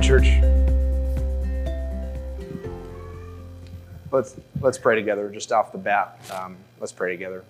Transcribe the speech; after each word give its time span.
morning, 0.00 0.22
church. 0.22 0.40
Let's 4.10 4.36
let's 4.60 4.78
pray 4.78 4.96
together 4.96 5.30
just 5.30 5.52
off 5.52 5.72
the 5.72 5.78
bat. 5.78 6.20
Um, 6.32 6.56
let's 6.78 6.92
pray 6.92 7.12
together. 7.12 7.44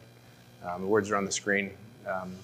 Um, 0.64 0.82
the 0.82 0.86
words 0.86 1.10
are 1.10 1.16
on 1.16 1.24
the 1.24 1.32
screen. 1.32 1.70
Um, 2.06 2.34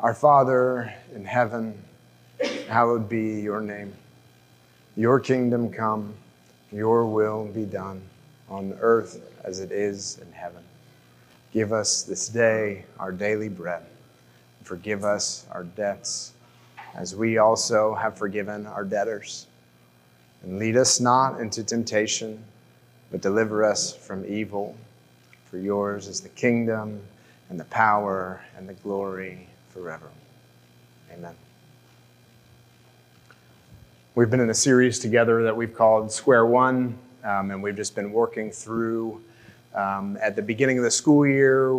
Our 0.00 0.14
Father 0.14 0.94
in 1.12 1.24
heaven, 1.24 1.82
hallowed 2.68 3.08
be 3.08 3.40
your 3.40 3.60
name. 3.60 3.92
Your 4.96 5.18
kingdom 5.18 5.72
come, 5.72 6.14
your 6.70 7.04
will 7.04 7.46
be 7.46 7.64
done 7.64 8.00
on 8.48 8.78
earth 8.80 9.20
as 9.42 9.58
it 9.58 9.72
is 9.72 10.18
in 10.22 10.30
heaven. 10.30 10.62
Give 11.52 11.72
us 11.72 12.04
this 12.04 12.28
day 12.28 12.84
our 13.00 13.10
daily 13.10 13.48
bread. 13.48 13.82
Forgive 14.68 15.02
us 15.02 15.46
our 15.50 15.64
debts 15.64 16.34
as 16.94 17.16
we 17.16 17.38
also 17.38 17.94
have 17.94 18.18
forgiven 18.18 18.66
our 18.66 18.84
debtors. 18.84 19.46
And 20.42 20.58
lead 20.58 20.76
us 20.76 21.00
not 21.00 21.40
into 21.40 21.64
temptation, 21.64 22.44
but 23.10 23.22
deliver 23.22 23.64
us 23.64 23.96
from 23.96 24.26
evil. 24.26 24.76
For 25.46 25.56
yours 25.56 26.06
is 26.06 26.20
the 26.20 26.28
kingdom 26.28 27.00
and 27.48 27.58
the 27.58 27.64
power 27.64 28.42
and 28.58 28.68
the 28.68 28.74
glory 28.74 29.48
forever. 29.70 30.10
Amen. 31.14 31.34
We've 34.16 34.28
been 34.28 34.40
in 34.40 34.50
a 34.50 34.54
series 34.54 34.98
together 34.98 35.44
that 35.44 35.56
we've 35.56 35.74
called 35.74 36.12
Square 36.12 36.44
One, 36.44 36.98
um, 37.24 37.52
and 37.52 37.62
we've 37.62 37.74
just 37.74 37.94
been 37.94 38.12
working 38.12 38.50
through. 38.50 39.22
Um, 39.74 40.18
at 40.20 40.34
the 40.34 40.42
beginning 40.42 40.78
of 40.78 40.84
the 40.84 40.90
school 40.90 41.26
year, 41.26 41.70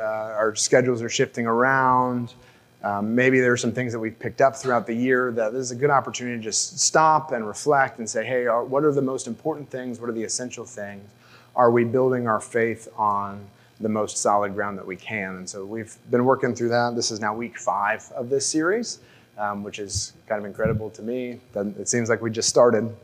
uh, 0.00 0.34
our 0.34 0.54
schedules 0.54 1.00
are 1.02 1.08
shifting 1.08 1.46
around. 1.46 2.34
Um, 2.82 3.14
maybe 3.14 3.40
there 3.40 3.52
are 3.52 3.58
some 3.58 3.72
things 3.72 3.92
that 3.92 3.98
we've 3.98 4.18
picked 4.18 4.40
up 4.40 4.56
throughout 4.56 4.86
the 4.86 4.94
year 4.94 5.30
that 5.32 5.52
this 5.52 5.60
is 5.60 5.70
a 5.70 5.76
good 5.76 5.90
opportunity 5.90 6.36
to 6.38 6.42
just 6.42 6.80
stop 6.80 7.32
and 7.32 7.46
reflect 7.46 7.98
and 7.98 8.08
say, 8.08 8.24
hey, 8.24 8.46
are, 8.46 8.64
what 8.64 8.84
are 8.84 8.92
the 8.92 9.02
most 9.02 9.26
important 9.26 9.70
things? 9.70 10.00
What 10.00 10.08
are 10.08 10.14
the 10.14 10.24
essential 10.24 10.64
things? 10.64 11.08
Are 11.54 11.70
we 11.70 11.84
building 11.84 12.26
our 12.26 12.40
faith 12.40 12.88
on 12.96 13.44
the 13.80 13.88
most 13.88 14.16
solid 14.18 14.54
ground 14.54 14.78
that 14.78 14.86
we 14.86 14.96
can? 14.96 15.36
And 15.36 15.48
so 15.48 15.64
we've 15.66 15.94
been 16.10 16.24
working 16.24 16.54
through 16.54 16.70
that. 16.70 16.96
This 16.96 17.10
is 17.10 17.20
now 17.20 17.34
week 17.34 17.58
five 17.58 18.10
of 18.12 18.30
this 18.30 18.46
series, 18.46 19.00
um, 19.36 19.62
which 19.62 19.78
is 19.78 20.14
kind 20.26 20.38
of 20.38 20.46
incredible 20.46 20.88
to 20.90 21.02
me. 21.02 21.40
It 21.54 21.88
seems 21.88 22.08
like 22.08 22.22
we 22.22 22.30
just 22.30 22.48
started. 22.48 22.94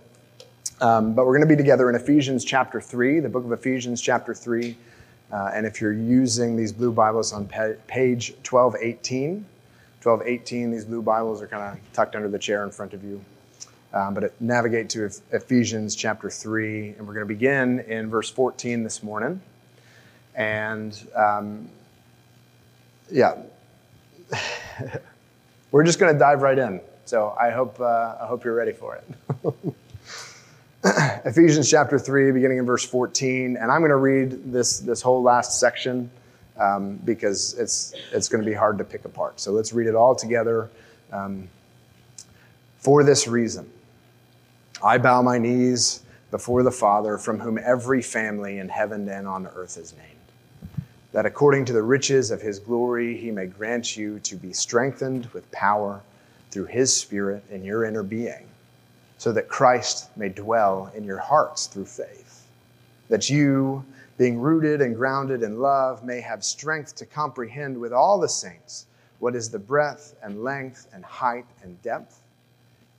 Um, 0.80 1.14
but 1.14 1.24
we're 1.24 1.36
going 1.36 1.48
to 1.48 1.54
be 1.54 1.56
together 1.56 1.88
in 1.88 1.96
Ephesians 1.96 2.44
chapter 2.44 2.82
3, 2.82 3.20
the 3.20 3.30
book 3.30 3.44
of 3.44 3.52
Ephesians 3.52 4.02
chapter 4.02 4.34
3. 4.34 4.76
Uh, 5.32 5.50
and 5.54 5.66
if 5.66 5.80
you're 5.80 5.92
using 5.92 6.54
these 6.54 6.70
blue 6.70 6.92
Bibles 6.92 7.32
on 7.32 7.46
page 7.46 8.32
1218, 8.48 9.46
1218, 10.02 10.70
these 10.70 10.84
blue 10.84 11.00
Bibles 11.00 11.40
are 11.40 11.46
kind 11.46 11.62
of 11.62 11.92
tucked 11.94 12.14
under 12.14 12.28
the 12.28 12.38
chair 12.38 12.62
in 12.62 12.70
front 12.70 12.92
of 12.92 13.02
you. 13.02 13.24
Um, 13.94 14.12
but 14.12 14.38
navigate 14.38 14.90
to 14.90 15.10
Ephesians 15.32 15.96
chapter 15.96 16.28
3, 16.28 16.90
and 16.90 17.06
we're 17.06 17.14
going 17.14 17.26
to 17.26 17.34
begin 17.34 17.80
in 17.80 18.10
verse 18.10 18.28
14 18.28 18.84
this 18.84 19.02
morning. 19.02 19.40
And 20.34 20.96
um, 21.16 21.70
yeah, 23.10 23.38
we're 25.70 25.84
just 25.84 25.98
going 25.98 26.12
to 26.12 26.18
dive 26.18 26.42
right 26.42 26.58
in. 26.58 26.82
So 27.06 27.34
I 27.40 27.50
hope, 27.50 27.80
uh, 27.80 28.16
I 28.20 28.26
hope 28.26 28.44
you're 28.44 28.54
ready 28.54 28.72
for 28.72 28.96
it. 28.96 29.74
Ephesians 31.24 31.68
chapter 31.68 31.98
3, 31.98 32.30
beginning 32.30 32.58
in 32.58 32.66
verse 32.66 32.84
14. 32.84 33.56
And 33.56 33.72
I'm 33.72 33.80
going 33.80 33.90
to 33.90 33.96
read 33.96 34.52
this, 34.52 34.78
this 34.78 35.02
whole 35.02 35.22
last 35.22 35.58
section 35.58 36.10
um, 36.56 36.96
because 37.04 37.54
it's, 37.54 37.92
it's 38.12 38.28
going 38.28 38.42
to 38.44 38.48
be 38.48 38.54
hard 38.54 38.78
to 38.78 38.84
pick 38.84 39.04
apart. 39.04 39.40
So 39.40 39.50
let's 39.52 39.72
read 39.72 39.88
it 39.88 39.94
all 39.96 40.14
together. 40.14 40.70
Um, 41.10 41.48
for 42.78 43.02
this 43.02 43.26
reason, 43.26 43.68
I 44.84 44.98
bow 44.98 45.22
my 45.22 45.38
knees 45.38 46.02
before 46.30 46.62
the 46.62 46.70
Father, 46.70 47.18
from 47.18 47.40
whom 47.40 47.58
every 47.58 48.02
family 48.02 48.58
in 48.58 48.68
heaven 48.68 49.08
and 49.08 49.26
on 49.26 49.46
earth 49.48 49.76
is 49.78 49.92
named 49.96 50.16
that 51.16 51.24
according 51.24 51.64
to 51.64 51.72
the 51.72 51.82
riches 51.82 52.30
of 52.30 52.42
his 52.42 52.58
glory, 52.58 53.16
he 53.16 53.30
may 53.30 53.46
grant 53.46 53.96
you 53.96 54.18
to 54.20 54.36
be 54.36 54.52
strengthened 54.52 55.24
with 55.32 55.50
power 55.50 56.02
through 56.50 56.66
his 56.66 56.92
Spirit 56.92 57.42
in 57.50 57.64
your 57.64 57.86
inner 57.86 58.02
being, 58.02 58.45
so 59.18 59.32
that 59.32 59.48
Christ 59.48 60.16
may 60.16 60.28
dwell 60.28 60.90
in 60.94 61.04
your 61.04 61.18
hearts 61.18 61.66
through 61.66 61.86
faith, 61.86 62.46
that 63.08 63.30
you, 63.30 63.84
being 64.18 64.38
rooted 64.38 64.80
and 64.80 64.94
grounded 64.94 65.42
in 65.42 65.58
love, 65.58 66.04
may 66.04 66.20
have 66.20 66.44
strength 66.44 66.94
to 66.96 67.06
comprehend 67.06 67.78
with 67.78 67.92
all 67.92 68.18
the 68.18 68.28
saints 68.28 68.86
what 69.18 69.34
is 69.34 69.50
the 69.50 69.58
breadth 69.58 70.14
and 70.22 70.42
length 70.42 70.88
and 70.92 71.04
height 71.04 71.46
and 71.62 71.80
depth, 71.82 72.20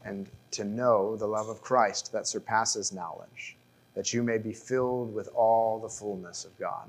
and 0.04 0.28
to 0.52 0.64
know 0.64 1.16
the 1.16 1.28
love 1.28 1.50
of 1.50 1.62
Christ 1.62 2.12
that 2.14 2.28
surpasses 2.28 2.94
knowledge, 2.94 3.56
that 3.94 4.14
you 4.14 4.24
may 4.24 4.38
be 4.38 4.54
filled 4.54 5.14
with 5.14 5.30
all 5.36 5.80
the 5.80 5.90
fullness 5.90 6.46
of 6.46 6.58
God. 6.58 6.88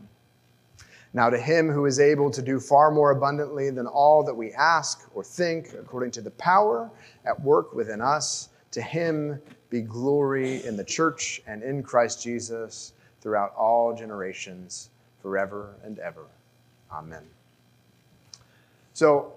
Now, 1.14 1.30
to 1.30 1.38
him 1.38 1.70
who 1.70 1.86
is 1.86 2.00
able 2.00 2.30
to 2.30 2.42
do 2.42 2.60
far 2.60 2.90
more 2.90 3.10
abundantly 3.10 3.70
than 3.70 3.86
all 3.86 4.22
that 4.24 4.34
we 4.34 4.52
ask 4.52 5.08
or 5.14 5.24
think, 5.24 5.72
according 5.72 6.10
to 6.12 6.20
the 6.20 6.30
power 6.32 6.90
at 7.24 7.40
work 7.42 7.74
within 7.74 8.00
us, 8.00 8.50
to 8.78 8.82
him 8.82 9.42
be 9.70 9.80
glory 9.80 10.64
in 10.64 10.76
the 10.76 10.84
church 10.84 11.42
and 11.48 11.64
in 11.64 11.82
Christ 11.82 12.22
Jesus 12.22 12.92
throughout 13.20 13.52
all 13.56 13.92
generations, 13.92 14.90
forever 15.20 15.74
and 15.82 15.98
ever. 15.98 16.26
Amen. 16.92 17.24
So, 18.94 19.32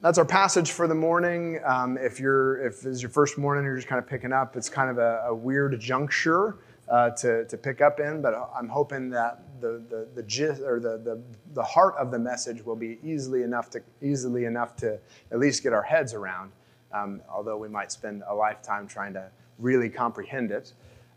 that's 0.00 0.18
our 0.18 0.24
passage 0.24 0.72
for 0.72 0.88
the 0.88 0.94
morning. 0.94 1.60
Um, 1.64 1.98
if 1.98 2.20
you're 2.20 2.66
if 2.66 2.80
this 2.80 2.96
is 2.96 3.02
your 3.02 3.10
first 3.10 3.38
morning, 3.38 3.64
you're 3.64 3.76
just 3.76 3.88
kind 3.88 3.98
of 3.98 4.08
picking 4.08 4.32
up. 4.32 4.56
It's 4.56 4.68
kind 4.68 4.90
of 4.90 4.98
a, 4.98 5.24
a 5.28 5.34
weird 5.34 5.78
juncture 5.80 6.56
uh, 6.88 7.10
to, 7.10 7.44
to 7.46 7.56
pick 7.56 7.80
up 7.80 8.00
in, 8.00 8.22
but 8.22 8.34
I'm 8.56 8.68
hoping 8.68 9.10
that 9.10 9.42
the, 9.60 9.82
the, 9.88 10.06
the 10.14 10.22
gist 10.22 10.62
or 10.62 10.80
the, 10.80 10.98
the, 10.98 11.20
the 11.54 11.62
heart 11.62 11.94
of 11.98 12.10
the 12.10 12.18
message 12.18 12.64
will 12.64 12.76
be 12.76 12.98
easily 13.02 13.42
enough 13.42 13.70
to 13.70 13.82
easily 14.02 14.44
enough 14.44 14.76
to 14.76 14.98
at 15.32 15.38
least 15.38 15.62
get 15.62 15.72
our 15.72 15.82
heads 15.82 16.14
around, 16.14 16.52
um, 16.96 17.20
although 17.30 17.56
we 17.56 17.68
might 17.68 17.92
spend 17.92 18.22
a 18.28 18.34
lifetime 18.34 18.86
trying 18.86 19.12
to 19.14 19.28
really 19.58 19.88
comprehend 19.88 20.50
it. 20.50 20.72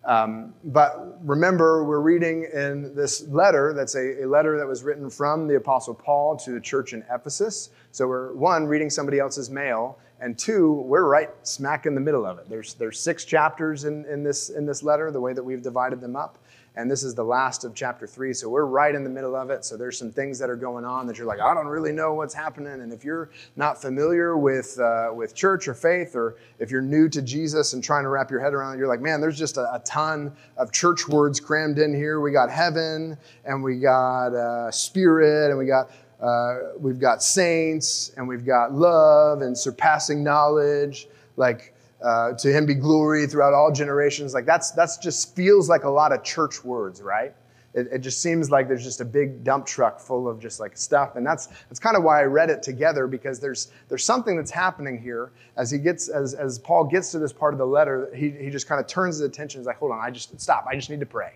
Um, 0.06 0.53
but 0.63 1.19
remember, 1.28 1.84
we're 1.84 2.00
reading 2.00 2.47
in 2.53 2.95
this 2.95 3.28
letter 3.28 3.73
that's 3.73 3.95
a, 3.95 4.23
a, 4.23 4.28
letter 4.28 4.57
that 4.57 4.66
was 4.66 4.81
written 4.81 5.09
from 5.09 5.45
the 5.45 5.56
Apostle 5.56 5.94
Paul 5.94 6.38
to 6.38 6.51
the 6.51 6.62
church 6.62 6.94
in 6.94 7.03
Ephesus. 7.12 7.69
So 7.91 8.07
we're, 8.07 8.34
one, 8.34 8.66
reading 8.66 8.89
somebody 8.89 9.19
else's 9.19 9.50
mail, 9.50 10.00
and 10.22 10.38
two, 10.38 10.72
we're 10.85 11.06
right 11.06 11.29
smack 11.44 11.85
in 11.85 11.95
the 11.95 12.01
middle 12.01 12.25
of 12.25 12.39
it. 12.39 12.50
There's, 12.50 12.75
there's 12.75 12.97
six 12.97 13.25
chapters 13.25 13.84
in, 13.84 14.06
in, 14.06 14.23
this, 14.23 14.50
in 14.50 14.66
this 14.66 14.84
letter, 14.84 15.12
the 15.12 15.19
way 15.19 15.34
that 15.34 15.44
we've 15.44 15.62
divided 15.62 16.00
them 16.00 16.16
up. 16.16 16.38
And 16.75 16.90
this 16.90 17.03
is 17.03 17.13
the 17.16 17.24
last 17.24 17.63
of 17.66 17.74
chapter 17.74 18.07
three. 18.07 18.34
So 18.34 18.47
we're 18.50 18.66
right 18.66 18.96
in 18.96 19.03
the 19.03 19.09
middle 19.09 19.35
of 19.35 19.50
it. 19.50 19.66
So 19.66 19.75
there's 19.75 19.97
some 19.97 20.12
things 20.12 20.40
that 20.40 20.50
are 20.50 20.56
going 20.56 20.85
on 20.85 21.07
that 21.07 21.18
you're 21.18 21.28
like, 21.28 21.40
I 21.40 21.53
don't 21.53 21.68
really 21.68 21.91
know 21.91 22.13
what's 22.13 22.34
happening. 22.34 22.81
And 22.81 22.94
if 22.94 23.03
you're 23.03 23.30
not 23.56 23.81
familiar 23.81 24.38
with, 24.38 24.80
uh, 24.80 25.12
with 25.13 25.35
church 25.35 25.68
or 25.68 25.74
faith, 25.74 26.16
or 26.16 26.38
if 26.59 26.72
you're 26.72 26.81
new 26.81 27.09
to 27.09 27.22
Jesus 27.22 27.74
and 27.74 27.84
trying 27.84 28.03
to 28.03 28.09
wrap 28.09 28.31
your 28.31 28.40
head 28.40 28.53
around 28.53 28.75
it, 28.75 28.78
you're 28.78 28.88
like, 28.88 29.02
man, 29.02 29.19
there's 29.19 29.38
just 29.38 29.57
a, 29.57 29.74
a 29.74 29.80
ton 29.80 30.31
of 30.57 30.72
church 30.72 31.07
words 31.07 31.40
crammed 31.40 31.80
in 31.80 31.94
here. 31.94 32.22
We 32.22 32.31
got 32.31 32.50
heaven, 32.50 33.18
and 33.46 33.63
we 33.63 33.80
got 33.80 34.34
uh, 34.34 34.72
spirit, 34.72 35.50
and 35.50 35.57
we 35.57 35.66
got 35.66 35.90
uh, 36.22 36.74
we've 36.78 37.00
got 37.00 37.24
saints 37.24 38.12
and 38.18 38.28
we've 38.28 38.46
got 38.46 38.74
love 38.74 39.41
and 39.41 39.57
surpassing 39.57 40.24
knowledge. 40.24 41.07
Like, 41.38 41.74
uh, 42.04 42.34
to 42.34 42.52
him 42.52 42.66
be 42.66 42.74
glory 42.74 43.28
throughout 43.28 43.54
all 43.54 43.72
generations. 43.72 44.34
Like, 44.34 44.46
that's, 44.46 44.72
that's 44.72 44.98
just 44.98 45.36
feels 45.36 45.69
like 45.69 45.84
a 45.84 45.90
lot 45.90 46.12
of 46.12 46.24
church 46.24 46.63
words, 46.63 47.01
right? 47.01 47.34
It, 47.74 47.88
it, 47.92 48.00
just 48.00 48.22
seems 48.22 48.50
like 48.50 48.68
there's 48.68 48.84
just 48.84 49.00
a 49.00 49.06
big 49.06 49.44
dump 49.44 49.66
truck 49.66 50.00
full 50.00 50.28
of 50.28 50.40
just 50.40 50.60
like 50.60 50.75
stuff. 50.75 51.16
And 51.18 51.25
that's, 51.25 51.48
that's 51.48 51.80
kind 51.80 51.96
of 51.96 52.04
why 52.04 52.19
I 52.19 52.24
read 52.24 52.50
it 52.50 52.63
together 52.63 53.06
because 53.06 53.40
there's, 53.40 53.72
there's 53.90 54.04
something 54.04 54.36
that's 54.36 54.50
happening 54.50 55.00
here 55.00 55.31
as 55.56 55.69
he 55.69 55.78
gets, 55.78 56.10
as, 56.10 56.34
as 56.34 56.57
Paul 56.57 56.86
gets 56.86 57.12
to 57.12 57.19
this 57.19 57.31
part 57.31 57.54
of 57.54 57.60
the 57.60 57.68
letter, 57.68 58.10
he, 58.16 58.31
he 58.31 58.50
just 58.50 58.68
kind 58.68 58.81
of 58.81 58.88
turns 58.88 59.18
his 59.18 59.22
attention. 59.22 59.62
He's 59.62 59.68
like, 59.68 59.78
hold 59.78 59.92
on, 59.92 60.00
I 60.00 60.10
just, 60.10 60.40
stop. 60.42 60.66
I 60.68 60.75
just 60.75 60.90
need 60.90 61.00
to 61.02 61.06
pray. 61.06 61.34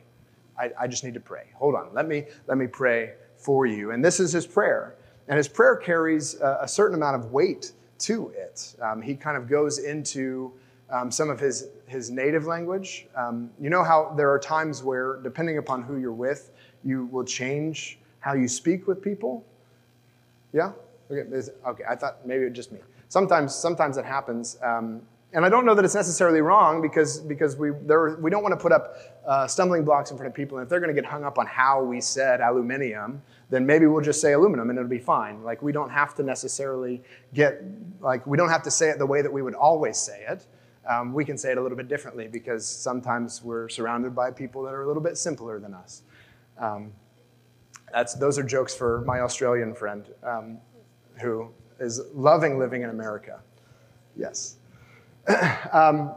I, 0.58 0.72
I 0.80 0.88
just 0.88 1.04
need 1.04 1.14
to 1.14 1.20
pray. 1.20 1.46
Hold 1.54 1.76
on. 1.76 1.90
Let 1.94 2.08
me, 2.08 2.26
let 2.48 2.58
me 2.58 2.66
pray 2.66 3.14
for 3.38 3.68
you. 3.68 3.92
And 3.92 4.04
this 4.04 4.20
is 4.20 4.32
his 4.32 4.48
prayer. 4.48 4.96
And 5.28 5.38
his 5.38 5.48
prayer 5.48 5.76
carries 5.76 6.40
a, 6.42 6.60
a 6.62 6.68
certain 6.68 6.96
amount 6.96 7.18
of 7.18 7.32
weight 7.32 7.74
to 8.00 8.30
it. 8.30 8.76
Um, 8.82 9.02
he 9.02 9.16
kind 9.16 9.38
of 9.38 9.48
goes 9.48 9.80
into 9.80 10.52
um, 10.90 11.10
some 11.10 11.30
of 11.30 11.40
his, 11.40 11.68
his 11.88 12.10
native 12.10 12.46
language. 12.46 13.08
Um, 13.16 13.50
you 13.60 13.70
know 13.70 13.84
how 13.84 14.14
there 14.16 14.32
are 14.32 14.40
times 14.40 14.84
where, 14.84 15.18
depending 15.24 15.58
upon 15.58 15.82
who 15.82 15.98
you're 15.98 16.12
with, 16.12 16.52
you 16.84 17.06
will 17.06 17.24
change 17.24 18.00
how 18.20 18.34
you 18.34 18.48
speak 18.48 18.88
with 18.88 19.02
people? 19.02 19.44
Yeah? 20.54 20.72
Okay, 21.12 21.50
okay 21.66 21.84
I 21.90 21.96
thought 21.96 22.26
maybe 22.26 22.44
it 22.44 22.50
was 22.50 22.56
just 22.56 22.72
me. 22.72 22.80
Sometimes, 23.10 23.54
sometimes 23.54 23.98
it 23.98 24.06
happens. 24.06 24.58
Um, 24.64 25.02
and 25.34 25.44
I 25.44 25.50
don't 25.50 25.66
know 25.66 25.74
that 25.74 25.84
it's 25.84 25.96
necessarily 25.96 26.42
wrong 26.42 26.82
because, 26.82 27.20
because 27.20 27.58
we, 27.58 27.72
there, 27.82 28.16
we 28.18 28.30
don't 28.30 28.44
want 28.44 28.54
to 28.54 28.62
put 28.62 28.72
up 28.72 28.98
uh, 29.26 29.48
stumbling 29.48 29.84
blocks 29.84 30.12
in 30.12 30.18
front 30.18 30.28
of 30.28 30.36
people. 30.36 30.60
And 30.60 30.66
if 30.66 30.70
they're 30.70 30.80
going 30.80 30.94
to 30.94 31.02
get 31.02 31.10
hung 31.10 31.24
up 31.24 31.40
on 31.40 31.48
how 31.48 31.84
we 31.84 32.02
said 32.02 32.40
aluminium, 32.40 33.22
then 33.50 33.66
maybe 33.66 33.88
we'll 33.88 34.04
just 34.04 34.22
say 34.22 34.34
aluminum 34.34 34.70
and 34.70 34.78
it'll 34.78 34.90
be 34.90 35.00
fine. 35.00 35.44
Like 35.44 35.64
we 35.64 35.72
don't 35.72 35.90
have 35.90 36.14
to 36.16 36.24
necessarily 36.24 37.02
get, 37.34 37.64
like 38.00 38.26
we 38.28 38.38
don't 38.38 38.50
have 38.50 38.62
to 38.64 38.72
say 38.72 38.90
it 38.90 39.00
the 39.00 39.06
way 39.06 39.24
that 39.24 39.34
we 39.34 39.42
would 39.42 39.56
always 39.56 39.98
say 39.98 40.24
it. 40.28 40.46
Um, 40.88 41.14
we 41.14 41.26
can 41.26 41.38
say 41.38 41.52
it 41.52 41.58
a 41.58 41.62
little 41.62 41.78
bit 41.78 41.88
differently 41.88 42.28
because 42.28 42.68
sometimes 42.68 43.44
we're 43.44 43.70
surrounded 43.70 44.14
by 44.14 44.30
people 44.30 44.62
that 44.64 44.74
are 44.74 44.84
a 44.84 44.88
little 44.88 45.02
bit 45.02 45.18
simpler 45.18 45.60
than 45.60 45.74
us. 45.74 46.04
Um, 46.60 46.92
that's, 47.92 48.14
those 48.14 48.38
are 48.38 48.44
jokes 48.44 48.76
for 48.76 49.02
my 49.02 49.22
Australian 49.22 49.74
friend 49.74 50.10
um, 50.24 50.58
who 51.22 51.50
is 51.80 52.02
loving 52.14 52.60
living 52.60 52.84
in 52.84 52.90
America. 52.92 53.40
Yes. 54.16 54.58
um, 55.72 56.14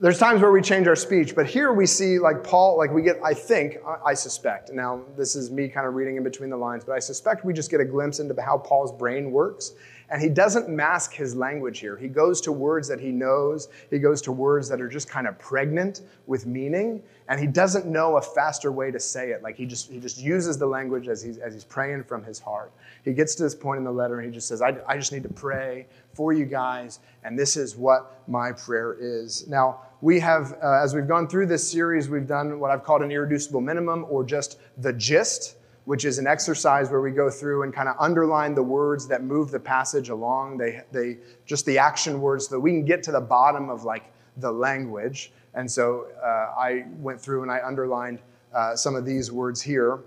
there's 0.00 0.18
times 0.18 0.42
where 0.42 0.50
we 0.50 0.60
change 0.60 0.86
our 0.86 0.96
speech, 0.96 1.34
but 1.34 1.46
here 1.46 1.72
we 1.72 1.86
see, 1.86 2.18
like 2.18 2.42
Paul, 2.42 2.76
like 2.76 2.90
we 2.92 3.02
get, 3.02 3.16
I 3.24 3.32
think, 3.32 3.78
I 4.04 4.12
suspect, 4.12 4.72
now 4.72 5.02
this 5.16 5.36
is 5.36 5.50
me 5.50 5.68
kind 5.68 5.86
of 5.86 5.94
reading 5.94 6.16
in 6.16 6.24
between 6.24 6.50
the 6.50 6.56
lines, 6.56 6.84
but 6.84 6.92
I 6.92 6.98
suspect 6.98 7.44
we 7.44 7.52
just 7.52 7.70
get 7.70 7.80
a 7.80 7.84
glimpse 7.84 8.18
into 8.18 8.40
how 8.42 8.58
Paul's 8.58 8.92
brain 8.92 9.30
works. 9.30 9.72
And 10.10 10.20
he 10.20 10.28
doesn't 10.28 10.68
mask 10.68 11.14
his 11.14 11.34
language 11.34 11.78
here. 11.78 11.96
He 11.96 12.08
goes 12.08 12.40
to 12.42 12.52
words 12.52 12.88
that 12.88 13.00
he 13.00 13.10
knows, 13.10 13.68
he 13.90 13.98
goes 13.98 14.20
to 14.22 14.32
words 14.32 14.68
that 14.68 14.80
are 14.80 14.88
just 14.88 15.08
kind 15.08 15.26
of 15.26 15.38
pregnant 15.38 16.02
with 16.26 16.46
meaning, 16.46 17.02
and 17.28 17.40
he 17.40 17.46
doesn't 17.46 17.86
know 17.86 18.16
a 18.16 18.22
faster 18.22 18.70
way 18.70 18.90
to 18.90 19.00
say 19.00 19.30
it. 19.30 19.42
Like 19.42 19.56
he 19.56 19.64
just, 19.64 19.90
he 19.90 19.98
just 19.98 20.18
uses 20.18 20.58
the 20.58 20.66
language 20.66 21.08
as 21.08 21.22
he's, 21.22 21.38
as 21.38 21.54
he's 21.54 21.64
praying 21.64 22.04
from 22.04 22.22
his 22.22 22.38
heart. 22.38 22.72
He 23.04 23.12
gets 23.12 23.34
to 23.36 23.42
this 23.42 23.54
point 23.54 23.78
in 23.78 23.84
the 23.84 23.92
letter 23.92 24.20
and 24.20 24.26
he 24.26 24.32
just 24.32 24.46
says, 24.46 24.60
I, 24.60 24.76
I 24.86 24.96
just 24.96 25.12
need 25.12 25.22
to 25.22 25.32
pray 25.32 25.86
for 26.12 26.32
you 26.32 26.44
guys, 26.44 27.00
and 27.24 27.38
this 27.38 27.56
is 27.56 27.76
what 27.76 28.22
my 28.28 28.52
prayer 28.52 28.96
is. 29.00 29.46
Now, 29.48 29.80
we 30.00 30.20
have, 30.20 30.58
uh, 30.62 30.82
as 30.82 30.94
we've 30.94 31.08
gone 31.08 31.26
through 31.26 31.46
this 31.46 31.68
series, 31.68 32.10
we've 32.10 32.26
done 32.26 32.60
what 32.60 32.70
I've 32.70 32.84
called 32.84 33.00
an 33.00 33.10
irreducible 33.10 33.62
minimum 33.62 34.04
or 34.10 34.22
just 34.22 34.58
the 34.78 34.92
gist, 34.92 35.56
which 35.84 36.04
is 36.04 36.18
an 36.18 36.26
exercise 36.26 36.90
where 36.90 37.00
we 37.00 37.10
go 37.10 37.28
through 37.28 37.62
and 37.62 37.72
kind 37.72 37.88
of 37.88 37.96
underline 37.98 38.54
the 38.54 38.62
words 38.62 39.06
that 39.08 39.22
move 39.22 39.50
the 39.50 39.60
passage 39.60 40.08
along. 40.08 40.56
They, 40.56 40.80
they 40.92 41.18
just 41.44 41.66
the 41.66 41.78
action 41.78 42.20
words 42.20 42.48
so 42.48 42.54
that 42.54 42.60
we 42.60 42.70
can 42.70 42.84
get 42.84 43.02
to 43.04 43.12
the 43.12 43.20
bottom 43.20 43.68
of 43.68 43.84
like 43.84 44.10
the 44.38 44.50
language. 44.50 45.32
And 45.54 45.70
so 45.70 46.06
uh, 46.22 46.58
I 46.58 46.84
went 46.98 47.20
through 47.20 47.42
and 47.42 47.50
I 47.50 47.60
underlined 47.62 48.20
uh, 48.54 48.74
some 48.76 48.96
of 48.96 49.04
these 49.04 49.30
words 49.30 49.60
here. 49.60 50.00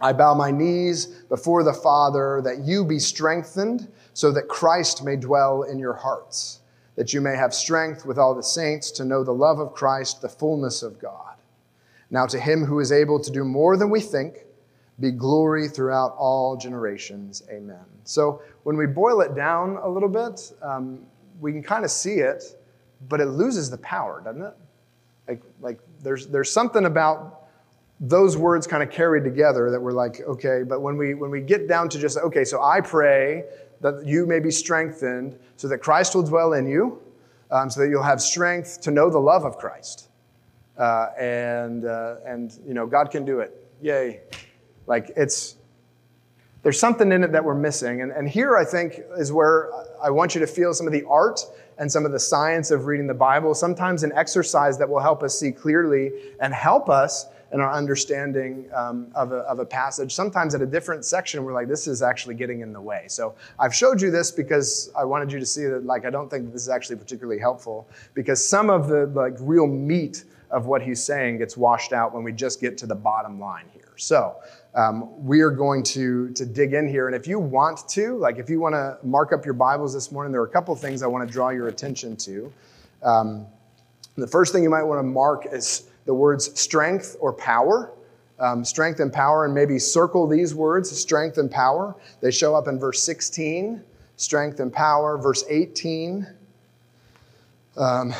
I 0.00 0.12
bow 0.12 0.34
my 0.34 0.50
knees 0.50 1.06
before 1.06 1.64
the 1.64 1.72
Father 1.72 2.40
that 2.44 2.60
you 2.60 2.84
be 2.84 2.98
strengthened 2.98 3.88
so 4.12 4.30
that 4.32 4.48
Christ 4.48 5.04
may 5.04 5.16
dwell 5.16 5.62
in 5.62 5.78
your 5.78 5.94
hearts, 5.94 6.60
that 6.96 7.12
you 7.12 7.20
may 7.20 7.34
have 7.34 7.54
strength 7.54 8.04
with 8.04 8.18
all 8.18 8.34
the 8.34 8.42
saints 8.42 8.90
to 8.92 9.04
know 9.04 9.24
the 9.24 9.32
love 9.32 9.58
of 9.58 9.72
Christ, 9.72 10.20
the 10.20 10.28
fullness 10.28 10.82
of 10.82 11.00
God. 11.00 11.36
Now, 12.10 12.26
to 12.26 12.38
him 12.38 12.64
who 12.64 12.80
is 12.80 12.92
able 12.92 13.20
to 13.20 13.30
do 13.30 13.44
more 13.44 13.76
than 13.76 13.90
we 13.90 14.00
think, 14.00 14.44
be 15.00 15.10
glory 15.10 15.68
throughout 15.68 16.14
all 16.18 16.56
generations. 16.56 17.42
Amen. 17.50 17.84
So, 18.04 18.42
when 18.64 18.76
we 18.76 18.86
boil 18.86 19.20
it 19.20 19.34
down 19.34 19.78
a 19.82 19.88
little 19.88 20.08
bit, 20.08 20.52
um, 20.62 21.00
we 21.40 21.52
can 21.52 21.62
kind 21.62 21.84
of 21.84 21.90
see 21.90 22.14
it, 22.14 22.44
but 23.08 23.20
it 23.20 23.26
loses 23.26 23.70
the 23.70 23.78
power, 23.78 24.20
doesn't 24.24 24.42
it? 24.42 24.54
Like, 25.28 25.42
like 25.60 25.78
there's, 26.02 26.26
there's 26.26 26.50
something 26.50 26.86
about 26.86 27.48
those 28.00 28.36
words 28.36 28.66
kind 28.66 28.82
of 28.82 28.90
carried 28.90 29.24
together 29.24 29.70
that 29.70 29.80
we're 29.80 29.92
like, 29.92 30.20
okay, 30.20 30.62
but 30.62 30.80
when 30.80 30.96
we, 30.96 31.14
when 31.14 31.30
we 31.30 31.40
get 31.40 31.68
down 31.68 31.88
to 31.88 31.98
just, 31.98 32.16
okay, 32.18 32.44
so 32.44 32.62
I 32.62 32.80
pray 32.80 33.44
that 33.80 34.06
you 34.06 34.26
may 34.26 34.40
be 34.40 34.50
strengthened 34.50 35.38
so 35.56 35.68
that 35.68 35.78
Christ 35.78 36.14
will 36.14 36.22
dwell 36.22 36.52
in 36.52 36.66
you, 36.66 37.00
um, 37.50 37.70
so 37.70 37.80
that 37.80 37.88
you'll 37.88 38.02
have 38.02 38.20
strength 38.20 38.80
to 38.82 38.90
know 38.90 39.10
the 39.10 39.18
love 39.18 39.44
of 39.44 39.58
Christ. 39.58 40.08
Uh, 40.76 41.08
and, 41.18 41.84
uh, 41.84 42.16
and, 42.24 42.56
you 42.66 42.74
know, 42.74 42.86
God 42.86 43.10
can 43.10 43.24
do 43.24 43.40
it. 43.40 43.66
Yay. 43.80 44.20
Like, 44.88 45.12
it's, 45.16 45.54
there's 46.62 46.80
something 46.80 47.12
in 47.12 47.22
it 47.22 47.30
that 47.30 47.44
we're 47.44 47.54
missing. 47.54 48.00
And, 48.00 48.10
and 48.10 48.28
here, 48.28 48.56
I 48.56 48.64
think, 48.64 49.00
is 49.16 49.30
where 49.32 49.70
I 50.02 50.10
want 50.10 50.34
you 50.34 50.40
to 50.40 50.46
feel 50.46 50.74
some 50.74 50.88
of 50.88 50.92
the 50.92 51.04
art 51.04 51.40
and 51.78 51.92
some 51.92 52.04
of 52.04 52.10
the 52.10 52.18
science 52.18 52.72
of 52.72 52.86
reading 52.86 53.06
the 53.06 53.14
Bible, 53.14 53.54
sometimes 53.54 54.02
an 54.02 54.12
exercise 54.16 54.76
that 54.78 54.88
will 54.88 54.98
help 54.98 55.22
us 55.22 55.38
see 55.38 55.52
clearly 55.52 56.10
and 56.40 56.52
help 56.52 56.88
us 56.88 57.26
in 57.52 57.60
our 57.60 57.72
understanding 57.72 58.68
um, 58.74 59.06
of, 59.14 59.32
a, 59.32 59.36
of 59.36 59.58
a 59.58 59.64
passage. 59.64 60.12
Sometimes 60.12 60.54
at 60.54 60.60
a 60.60 60.66
different 60.66 61.04
section, 61.04 61.44
we're 61.44 61.54
like, 61.54 61.68
this 61.68 61.86
is 61.86 62.02
actually 62.02 62.34
getting 62.34 62.60
in 62.60 62.72
the 62.72 62.80
way. 62.80 63.04
So 63.08 63.34
I've 63.58 63.74
showed 63.74 64.02
you 64.02 64.10
this 64.10 64.30
because 64.30 64.90
I 64.98 65.04
wanted 65.04 65.32
you 65.32 65.38
to 65.38 65.46
see 65.46 65.64
that, 65.66 65.84
like, 65.84 66.04
I 66.04 66.10
don't 66.10 66.28
think 66.28 66.52
this 66.52 66.62
is 66.62 66.68
actually 66.68 66.96
particularly 66.96 67.40
helpful 67.40 67.88
because 68.12 68.44
some 68.44 68.68
of 68.68 68.88
the, 68.88 69.06
like, 69.06 69.34
real 69.38 69.66
meat 69.66 70.24
of 70.50 70.66
what 70.66 70.82
he's 70.82 71.02
saying 71.02 71.38
gets 71.38 71.56
washed 71.56 71.92
out 71.92 72.12
when 72.12 72.24
we 72.24 72.32
just 72.32 72.60
get 72.60 72.76
to 72.78 72.86
the 72.86 72.94
bottom 72.94 73.38
line 73.38 73.66
here. 73.72 73.92
So 73.96 74.36
um, 74.74 75.24
we 75.24 75.40
are 75.40 75.50
going 75.50 75.82
to, 75.82 76.30
to 76.30 76.44
dig 76.44 76.74
in 76.74 76.88
here. 76.88 77.06
And 77.06 77.16
if 77.16 77.26
you 77.26 77.38
want 77.38 77.88
to, 77.90 78.16
like 78.16 78.38
if 78.38 78.50
you 78.50 78.60
want 78.60 78.74
to 78.74 78.98
mark 79.02 79.32
up 79.32 79.44
your 79.44 79.54
Bibles 79.54 79.94
this 79.94 80.12
morning, 80.12 80.32
there 80.32 80.40
are 80.40 80.46
a 80.46 80.50
couple 80.50 80.74
things 80.76 81.02
I 81.02 81.06
want 81.06 81.26
to 81.26 81.32
draw 81.32 81.48
your 81.48 81.68
attention 81.68 82.16
to. 82.16 82.52
Um, 83.02 83.46
the 84.16 84.26
first 84.26 84.52
thing 84.52 84.62
you 84.62 84.70
might 84.70 84.82
want 84.82 84.98
to 84.98 85.04
mark 85.04 85.46
is 85.50 85.88
the 86.04 86.14
words 86.14 86.58
strength 86.58 87.16
or 87.20 87.32
power. 87.32 87.92
Um, 88.40 88.64
strength 88.64 89.00
and 89.00 89.12
power, 89.12 89.46
and 89.46 89.52
maybe 89.52 89.80
circle 89.80 90.28
these 90.28 90.54
words 90.54 90.88
strength 90.96 91.38
and 91.38 91.50
power. 91.50 91.96
They 92.20 92.30
show 92.30 92.54
up 92.54 92.68
in 92.68 92.78
verse 92.78 93.02
16, 93.02 93.82
strength 94.14 94.60
and 94.60 94.72
power, 94.72 95.18
verse 95.18 95.44
18, 95.48 96.24
um, 97.76 98.14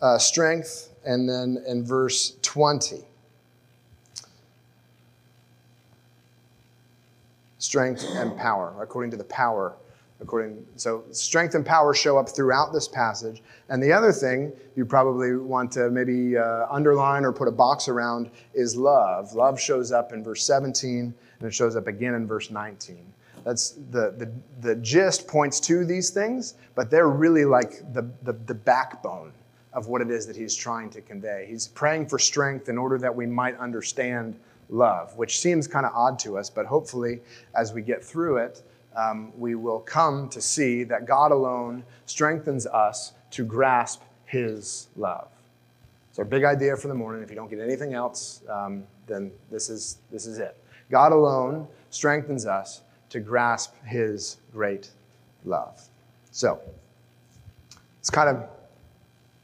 uh, 0.00 0.16
strength, 0.16 0.94
and 1.04 1.28
then 1.28 1.62
in 1.66 1.84
verse 1.84 2.36
20. 2.40 3.04
Strength 7.60 8.04
and 8.14 8.36
power, 8.36 8.74
according 8.82 9.12
to 9.12 9.16
the 9.16 9.24
power 9.24 9.76
according 10.22 10.66
so 10.76 11.02
strength 11.12 11.54
and 11.54 11.64
power 11.64 11.94
show 11.94 12.18
up 12.18 12.28
throughout 12.28 12.72
this 12.72 12.86
passage. 12.86 13.42
And 13.70 13.82
the 13.82 13.90
other 13.90 14.12
thing 14.12 14.52
you 14.76 14.84
probably 14.84 15.36
want 15.36 15.72
to 15.72 15.90
maybe 15.90 16.36
uh, 16.36 16.66
underline 16.70 17.24
or 17.24 17.32
put 17.32 17.48
a 17.48 17.52
box 17.52 17.88
around 17.88 18.30
is 18.52 18.76
love. 18.76 19.32
Love 19.32 19.58
shows 19.58 19.92
up 19.92 20.12
in 20.12 20.22
verse 20.22 20.44
17 20.44 21.14
and 21.38 21.48
it 21.48 21.54
shows 21.54 21.74
up 21.74 21.86
again 21.86 22.14
in 22.14 22.26
verse 22.26 22.50
19 22.50 22.98
that's 23.44 23.70
the, 23.90 24.14
the, 24.18 24.30
the 24.60 24.76
gist 24.76 25.26
points 25.26 25.60
to 25.60 25.86
these 25.86 26.10
things 26.10 26.54
but 26.74 26.90
they're 26.90 27.08
really 27.08 27.46
like 27.46 27.80
the, 27.94 28.02
the, 28.22 28.34
the 28.44 28.52
backbone 28.52 29.32
of 29.72 29.86
what 29.86 30.00
it 30.00 30.10
is 30.10 30.26
that 30.26 30.36
he's 30.36 30.54
trying 30.54 30.90
to 30.90 31.00
convey. 31.00 31.46
He's 31.48 31.68
praying 31.68 32.08
for 32.08 32.18
strength 32.18 32.68
in 32.68 32.76
order 32.76 32.98
that 32.98 33.14
we 33.14 33.26
might 33.26 33.56
understand 33.58 34.38
love 34.70 35.16
which 35.16 35.40
seems 35.40 35.66
kind 35.66 35.84
of 35.84 35.92
odd 35.94 36.18
to 36.18 36.38
us 36.38 36.48
but 36.48 36.64
hopefully 36.64 37.20
as 37.54 37.72
we 37.72 37.82
get 37.82 38.04
through 38.04 38.36
it 38.36 38.62
um, 38.96 39.32
we 39.38 39.54
will 39.54 39.80
come 39.80 40.28
to 40.30 40.40
see 40.40 40.84
that 40.84 41.06
God 41.06 41.32
alone 41.32 41.84
strengthens 42.06 42.66
us 42.66 43.12
to 43.32 43.44
grasp 43.44 44.02
His 44.26 44.88
love. 44.96 45.28
It's 46.08 46.18
our 46.18 46.24
big 46.24 46.44
idea 46.44 46.76
for 46.76 46.88
the 46.88 46.94
morning. 46.94 47.22
If 47.22 47.30
you 47.30 47.36
don't 47.36 47.48
get 47.48 47.60
anything 47.60 47.94
else, 47.94 48.42
um, 48.48 48.84
then 49.06 49.30
this 49.50 49.70
is, 49.70 49.98
this 50.10 50.26
is 50.26 50.38
it. 50.38 50.56
God 50.90 51.12
alone 51.12 51.68
strengthens 51.90 52.46
us 52.46 52.82
to 53.10 53.20
grasp 53.20 53.74
His 53.84 54.38
great 54.52 54.90
love. 55.44 55.80
So, 56.32 56.60
it's 58.00 58.10
kind 58.10 58.28
of 58.28 58.36
a 58.36 58.48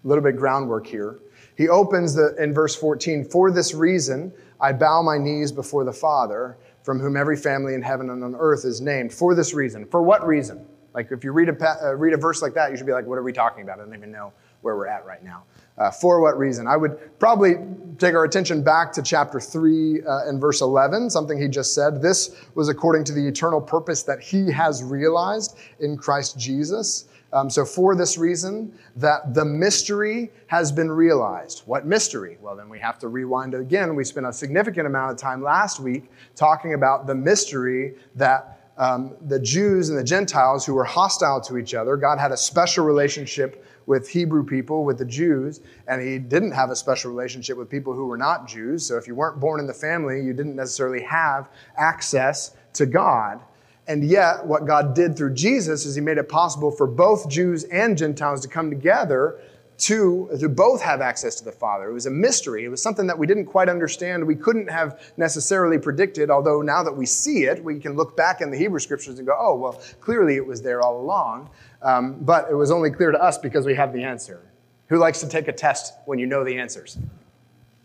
little 0.04 0.24
bit 0.24 0.36
groundwork 0.36 0.86
here. 0.86 1.18
He 1.56 1.68
opens 1.68 2.14
the, 2.14 2.34
in 2.36 2.52
verse 2.52 2.74
14, 2.74 3.24
For 3.24 3.50
this 3.50 3.74
reason 3.74 4.32
I 4.60 4.72
bow 4.72 5.02
my 5.02 5.18
knees 5.18 5.52
before 5.52 5.84
the 5.84 5.92
Father 5.92 6.56
from 6.82 7.00
whom 7.00 7.16
every 7.16 7.36
family 7.36 7.74
in 7.74 7.82
heaven 7.82 8.10
and 8.10 8.22
on 8.22 8.34
earth 8.36 8.64
is 8.64 8.80
named 8.80 9.12
for 9.12 9.34
this 9.34 9.52
reason. 9.52 9.84
For 9.86 10.02
what 10.02 10.26
reason? 10.26 10.66
Like 10.94 11.12
if 11.12 11.24
you 11.24 11.32
read 11.32 11.48
a, 11.48 11.84
uh, 11.84 11.94
read 11.94 12.14
a 12.14 12.16
verse 12.16 12.40
like 12.40 12.54
that, 12.54 12.70
you 12.70 12.76
should 12.76 12.86
be 12.86 12.92
like, 12.92 13.06
what 13.06 13.18
are 13.18 13.22
we 13.22 13.32
talking 13.32 13.62
about? 13.62 13.80
I 13.80 13.84
don't 13.84 13.94
even 13.94 14.10
know 14.10 14.32
where 14.62 14.76
we're 14.76 14.86
at 14.86 15.04
right 15.04 15.22
now. 15.22 15.44
Uh, 15.76 15.90
for 15.90 16.20
what 16.22 16.38
reason? 16.38 16.66
I 16.66 16.76
would 16.76 17.18
probably 17.18 17.56
take 17.98 18.14
our 18.14 18.24
attention 18.24 18.62
back 18.62 18.92
to 18.92 19.02
chapter 19.02 19.38
3 19.38 20.02
uh, 20.02 20.28
and 20.28 20.40
verse 20.40 20.62
11, 20.62 21.10
something 21.10 21.38
he 21.38 21.48
just 21.48 21.74
said. 21.74 22.00
This 22.00 22.34
was 22.54 22.68
according 22.70 23.04
to 23.04 23.12
the 23.12 23.26
eternal 23.26 23.60
purpose 23.60 24.02
that 24.04 24.20
he 24.20 24.50
has 24.50 24.82
realized 24.82 25.58
in 25.80 25.98
Christ 25.98 26.38
Jesus. 26.38 27.06
Um, 27.32 27.50
so, 27.50 27.64
for 27.64 27.96
this 27.96 28.16
reason, 28.16 28.72
that 28.96 29.34
the 29.34 29.44
mystery 29.44 30.30
has 30.46 30.70
been 30.70 30.90
realized. 30.90 31.62
What 31.66 31.84
mystery? 31.84 32.38
Well, 32.40 32.54
then 32.54 32.68
we 32.68 32.78
have 32.78 32.98
to 33.00 33.08
rewind 33.08 33.54
again. 33.54 33.94
We 33.94 34.04
spent 34.04 34.26
a 34.26 34.32
significant 34.32 34.86
amount 34.86 35.12
of 35.12 35.18
time 35.18 35.42
last 35.42 35.80
week 35.80 36.10
talking 36.34 36.74
about 36.74 37.06
the 37.06 37.14
mystery 37.14 37.94
that 38.14 38.70
um, 38.78 39.14
the 39.26 39.40
Jews 39.40 39.88
and 39.88 39.98
the 39.98 40.04
Gentiles 40.04 40.64
who 40.64 40.74
were 40.74 40.84
hostile 40.84 41.40
to 41.42 41.58
each 41.58 41.74
other, 41.74 41.96
God 41.96 42.18
had 42.18 42.30
a 42.30 42.36
special 42.36 42.84
relationship 42.84 43.64
with 43.86 44.08
Hebrew 44.08 44.44
people, 44.44 44.84
with 44.84 44.98
the 44.98 45.04
Jews, 45.04 45.60
and 45.88 46.02
he 46.02 46.18
didn't 46.18 46.52
have 46.52 46.70
a 46.70 46.76
special 46.76 47.10
relationship 47.10 47.56
with 47.56 47.70
people 47.70 47.94
who 47.94 48.06
were 48.06 48.18
not 48.18 48.46
Jews. 48.46 48.84
So, 48.86 48.96
if 48.96 49.06
you 49.06 49.14
weren't 49.14 49.40
born 49.40 49.60
in 49.60 49.66
the 49.66 49.74
family, 49.74 50.22
you 50.22 50.32
didn't 50.32 50.56
necessarily 50.56 51.02
have 51.02 51.48
access 51.76 52.56
to 52.74 52.86
God. 52.86 53.40
And 53.88 54.04
yet, 54.04 54.44
what 54.44 54.66
God 54.66 54.94
did 54.94 55.16
through 55.16 55.34
Jesus 55.34 55.86
is 55.86 55.94
He 55.94 56.00
made 56.00 56.18
it 56.18 56.28
possible 56.28 56.70
for 56.70 56.86
both 56.86 57.28
Jews 57.28 57.64
and 57.64 57.96
Gentiles 57.96 58.40
to 58.40 58.48
come 58.48 58.70
together 58.70 59.38
to, 59.78 60.30
to 60.40 60.48
both 60.48 60.80
have 60.80 61.00
access 61.00 61.36
to 61.36 61.44
the 61.44 61.52
Father. 61.52 61.90
It 61.90 61.92
was 61.92 62.06
a 62.06 62.10
mystery. 62.10 62.64
It 62.64 62.68
was 62.68 62.82
something 62.82 63.06
that 63.06 63.18
we 63.18 63.26
didn't 63.26 63.46
quite 63.46 63.68
understand. 63.68 64.26
We 64.26 64.34
couldn't 64.34 64.70
have 64.70 65.12
necessarily 65.16 65.78
predicted, 65.78 66.30
although 66.30 66.62
now 66.62 66.82
that 66.82 66.96
we 66.96 67.04
see 67.04 67.44
it, 67.44 67.62
we 67.62 67.78
can 67.78 67.94
look 67.94 68.16
back 68.16 68.40
in 68.40 68.50
the 68.50 68.56
Hebrew 68.56 68.80
scriptures 68.80 69.18
and 69.18 69.26
go, 69.26 69.36
oh, 69.38 69.54
well, 69.54 69.80
clearly 70.00 70.36
it 70.36 70.46
was 70.46 70.62
there 70.62 70.80
all 70.80 71.00
along. 71.00 71.50
Um, 71.82 72.16
but 72.20 72.50
it 72.50 72.54
was 72.54 72.70
only 72.70 72.90
clear 72.90 73.12
to 73.12 73.22
us 73.22 73.36
because 73.36 73.66
we 73.66 73.74
have 73.74 73.92
the 73.92 74.02
answer. 74.02 74.40
Who 74.88 74.98
likes 74.98 75.20
to 75.20 75.28
take 75.28 75.48
a 75.48 75.52
test 75.52 75.94
when 76.06 76.18
you 76.18 76.26
know 76.26 76.42
the 76.42 76.58
answers? 76.58 76.96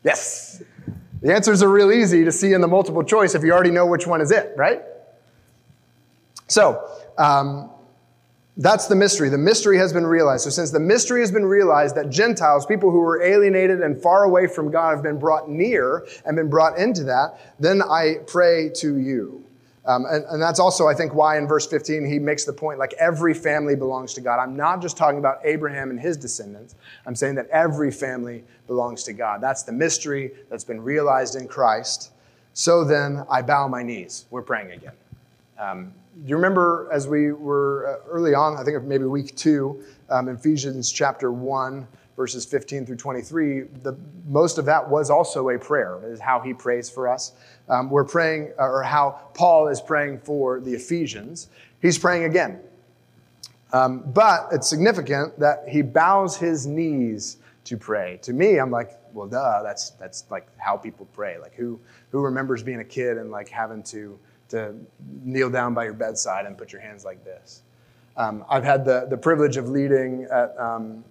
Yes. 0.04 0.64
The 1.22 1.34
answers 1.34 1.62
are 1.62 1.70
real 1.70 1.92
easy 1.92 2.24
to 2.24 2.32
see 2.32 2.54
in 2.54 2.62
the 2.62 2.68
multiple 2.68 3.04
choice 3.04 3.36
if 3.36 3.44
you 3.44 3.52
already 3.52 3.72
know 3.72 3.86
which 3.86 4.08
one 4.08 4.22
is 4.22 4.32
it, 4.32 4.54
right? 4.56 4.82
So, 6.52 6.86
um, 7.18 7.70
that's 8.58 8.88
the 8.88 8.96
mystery. 8.96 9.30
The 9.30 9.38
mystery 9.38 9.78
has 9.78 9.94
been 9.94 10.06
realized. 10.06 10.44
So, 10.44 10.50
since 10.50 10.70
the 10.70 10.82
mystery 10.82 11.22
has 11.22 11.32
been 11.32 11.46
realized 11.46 11.96
that 11.96 12.10
Gentiles, 12.10 12.66
people 12.66 12.92
who 12.92 13.00
were 13.00 13.24
alienated 13.24 13.80
and 13.80 14.00
far 14.00 14.26
away 14.26 14.48
from 14.48 14.70
God, 14.70 14.96
have 14.96 15.02
been 15.02 15.18
brought 15.18 15.50
near 15.50 16.06
and 16.26 16.36
been 16.36 16.50
brought 16.50 16.78
into 16.78 17.06
that, 17.06 17.40
then 17.58 17.82
I 17.82 18.18
pray 18.28 18.70
to 18.76 18.98
you. 18.98 19.46
Um, 19.86 20.06
and, 20.06 20.26
and, 20.26 20.42
that's 20.42 20.60
also, 20.60 20.88
I 20.90 20.94
think, 20.94 21.16
why 21.16 21.38
in 21.38 21.48
verse 21.48 21.66
15 21.66 22.06
he 22.06 22.20
makes 22.20 22.44
the 22.44 22.54
point 22.54 22.78
like 22.78 22.94
every 23.00 23.34
family 23.34 23.76
belongs 23.78 24.14
to 24.16 24.22
God. 24.22 24.38
I'm 24.38 24.56
not 24.56 24.82
just 24.82 24.98
talking 24.98 25.20
about 25.20 25.40
Abraham 25.46 25.90
and 25.90 26.00
his 26.00 26.18
descendants. 26.18 26.76
I'm 27.08 27.16
saying 27.16 27.36
that 27.36 27.48
every 27.48 27.92
family 27.92 28.44
belongs 28.68 29.04
to 29.04 29.14
God. 29.14 29.40
That's 29.42 29.64
the 29.64 29.72
mystery 29.72 30.32
that's 30.50 30.66
been 30.66 30.82
realized 30.82 31.36
in 31.36 31.48
Christ. 31.48 32.12
So 32.54 32.84
then 32.84 33.26
I 33.30 33.42
bow 33.42 33.70
my 33.70 33.82
knees. 33.82 34.26
We're 34.30 34.44
praying 34.44 34.72
again. 34.72 34.94
Um, 35.58 35.94
do 36.14 36.30
you 36.30 36.36
remember 36.36 36.90
as 36.92 37.08
we 37.08 37.32
were 37.32 38.00
uh, 38.04 38.10
early 38.10 38.34
on, 38.34 38.58
I 38.58 38.64
think 38.64 38.84
maybe 38.84 39.06
week 39.06 39.36
two, 39.36 39.84
um, 40.10 40.28
Ephesians 40.28 40.92
chapter 40.92 41.32
1, 41.32 41.88
verses 42.18 42.46
15 42.46 42.86
through 42.86 42.98
23, 42.98 43.62
the, 43.82 43.98
most 44.28 44.58
of 44.58 44.66
that 44.66 44.88
was 44.88 45.10
also 45.10 45.50
a 45.50 45.58
prayer, 45.58 46.00
is 46.04 46.20
how 46.20 46.42
he 46.42 46.54
prays 46.54 46.90
for 46.90 47.08
us. 47.08 47.32
Um, 47.70 47.90
we're 47.90 48.04
praying, 48.04 48.52
uh, 48.60 48.64
or 48.64 48.84
how 48.84 49.30
Paul 49.34 49.70
is 49.70 49.80
praying 49.80 50.20
for 50.20 50.60
the 50.60 50.74
Ephesians. 50.74 51.48
He's 51.82 51.98
praying 51.98 52.26
again. 52.26 52.60
Um, 53.74 54.04
but 54.12 54.50
it's 54.52 54.70
significant 54.70 55.40
that 55.40 55.64
he 55.68 55.82
bows 55.82 56.36
his 56.36 56.68
knees 56.68 57.38
to 57.64 57.78
pray. 57.78 58.20
To 58.24 58.34
me, 58.34 58.58
I'm 58.58 58.70
like, 58.70 59.00
well, 59.14 59.28
duh, 59.28 59.64
that's, 59.64 59.92
that's 59.92 60.26
like 60.30 60.48
how 60.58 60.76
people 60.76 61.08
pray. 61.14 61.40
Like, 61.40 61.56
who, 61.56 61.80
who 62.12 62.20
remembers 62.20 62.64
being 62.64 62.82
a 62.82 62.86
kid 62.86 63.18
and 63.18 63.32
like 63.32 63.48
having 63.48 63.82
to 63.84 64.20
to 64.52 64.76
kneel 65.24 65.50
down 65.50 65.74
by 65.74 65.86
your 65.86 65.94
bedside 65.94 66.46
and 66.46 66.58
put 66.58 66.72
your 66.72 66.82
hands 66.82 67.04
like 67.04 67.24
this. 67.24 67.64
Um, 68.18 68.46
I've 68.50 68.64
had 68.64 68.86
the, 68.86 69.08
the 69.10 69.18
privilege 69.18 69.58
of 69.58 69.70
leading 69.70 70.28
at, 70.32 70.58
um, 70.60 71.04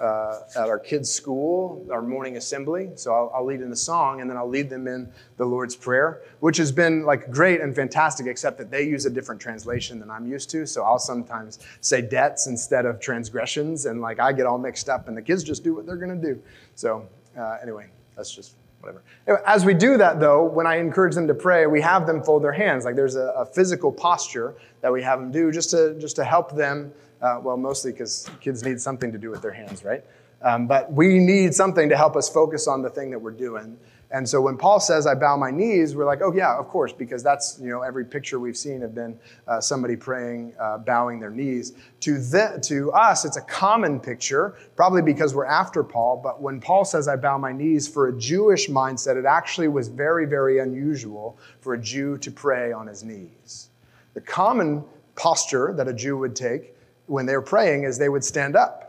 uh, 0.00 0.40
at 0.54 0.68
our 0.68 0.78
kids' 0.78 1.10
school, 1.10 1.84
our 1.90 2.02
morning 2.02 2.36
assembly. 2.36 2.90
So 2.94 3.12
I'll, 3.12 3.32
I'll, 3.34 3.44
lead 3.44 3.62
in 3.62 3.70
the 3.70 3.76
song 3.76 4.20
and 4.20 4.30
then 4.30 4.36
I'll 4.36 4.48
lead 4.48 4.70
them 4.70 4.86
in 4.86 5.10
the 5.38 5.44
Lord's 5.44 5.74
Prayer, 5.74 6.22
which 6.40 6.56
has 6.58 6.70
been 6.70 7.04
like 7.04 7.30
great 7.30 7.60
and 7.60 7.74
fantastic, 7.74 8.26
except 8.26 8.58
that 8.58 8.70
they 8.70 8.84
use 8.84 9.06
a 9.06 9.10
different 9.10 9.40
translation 9.40 9.98
than 9.98 10.10
I'm 10.10 10.26
used 10.26 10.50
to. 10.50 10.66
So 10.66 10.84
I'll 10.84 10.98
sometimes 10.98 11.58
say 11.80 12.02
debts 12.02 12.46
instead 12.46 12.86
of 12.86 13.00
transgressions, 13.00 13.86
and 13.86 14.00
like 14.00 14.20
I 14.20 14.32
get 14.32 14.46
all 14.46 14.58
mixed 14.58 14.88
up, 14.88 15.08
and 15.08 15.16
the 15.16 15.22
kids 15.22 15.42
just 15.42 15.64
do 15.64 15.74
what 15.74 15.86
they're 15.86 15.96
going 15.96 16.20
to 16.20 16.34
do. 16.34 16.40
So 16.76 17.08
uh, 17.36 17.56
anyway, 17.62 17.88
that's 18.14 18.32
just 18.32 18.54
whatever. 18.82 19.02
As 19.46 19.64
we 19.64 19.74
do 19.74 19.96
that, 19.96 20.20
though, 20.20 20.44
when 20.44 20.66
I 20.66 20.76
encourage 20.76 21.14
them 21.14 21.28
to 21.28 21.34
pray, 21.34 21.66
we 21.66 21.80
have 21.80 22.06
them 22.06 22.22
fold 22.22 22.42
their 22.42 22.52
hands. 22.52 22.84
Like 22.84 22.96
there's 22.96 23.16
a, 23.16 23.32
a 23.36 23.46
physical 23.46 23.92
posture 23.92 24.54
that 24.80 24.92
we 24.92 25.02
have 25.02 25.20
them 25.20 25.30
do 25.30 25.52
just 25.52 25.70
to 25.70 25.94
just 25.98 26.16
to 26.16 26.24
help 26.24 26.54
them. 26.54 26.92
Uh, 27.20 27.40
well, 27.40 27.56
mostly 27.56 27.92
because 27.92 28.28
kids 28.40 28.64
need 28.64 28.80
something 28.80 29.12
to 29.12 29.18
do 29.18 29.30
with 29.30 29.40
their 29.42 29.52
hands, 29.52 29.84
right? 29.84 30.04
Um, 30.42 30.66
but 30.66 30.92
we 30.92 31.18
need 31.18 31.54
something 31.54 31.88
to 31.88 31.96
help 31.96 32.16
us 32.16 32.28
focus 32.28 32.66
on 32.66 32.82
the 32.82 32.90
thing 32.90 33.12
that 33.12 33.18
we're 33.20 33.30
doing. 33.30 33.78
And 34.12 34.28
so 34.28 34.42
when 34.42 34.58
Paul 34.58 34.78
says, 34.78 35.06
I 35.06 35.14
bow 35.14 35.38
my 35.38 35.50
knees, 35.50 35.96
we're 35.96 36.04
like, 36.04 36.20
oh, 36.22 36.34
yeah, 36.34 36.58
of 36.58 36.68
course, 36.68 36.92
because 36.92 37.22
that's, 37.22 37.58
you 37.62 37.70
know, 37.70 37.80
every 37.80 38.04
picture 38.04 38.38
we've 38.38 38.58
seen 38.58 38.82
have 38.82 38.94
been 38.94 39.18
uh, 39.48 39.58
somebody 39.58 39.96
praying, 39.96 40.52
uh, 40.60 40.78
bowing 40.78 41.18
their 41.18 41.30
knees. 41.30 41.72
To, 42.00 42.18
the, 42.18 42.58
to 42.64 42.92
us, 42.92 43.24
it's 43.24 43.38
a 43.38 43.42
common 43.42 43.98
picture, 43.98 44.54
probably 44.76 45.00
because 45.00 45.34
we're 45.34 45.46
after 45.46 45.82
Paul, 45.82 46.20
but 46.22 46.42
when 46.42 46.60
Paul 46.60 46.84
says, 46.84 47.08
I 47.08 47.16
bow 47.16 47.38
my 47.38 47.52
knees, 47.52 47.88
for 47.88 48.08
a 48.08 48.18
Jewish 48.18 48.68
mindset, 48.68 49.16
it 49.16 49.24
actually 49.24 49.68
was 49.68 49.88
very, 49.88 50.26
very 50.26 50.58
unusual 50.58 51.38
for 51.60 51.72
a 51.72 51.80
Jew 51.80 52.18
to 52.18 52.30
pray 52.30 52.70
on 52.70 52.86
his 52.86 53.02
knees. 53.02 53.70
The 54.12 54.20
common 54.20 54.84
posture 55.14 55.72
that 55.78 55.88
a 55.88 55.92
Jew 55.92 56.18
would 56.18 56.36
take 56.36 56.76
when 57.06 57.24
they're 57.24 57.40
praying 57.40 57.84
is 57.84 57.96
they 57.96 58.10
would 58.10 58.24
stand 58.24 58.56
up 58.56 58.81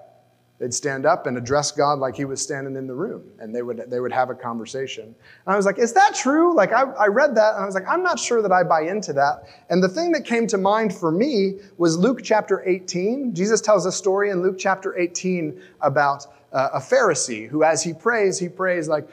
They'd 0.60 0.74
stand 0.74 1.05
up 1.05 1.25
and 1.25 1.36
address 1.38 1.72
God 1.72 2.00
like 2.00 2.15
he 2.15 2.25
was 2.25 2.41
standing 2.41 2.75
in 2.75 2.88
the 2.88 2.93
room, 2.93 3.24
and 3.39 3.53
they 3.53 3.62
would, 3.63 3.83
they 3.89 4.00
would 4.00 4.13
have 4.13 4.29
a 4.29 4.36
conversation. 4.36 5.03
And 5.05 5.15
I 5.53 5.55
was 5.55 5.65
like, 5.65 5.79
Is 5.79 5.93
that 5.93 6.13
true? 6.15 6.55
Like, 6.55 6.72
I, 6.72 6.83
I 6.83 7.07
read 7.07 7.36
that, 7.36 7.55
and 7.55 7.63
I 7.63 7.65
was 7.65 7.75
like, 7.75 7.88
I'm 7.88 8.03
not 8.03 8.19
sure 8.19 8.41
that 8.41 8.51
I 8.51 8.63
buy 8.63 8.81
into 8.81 9.13
that. 9.13 9.48
And 9.69 9.83
the 9.83 9.89
thing 9.89 10.12
that 10.12 10.25
came 10.25 10.45
to 10.48 10.57
mind 10.57 10.95
for 10.95 11.12
me 11.12 11.55
was 11.77 11.98
Luke 11.98 12.22
chapter 12.24 12.63
18. 12.67 13.33
Jesus 13.33 13.62
tells 13.62 13.86
a 13.86 13.91
story 13.91 14.29
in 14.29 14.41
Luke 14.43 14.57
chapter 14.60 14.98
18 14.98 15.60
about 15.81 16.27
uh, 16.53 16.69
a 16.74 16.79
Pharisee 16.79 17.48
who, 17.48 17.63
as 17.63 17.83
he 17.83 17.93
prays, 17.93 18.38
he 18.38 18.48
prays 18.48 18.88
like, 18.88 19.07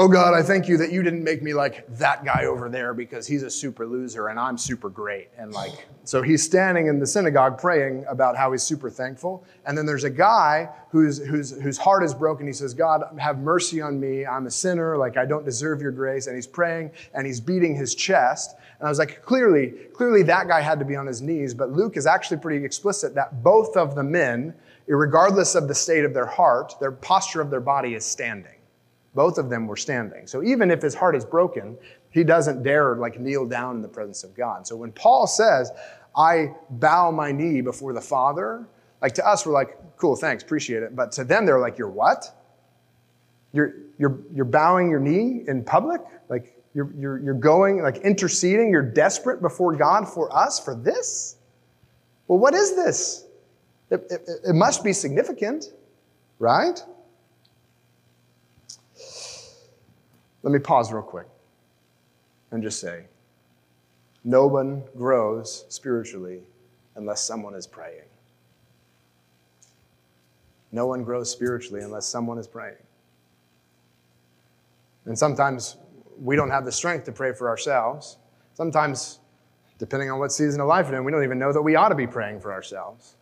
Oh 0.00 0.06
God, 0.06 0.32
I 0.32 0.44
thank 0.44 0.68
you 0.68 0.76
that 0.76 0.92
you 0.92 1.02
didn't 1.02 1.24
make 1.24 1.42
me 1.42 1.54
like 1.54 1.84
that 1.96 2.24
guy 2.24 2.44
over 2.44 2.68
there 2.68 2.94
because 2.94 3.26
he's 3.26 3.42
a 3.42 3.50
super 3.50 3.84
loser 3.84 4.28
and 4.28 4.38
I'm 4.38 4.56
super 4.56 4.88
great. 4.88 5.28
And 5.36 5.52
like, 5.52 5.88
so 6.04 6.22
he's 6.22 6.40
standing 6.40 6.86
in 6.86 7.00
the 7.00 7.06
synagogue 7.06 7.58
praying 7.58 8.04
about 8.08 8.36
how 8.36 8.52
he's 8.52 8.62
super 8.62 8.90
thankful. 8.90 9.44
And 9.66 9.76
then 9.76 9.86
there's 9.86 10.04
a 10.04 10.10
guy 10.10 10.68
whose, 10.90 11.18
whose, 11.26 11.50
whose 11.60 11.78
heart 11.78 12.04
is 12.04 12.14
broken. 12.14 12.46
He 12.46 12.52
says, 12.52 12.74
God, 12.74 13.02
have 13.18 13.40
mercy 13.40 13.80
on 13.80 13.98
me. 13.98 14.24
I'm 14.24 14.46
a 14.46 14.52
sinner. 14.52 14.96
Like, 14.96 15.16
I 15.16 15.26
don't 15.26 15.44
deserve 15.44 15.82
your 15.82 15.90
grace. 15.90 16.28
And 16.28 16.36
he's 16.36 16.46
praying 16.46 16.92
and 17.12 17.26
he's 17.26 17.40
beating 17.40 17.74
his 17.74 17.96
chest. 17.96 18.54
And 18.78 18.86
I 18.86 18.90
was 18.90 19.00
like, 19.00 19.24
clearly, 19.24 19.72
clearly 19.94 20.22
that 20.22 20.46
guy 20.46 20.60
had 20.60 20.78
to 20.78 20.84
be 20.84 20.94
on 20.94 21.08
his 21.08 21.22
knees. 21.22 21.54
But 21.54 21.72
Luke 21.72 21.96
is 21.96 22.06
actually 22.06 22.36
pretty 22.36 22.64
explicit 22.64 23.16
that 23.16 23.42
both 23.42 23.76
of 23.76 23.96
the 23.96 24.04
men, 24.04 24.54
regardless 24.86 25.56
of 25.56 25.66
the 25.66 25.74
state 25.74 26.04
of 26.04 26.14
their 26.14 26.26
heart, 26.26 26.76
their 26.78 26.92
posture 26.92 27.40
of 27.40 27.50
their 27.50 27.60
body 27.60 27.94
is 27.94 28.04
standing. 28.04 28.52
Both 29.18 29.36
of 29.36 29.50
them 29.50 29.66
were 29.66 29.76
standing. 29.76 30.28
So 30.28 30.44
even 30.44 30.70
if 30.70 30.80
his 30.80 30.94
heart 30.94 31.16
is 31.16 31.24
broken, 31.24 31.76
he 32.10 32.22
doesn't 32.22 32.62
dare 32.62 32.94
like 32.94 33.18
kneel 33.18 33.46
down 33.46 33.74
in 33.74 33.82
the 33.82 33.88
presence 33.88 34.22
of 34.22 34.32
God. 34.32 34.64
So 34.64 34.76
when 34.76 34.92
Paul 34.92 35.26
says, 35.26 35.72
I 36.16 36.54
bow 36.70 37.10
my 37.10 37.32
knee 37.32 37.60
before 37.60 37.92
the 37.92 38.00
Father, 38.00 38.64
like 39.02 39.14
to 39.14 39.26
us, 39.26 39.44
we're 39.44 39.54
like, 39.54 39.76
cool, 39.96 40.14
thanks, 40.14 40.44
appreciate 40.44 40.84
it. 40.84 40.94
But 40.94 41.10
to 41.12 41.24
them, 41.24 41.46
they're 41.46 41.58
like, 41.58 41.78
you're 41.78 41.90
what? 41.90 42.32
You're, 43.52 43.74
you're, 43.98 44.20
you're 44.32 44.44
bowing 44.44 44.88
your 44.88 45.00
knee 45.00 45.42
in 45.48 45.64
public? 45.64 46.00
Like 46.28 46.56
you're, 46.72 46.92
you're, 46.96 47.18
you're 47.18 47.34
going, 47.34 47.82
like 47.82 47.96
interceding, 47.96 48.70
you're 48.70 48.88
desperate 48.88 49.42
before 49.42 49.74
God 49.74 50.08
for 50.08 50.32
us, 50.32 50.60
for 50.60 50.76
this? 50.76 51.38
Well, 52.28 52.38
what 52.38 52.54
is 52.54 52.76
this? 52.76 53.24
It, 53.90 54.06
it, 54.10 54.28
it 54.50 54.54
must 54.54 54.84
be 54.84 54.92
significant, 54.92 55.72
right? 56.38 56.80
Let 60.42 60.52
me 60.52 60.58
pause 60.58 60.92
real 60.92 61.02
quick 61.02 61.26
and 62.50 62.62
just 62.62 62.80
say 62.80 63.06
no 64.24 64.46
one 64.46 64.82
grows 64.96 65.64
spiritually 65.68 66.40
unless 66.96 67.22
someone 67.22 67.54
is 67.54 67.66
praying. 67.66 68.02
No 70.70 70.86
one 70.86 71.02
grows 71.02 71.30
spiritually 71.30 71.82
unless 71.82 72.06
someone 72.06 72.38
is 72.38 72.46
praying. 72.46 72.76
And 75.06 75.18
sometimes 75.18 75.76
we 76.20 76.36
don't 76.36 76.50
have 76.50 76.64
the 76.64 76.72
strength 76.72 77.04
to 77.04 77.12
pray 77.12 77.32
for 77.32 77.48
ourselves. 77.48 78.18
Sometimes, 78.54 79.20
depending 79.78 80.10
on 80.10 80.18
what 80.18 80.32
season 80.32 80.60
of 80.60 80.66
life 80.66 80.90
we're 80.90 80.98
in, 80.98 81.04
we 81.04 81.12
don't 81.12 81.24
even 81.24 81.38
know 81.38 81.52
that 81.52 81.62
we 81.62 81.76
ought 81.76 81.88
to 81.88 81.94
be 81.94 82.06
praying 82.06 82.40
for 82.40 82.52
ourselves. 82.52 83.14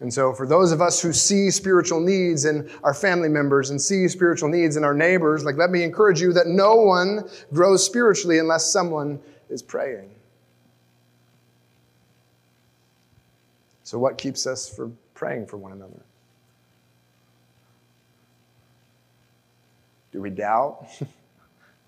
And 0.00 0.12
so, 0.12 0.34
for 0.34 0.46
those 0.46 0.72
of 0.72 0.82
us 0.82 1.00
who 1.00 1.12
see 1.12 1.50
spiritual 1.50 2.00
needs 2.00 2.44
in 2.44 2.70
our 2.84 2.92
family 2.92 3.30
members 3.30 3.70
and 3.70 3.80
see 3.80 4.06
spiritual 4.08 4.50
needs 4.50 4.76
in 4.76 4.84
our 4.84 4.92
neighbors, 4.92 5.42
like, 5.42 5.56
let 5.56 5.70
me 5.70 5.82
encourage 5.82 6.20
you 6.20 6.34
that 6.34 6.46
no 6.46 6.74
one 6.74 7.26
grows 7.52 7.84
spiritually 7.84 8.38
unless 8.38 8.70
someone 8.70 9.18
is 9.48 9.62
praying. 9.62 10.10
So, 13.84 13.98
what 13.98 14.18
keeps 14.18 14.46
us 14.46 14.68
from 14.68 14.98
praying 15.14 15.46
for 15.46 15.56
one 15.56 15.72
another? 15.72 16.02
Do 20.12 20.20
we 20.20 20.30
doubt? 20.30 20.86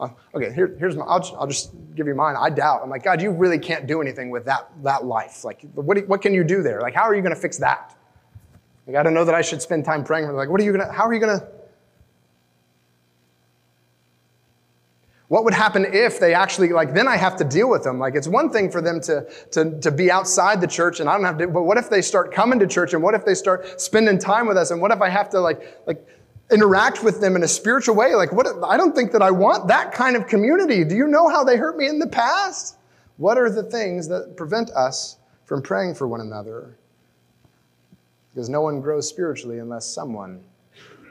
Uh, 0.01 0.09
okay, 0.33 0.53
here, 0.53 0.77
here's 0.79 0.95
my, 0.95 1.05
I'll 1.05 1.19
just, 1.19 1.35
I'll 1.35 1.47
just, 1.49 1.73
give 1.97 2.07
you 2.07 2.15
mine. 2.15 2.37
I 2.39 2.51
doubt. 2.51 2.83
I'm 2.85 2.89
like, 2.89 3.03
God, 3.03 3.21
you 3.21 3.33
really 3.33 3.59
can't 3.59 3.89
do 3.89 4.01
anything 4.01 4.31
with 4.31 4.45
that, 4.45 4.71
that 4.85 5.05
life. 5.05 5.43
Like, 5.43 5.63
what, 5.75 5.99
what 6.07 6.23
can 6.23 6.33
you 6.33 6.45
do 6.45 6.63
there? 6.63 6.81
Like, 6.81 6.95
how 6.95 7.03
are 7.03 7.17
you 7.17 7.21
going 7.21 7.35
to 7.35 7.41
fix 7.41 7.59
that? 7.59 7.98
I 8.89 8.93
got 8.93 9.03
to 9.03 9.11
know 9.11 9.27
that 9.27 9.35
I 9.35 9.43
should 9.43 9.61
spend 9.61 9.85
time 9.85 10.03
praying. 10.03 10.33
Like, 10.33 10.49
what 10.49 10.61
are 10.61 10.65
you 10.65 10.73
gonna? 10.73 10.91
How 10.91 11.07
are 11.07 11.13
you 11.13 11.21
gonna? 11.21 11.47
What 15.29 15.45
would 15.45 15.53
happen 15.53 15.85
if 15.85 16.19
they 16.19 16.33
actually, 16.33 16.71
like, 16.71 16.95
then 16.95 17.07
I 17.07 17.19
have 17.19 17.37
to 17.37 17.45
deal 17.45 17.69
with 17.69 17.85
them? 17.85 17.99
Like, 17.99 18.15
it's 18.15 18.27
one 18.27 18.49
thing 18.49 18.71
for 18.71 18.81
them 18.81 18.99
to, 19.03 19.27
to, 19.51 19.79
to 19.81 19.91
be 19.91 20.11
outside 20.11 20.63
the 20.63 20.67
church 20.67 21.01
and 21.01 21.09
I 21.09 21.13
don't 21.13 21.27
have 21.27 21.37
to, 21.37 21.47
but 21.49 21.65
what 21.65 21.77
if 21.77 21.91
they 21.91 22.01
start 22.01 22.33
coming 22.33 22.59
to 22.61 22.67
church 22.67 22.95
and 22.95 23.03
what 23.03 23.15
if 23.15 23.27
they 23.27 23.35
start 23.35 23.79
spending 23.79 24.19
time 24.19 24.47
with 24.47 24.57
us 24.57 24.71
and 24.71 24.81
what 24.81 24.91
if 24.91 25.03
I 25.03 25.11
have 25.11 25.29
to, 25.31 25.41
like, 25.41 25.61
like, 25.87 26.03
interact 26.51 27.05
with 27.05 27.21
them 27.21 27.37
in 27.37 27.43
a 27.43 27.49
spiritual 27.49 27.95
way? 27.95 28.15
Like, 28.15 28.33
what, 28.33 28.47
I 28.65 28.79
don't 28.79 28.97
think 28.97 29.13
that 29.13 29.21
I 29.21 29.31
want 29.31 29.69
that 29.69 29.93
kind 29.93 30.17
of 30.17 30.27
community. 30.27 30.83
Do 30.83 30.97
you 30.97 31.07
know 31.07 31.29
how 31.29 31.45
they 31.45 31.59
hurt 31.59 31.77
me 31.77 31.89
in 31.89 31.99
the 31.99 32.07
past? 32.09 32.79
What 33.19 33.37
are 33.37 33.51
the 33.51 33.65
things 33.65 34.09
that 34.09 34.35
prevent 34.35 34.71
us 34.71 35.19
from 35.45 35.61
praying 35.61 35.97
for 35.97 36.09
one 36.09 36.23
another? 36.23 36.79
Because 38.39 38.49
no 38.49 38.61
one 38.61 38.81
grows 38.81 39.09
spiritually 39.09 39.59
unless 39.59 39.85
someone 39.85 40.45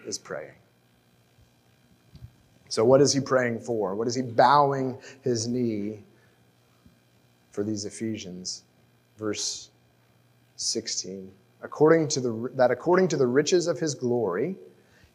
is 0.06 0.18
praying. 0.18 0.56
So, 2.70 2.86
what 2.86 3.02
is 3.02 3.12
he 3.12 3.20
praying 3.20 3.60
for? 3.60 3.96
What 3.96 4.08
is 4.08 4.16
he 4.16 4.22
bowing 4.22 4.98
his 5.24 5.46
knee 5.46 6.06
for 7.52 7.66
these 7.66 7.84
Ephesians? 7.84 8.64
Verse 9.18 9.72
16. 10.56 11.30
According 11.62 12.08
to 12.08 12.22
the, 12.22 12.52
that 12.56 12.72
according 12.72 13.10
to 13.10 13.18
the 13.18 13.28
riches 13.28 13.68
of 13.68 13.78
his 13.78 13.94
glory, 13.94 14.56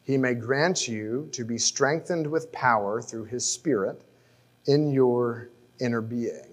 he 0.03 0.15
may 0.15 0.35
grant 0.35 0.87
you 0.87 1.27
to 1.31 1.43
be 1.43 1.57
strengthened 1.57 2.27
with 2.27 2.51
power 2.51 3.01
through 3.01 3.25
his 3.25 3.43
Spirit 3.43 4.03
in 4.67 4.91
your 4.91 5.49
inner 5.79 6.01
being. 6.01 6.52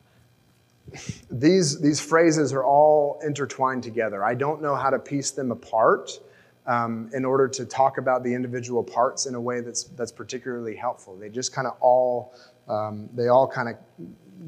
These, 1.29 1.79
these 1.79 1.99
phrases 1.99 2.53
are 2.53 2.63
all 2.63 3.19
intertwined 3.23 3.83
together. 3.83 4.23
I 4.23 4.33
don't 4.33 4.61
know 4.61 4.75
how 4.75 4.89
to 4.89 4.99
piece 4.99 5.31
them 5.31 5.51
apart 5.51 6.11
um, 6.67 7.09
in 7.13 7.25
order 7.25 7.47
to 7.47 7.65
talk 7.65 7.97
about 7.97 8.23
the 8.23 8.33
individual 8.33 8.83
parts 8.83 9.25
in 9.25 9.35
a 9.35 9.41
way 9.41 9.61
that's 9.61 9.83
that's 9.83 10.11
particularly 10.11 10.75
helpful. 10.75 11.15
They 11.17 11.29
just 11.29 11.53
kind 11.53 11.67
of 11.67 11.75
all 11.79 12.35
um, 12.67 13.09
they 13.13 13.27
all 13.27 13.47
kind 13.47 13.69
of 13.69 13.75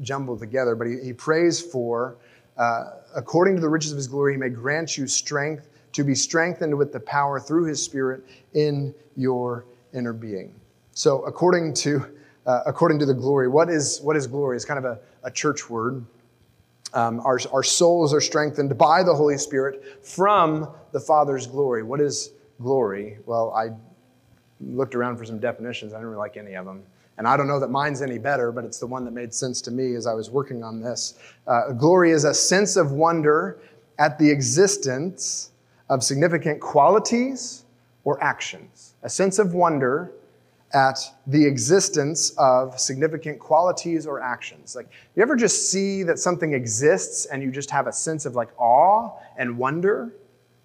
jumble 0.02 0.38
together. 0.38 0.74
But 0.74 0.86
he, 0.86 0.98
he 1.02 1.12
prays 1.12 1.60
for, 1.60 2.16
uh, 2.56 2.84
according 3.14 3.56
to 3.56 3.60
the 3.60 3.68
riches 3.68 3.90
of 3.90 3.96
his 3.96 4.06
glory, 4.06 4.34
he 4.34 4.38
may 4.38 4.48
grant 4.48 4.96
you 4.96 5.06
strength 5.06 5.68
to 5.92 6.04
be 6.04 6.14
strengthened 6.14 6.76
with 6.76 6.92
the 6.92 7.00
power 7.00 7.38
through 7.38 7.66
his 7.66 7.82
Spirit 7.82 8.24
in 8.54 8.94
your 9.16 9.64
inner 9.92 10.12
being. 10.12 10.54
So, 10.92 11.24
according 11.24 11.74
to 11.74 12.06
uh, 12.46 12.60
according 12.66 12.98
to 12.98 13.06
the 13.06 13.14
glory, 13.14 13.48
what 13.48 13.70
is 13.70 14.00
what 14.02 14.16
is 14.16 14.26
glory? 14.26 14.56
It's 14.56 14.64
kind 14.64 14.78
of 14.78 14.84
a, 14.84 14.98
a 15.24 15.30
church 15.30 15.68
word. 15.70 16.04
Um, 16.94 17.20
our, 17.20 17.38
our 17.52 17.62
souls 17.62 18.14
are 18.14 18.20
strengthened 18.20 18.78
by 18.78 19.02
the 19.02 19.14
Holy 19.14 19.36
Spirit 19.36 20.06
from 20.06 20.68
the 20.92 21.00
Father's 21.00 21.46
glory. 21.46 21.82
What 21.82 22.00
is 22.00 22.30
glory? 22.62 23.18
Well, 23.26 23.52
I 23.52 23.70
looked 24.60 24.94
around 24.94 25.16
for 25.16 25.24
some 25.24 25.38
definitions. 25.38 25.92
I 25.92 25.96
didn't 25.96 26.10
really 26.10 26.18
like 26.18 26.36
any 26.36 26.54
of 26.54 26.64
them. 26.64 26.84
And 27.18 27.28
I 27.28 27.36
don't 27.36 27.46
know 27.46 27.60
that 27.60 27.70
mine's 27.70 28.02
any 28.02 28.18
better, 28.18 28.50
but 28.50 28.64
it's 28.64 28.78
the 28.78 28.86
one 28.86 29.04
that 29.04 29.12
made 29.12 29.32
sense 29.34 29.60
to 29.62 29.70
me 29.70 29.94
as 29.94 30.06
I 30.06 30.14
was 30.14 30.30
working 30.30 30.64
on 30.64 30.80
this. 30.80 31.14
Uh, 31.46 31.72
glory 31.72 32.10
is 32.10 32.24
a 32.24 32.34
sense 32.34 32.76
of 32.76 32.92
wonder 32.92 33.60
at 33.98 34.18
the 34.18 34.30
existence 34.30 35.50
of 35.88 36.02
significant 36.02 36.60
qualities 36.60 37.64
or 38.04 38.22
actions. 38.22 38.94
A 39.02 39.10
sense 39.10 39.38
of 39.38 39.54
wonder 39.54 40.12
at 40.74 40.98
the 41.26 41.46
existence 41.46 42.30
of 42.36 42.78
significant 42.78 43.38
qualities 43.38 44.06
or 44.06 44.20
actions. 44.20 44.74
Like, 44.74 44.88
you 45.14 45.22
ever 45.22 45.36
just 45.36 45.70
see 45.70 46.02
that 46.02 46.18
something 46.18 46.52
exists 46.52 47.26
and 47.26 47.42
you 47.42 47.50
just 47.50 47.70
have 47.70 47.86
a 47.86 47.92
sense 47.92 48.26
of 48.26 48.34
like 48.34 48.48
awe 48.58 49.10
and 49.38 49.56
wonder? 49.56 50.14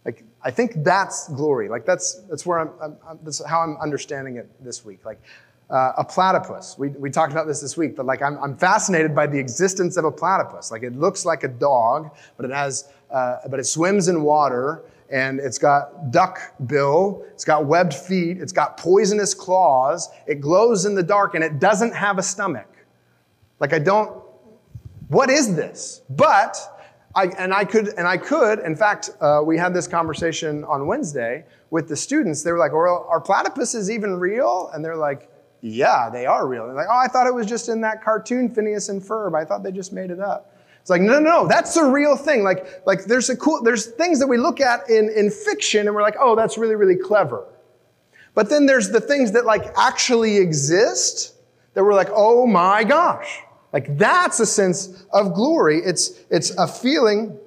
Like, 0.06 0.24
I 0.42 0.52
think 0.52 0.84
that's 0.84 1.28
glory. 1.30 1.70
Like, 1.70 1.86
that's, 1.86 2.22
that's 2.30 2.46
where 2.46 2.60
I'm, 2.60 2.70
I'm, 2.82 2.98
I'm 3.08 3.20
that's 3.24 3.44
how 3.46 3.62
I'm 3.62 3.78
understanding 3.78 4.38
it 4.38 4.50
this 4.64 4.84
week. 4.84 5.06
Like, 5.06 5.22
uh, 5.70 5.94
a 5.98 6.04
platypus. 6.04 6.78
We, 6.80 6.90
we 6.90 7.12
talked 7.12 7.32
about 7.32 7.46
this 7.46 7.62
this 7.62 7.78
week, 7.78 7.96
but 7.96 8.06
like, 8.08 8.24
I'm, 8.24 8.38
I'm 8.44 8.58
fascinated 8.58 9.14
by 9.14 9.28
the 9.28 9.38
existence 9.38 9.98
of 9.98 10.06
a 10.06 10.12
platypus. 10.12 10.72
Like, 10.72 10.82
it 10.82 10.96
looks 10.96 11.26
like 11.26 11.44
a 11.44 11.48
dog, 11.48 12.10
but 12.38 12.46
it 12.46 12.52
has, 12.52 12.90
uh, 13.12 13.38
but 13.48 13.60
it 13.60 13.66
swims 13.66 14.08
in 14.08 14.24
water 14.24 14.84
and 15.10 15.40
it's 15.40 15.58
got 15.58 16.12
duck 16.12 16.40
bill, 16.68 17.26
it's 17.32 17.46
got 17.46 17.66
webbed 17.66 17.94
feet, 17.94 18.38
it's 18.40 18.52
got 18.52 18.78
poisonous 18.78 19.34
claws, 19.34 20.10
it 20.28 20.40
glows 20.40 20.86
in 20.86 20.96
the 20.96 21.04
dark, 21.04 21.36
and 21.36 21.44
it 21.44 21.60
doesn't 21.60 21.94
have 21.94 22.18
a 22.18 22.24
stomach. 22.24 22.68
Like 23.60 23.74
I 23.74 23.80
don't, 23.80 24.22
what 25.08 25.30
is 25.30 25.56
this? 25.56 26.02
But 26.10 26.58
I, 27.16 27.26
and 27.38 27.54
I 27.54 27.66
could, 27.66 27.90
and 27.98 28.08
I 28.08 28.18
could. 28.18 28.60
In 28.60 28.76
fact, 28.76 29.10
uh, 29.20 29.42
we 29.44 29.58
had 29.58 29.74
this 29.74 29.88
conversation 29.88 30.64
on 30.66 30.86
Wednesday 30.86 31.44
with 31.72 31.90
the 31.90 31.96
students. 31.96 32.44
They 32.44 32.52
were 32.52 32.60
like, 32.60 32.72
"Well, 32.72 33.08
are 33.10 33.20
platypuses 33.20 33.90
even 33.90 34.20
real?" 34.20 34.70
And 34.74 34.86
they're 34.86 34.96
like, 34.96 35.30
"Yeah, 35.62 36.10
they 36.12 36.28
are 36.28 36.48
real." 36.48 36.64
And 36.64 36.72
they're 36.72 36.86
like, 36.86 36.88
"Oh, 36.90 36.98
I 36.98 37.08
thought 37.08 37.26
it 37.26 37.34
was 37.34 37.48
just 37.48 37.68
in 37.68 37.82
that 37.82 38.04
cartoon 38.04 38.54
Phineas 38.54 38.90
and 38.90 39.02
Ferb. 39.02 39.36
I 39.36 39.44
thought 39.44 39.64
they 39.64 39.72
just 39.72 39.92
made 39.92 40.12
it 40.12 40.20
up." 40.20 40.54
It's 40.82 40.90
like, 40.90 41.02
no, 41.02 41.20
no, 41.20 41.44
no, 41.44 41.48
that's 41.48 41.78
a 41.78 41.86
real 41.86 42.16
thing. 42.16 42.44
Like, 42.44 42.82
like 42.86 43.06
there's 43.06 43.30
a 43.30 43.38
cool, 43.38 43.62
there's 43.62 43.88
things 43.88 44.20
that 44.20 44.28
we 44.28 44.38
look 44.38 44.60
at 44.60 44.90
in, 44.90 45.10
in 45.10 45.30
fiction 45.30 45.88
and 45.88 45.96
we're 45.96 46.02
like, 46.02 46.16
oh, 46.20 46.36
that's 46.36 46.58
really, 46.58 46.76
really 46.76 46.96
clever. 46.96 47.46
But 48.34 48.50
then 48.50 48.66
there's 48.66 48.90
the 48.90 49.02
things 49.02 49.34
that 49.34 49.46
like 49.46 49.66
actually 49.78 50.38
exist 50.38 51.36
that 51.74 51.84
we're 51.84 51.94
like, 51.94 52.10
oh 52.14 52.48
my 52.48 52.84
gosh. 52.84 53.40
Like 53.72 53.98
that's 53.98 54.40
a 54.40 54.46
sense 54.46 55.06
of 55.12 55.34
glory. 55.34 55.80
It's, 55.80 56.20
it's 56.32 56.52
a 56.58 56.68
feeling 56.68 57.38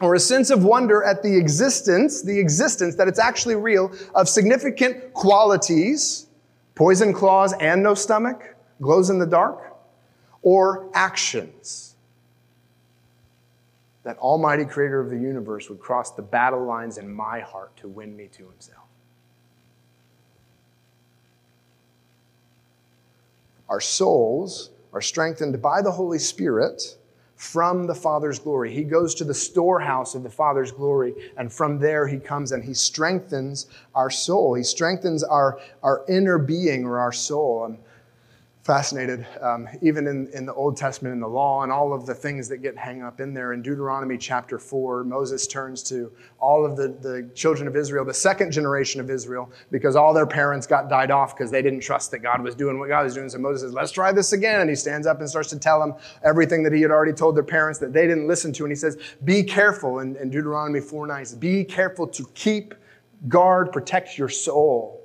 or 0.00 0.14
a 0.14 0.20
sense 0.20 0.50
of 0.50 0.64
wonder 0.64 1.02
at 1.02 1.22
the 1.22 1.36
existence, 1.38 2.22
the 2.22 2.38
existence 2.38 2.96
that 2.96 3.08
it's 3.08 3.18
actually 3.18 3.54
real 3.54 3.92
of 4.14 4.28
significant 4.28 5.14
qualities, 5.14 6.26
poison 6.74 7.12
claws 7.12 7.54
and 7.54 7.82
no 7.82 7.94
stomach, 7.94 8.56
glows 8.82 9.08
in 9.08 9.18
the 9.18 9.26
dark, 9.26 9.74
or 10.42 10.90
actions 10.92 11.93
that 14.04 14.18
Almighty 14.18 14.64
Creator 14.64 15.00
of 15.00 15.10
the 15.10 15.18
universe 15.18 15.68
would 15.68 15.80
cross 15.80 16.12
the 16.12 16.22
battle 16.22 16.64
lines 16.64 16.98
in 16.98 17.12
my 17.12 17.40
heart 17.40 17.76
to 17.78 17.88
win 17.88 18.16
me 18.16 18.28
to 18.28 18.48
Himself. 18.48 18.84
Our 23.68 23.80
souls 23.80 24.70
are 24.92 25.00
strengthened 25.00 25.60
by 25.60 25.82
the 25.82 25.90
Holy 25.90 26.18
Spirit 26.18 26.96
from 27.36 27.86
the 27.86 27.94
Father's 27.94 28.38
glory. 28.38 28.72
He 28.72 28.84
goes 28.84 29.14
to 29.16 29.24
the 29.24 29.34
storehouse 29.34 30.14
of 30.14 30.22
the 30.22 30.30
Father's 30.30 30.70
glory, 30.70 31.14
and 31.36 31.52
from 31.52 31.78
there 31.78 32.06
he 32.06 32.18
comes 32.18 32.52
and 32.52 32.62
he 32.62 32.74
strengthens 32.74 33.66
our 33.94 34.10
soul. 34.10 34.54
He 34.54 34.62
strengthens 34.62 35.24
our, 35.24 35.58
our 35.82 36.04
inner 36.08 36.38
being 36.38 36.84
or 36.84 36.98
our 36.98 37.12
soul. 37.12 37.64
And 37.64 37.78
fascinated, 38.64 39.26
um, 39.42 39.68
even 39.82 40.06
in, 40.06 40.26
in 40.32 40.46
the 40.46 40.54
Old 40.54 40.74
Testament, 40.74 41.12
in 41.12 41.20
the 41.20 41.28
law, 41.28 41.62
and 41.62 41.70
all 41.70 41.92
of 41.92 42.06
the 42.06 42.14
things 42.14 42.48
that 42.48 42.58
get 42.58 42.78
hung 42.78 43.02
up 43.02 43.20
in 43.20 43.34
there. 43.34 43.52
In 43.52 43.60
Deuteronomy 43.60 44.16
chapter 44.16 44.58
4, 44.58 45.04
Moses 45.04 45.46
turns 45.46 45.82
to 45.84 46.10
all 46.38 46.64
of 46.64 46.74
the, 46.74 46.88
the 46.88 47.30
children 47.34 47.68
of 47.68 47.76
Israel, 47.76 48.06
the 48.06 48.14
second 48.14 48.52
generation 48.52 49.02
of 49.02 49.10
Israel, 49.10 49.52
because 49.70 49.96
all 49.96 50.14
their 50.14 50.26
parents 50.26 50.66
got 50.66 50.88
died 50.88 51.10
off 51.10 51.36
because 51.36 51.50
they 51.50 51.60
didn't 51.60 51.80
trust 51.80 52.10
that 52.12 52.20
God 52.20 52.40
was 52.40 52.54
doing 52.54 52.78
what 52.78 52.88
God 52.88 53.04
was 53.04 53.12
doing. 53.12 53.28
So 53.28 53.36
Moses 53.36 53.60
says, 53.60 53.74
Let's 53.74 53.92
try 53.92 54.12
this 54.12 54.32
again. 54.32 54.62
And 54.62 54.70
he 54.70 54.76
stands 54.76 55.06
up 55.06 55.20
and 55.20 55.28
starts 55.28 55.50
to 55.50 55.58
tell 55.58 55.78
them 55.78 55.94
everything 56.22 56.62
that 56.62 56.72
he 56.72 56.80
had 56.80 56.90
already 56.90 57.12
told 57.12 57.36
their 57.36 57.42
parents 57.42 57.78
that 57.80 57.92
they 57.92 58.06
didn't 58.06 58.26
listen 58.26 58.50
to. 58.54 58.64
And 58.64 58.72
he 58.72 58.76
says, 58.76 58.96
Be 59.24 59.42
careful. 59.42 59.98
In, 59.98 60.16
in 60.16 60.30
Deuteronomy 60.30 60.80
4 60.80 61.06
9, 61.06 61.24
says, 61.26 61.36
Be 61.36 61.64
careful 61.64 62.06
to 62.06 62.26
keep, 62.32 62.74
guard, 63.28 63.72
protect 63.72 64.16
your 64.16 64.30
soul 64.30 65.03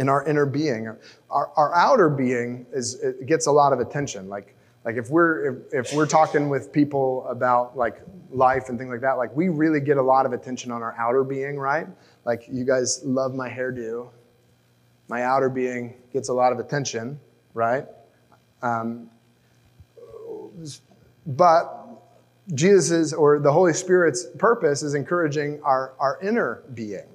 in 0.00 0.08
our 0.08 0.26
inner 0.26 0.46
being. 0.46 0.96
Our, 1.28 1.52
our 1.56 1.74
outer 1.74 2.08
being 2.08 2.64
is 2.72 2.94
it 2.94 3.26
gets 3.26 3.46
a 3.46 3.52
lot 3.52 3.74
of 3.74 3.80
attention. 3.80 4.28
Like 4.28 4.56
like 4.82 4.96
if 4.96 5.10
we're 5.10 5.66
if, 5.72 5.88
if 5.90 5.94
we're 5.94 6.06
talking 6.06 6.48
with 6.48 6.72
people 6.72 7.26
about 7.28 7.76
like 7.76 8.00
life 8.30 8.70
and 8.70 8.78
things 8.78 8.90
like 8.90 9.02
that, 9.02 9.18
like 9.18 9.36
we 9.36 9.50
really 9.50 9.78
get 9.78 9.98
a 9.98 10.02
lot 10.02 10.24
of 10.24 10.32
attention 10.32 10.72
on 10.72 10.82
our 10.82 10.96
outer 10.98 11.22
being, 11.22 11.58
right? 11.58 11.86
Like 12.24 12.48
you 12.50 12.64
guys 12.64 13.02
love 13.04 13.34
my 13.34 13.50
hairdo. 13.50 14.08
My 15.08 15.22
outer 15.22 15.50
being 15.50 15.94
gets 16.14 16.30
a 16.30 16.32
lot 16.32 16.50
of 16.50 16.58
attention, 16.58 17.20
right? 17.52 17.84
Um, 18.62 19.10
but 21.26 21.76
Jesus' 22.54 23.12
or 23.12 23.38
the 23.38 23.52
Holy 23.52 23.74
Spirit's 23.74 24.26
purpose 24.38 24.82
is 24.82 24.94
encouraging 24.94 25.60
our, 25.62 25.92
our 25.98 26.18
inner 26.22 26.62
being 26.72 27.06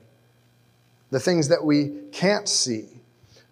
the 1.12 1.20
things 1.20 1.48
that 1.48 1.63
we 1.63 1.94
can't 2.12 2.48
see. 2.48 2.86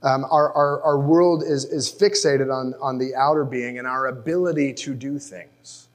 Um, 0.01 0.25
our, 0.25 0.51
our, 0.53 0.81
our 0.83 0.99
world 0.99 1.43
is, 1.43 1.63
is 1.65 1.89
fixated 1.89 2.53
on, 2.53 2.73
on 2.81 2.97
the 2.97 3.15
outer 3.15 3.45
being 3.45 3.77
and 3.77 3.87
our 3.87 4.07
ability 4.07 4.73
to 4.73 4.93
do 4.93 5.17
things. 5.17 5.87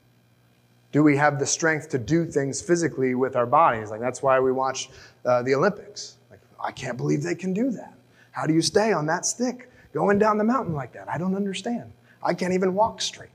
Do 0.92 1.03
we 1.03 1.16
have 1.16 1.38
the 1.38 1.47
strength 1.47 1.90
to 1.90 1.99
do 1.99 2.25
things 2.25 2.62
physically 2.62 3.14
with 3.14 3.37
our 3.37 3.44
bodies? 3.44 3.90
Like 3.90 4.01
that's 4.01 4.23
why 4.23 4.40
we 4.40 4.51
watch 4.51 4.88
uh, 5.27 5.42
the 5.42 5.55
Olympics. 5.55 6.16
Like, 6.31 6.40
I 6.62 6.73
can't 6.73 6.97
believe 6.97 7.23
they 7.23 7.35
can 7.35 7.53
do 7.53 7.71
that. 7.73 7.92
How 8.33 8.47
do 8.47 8.55
you 8.55 8.62
stay 8.62 8.92
on 8.92 9.05
that 9.07 9.27
stick 9.27 9.71
going 9.92 10.18
down 10.18 10.38
the 10.38 10.44
mountain 10.44 10.75
like 10.75 10.92
that? 10.92 11.09
I 11.11 11.18
don't 11.18 11.35
understand. 11.35 11.92
I 12.23 12.33
can't 12.33 12.55
even 12.55 12.73
walk 12.73 13.03
straight. 13.03 13.29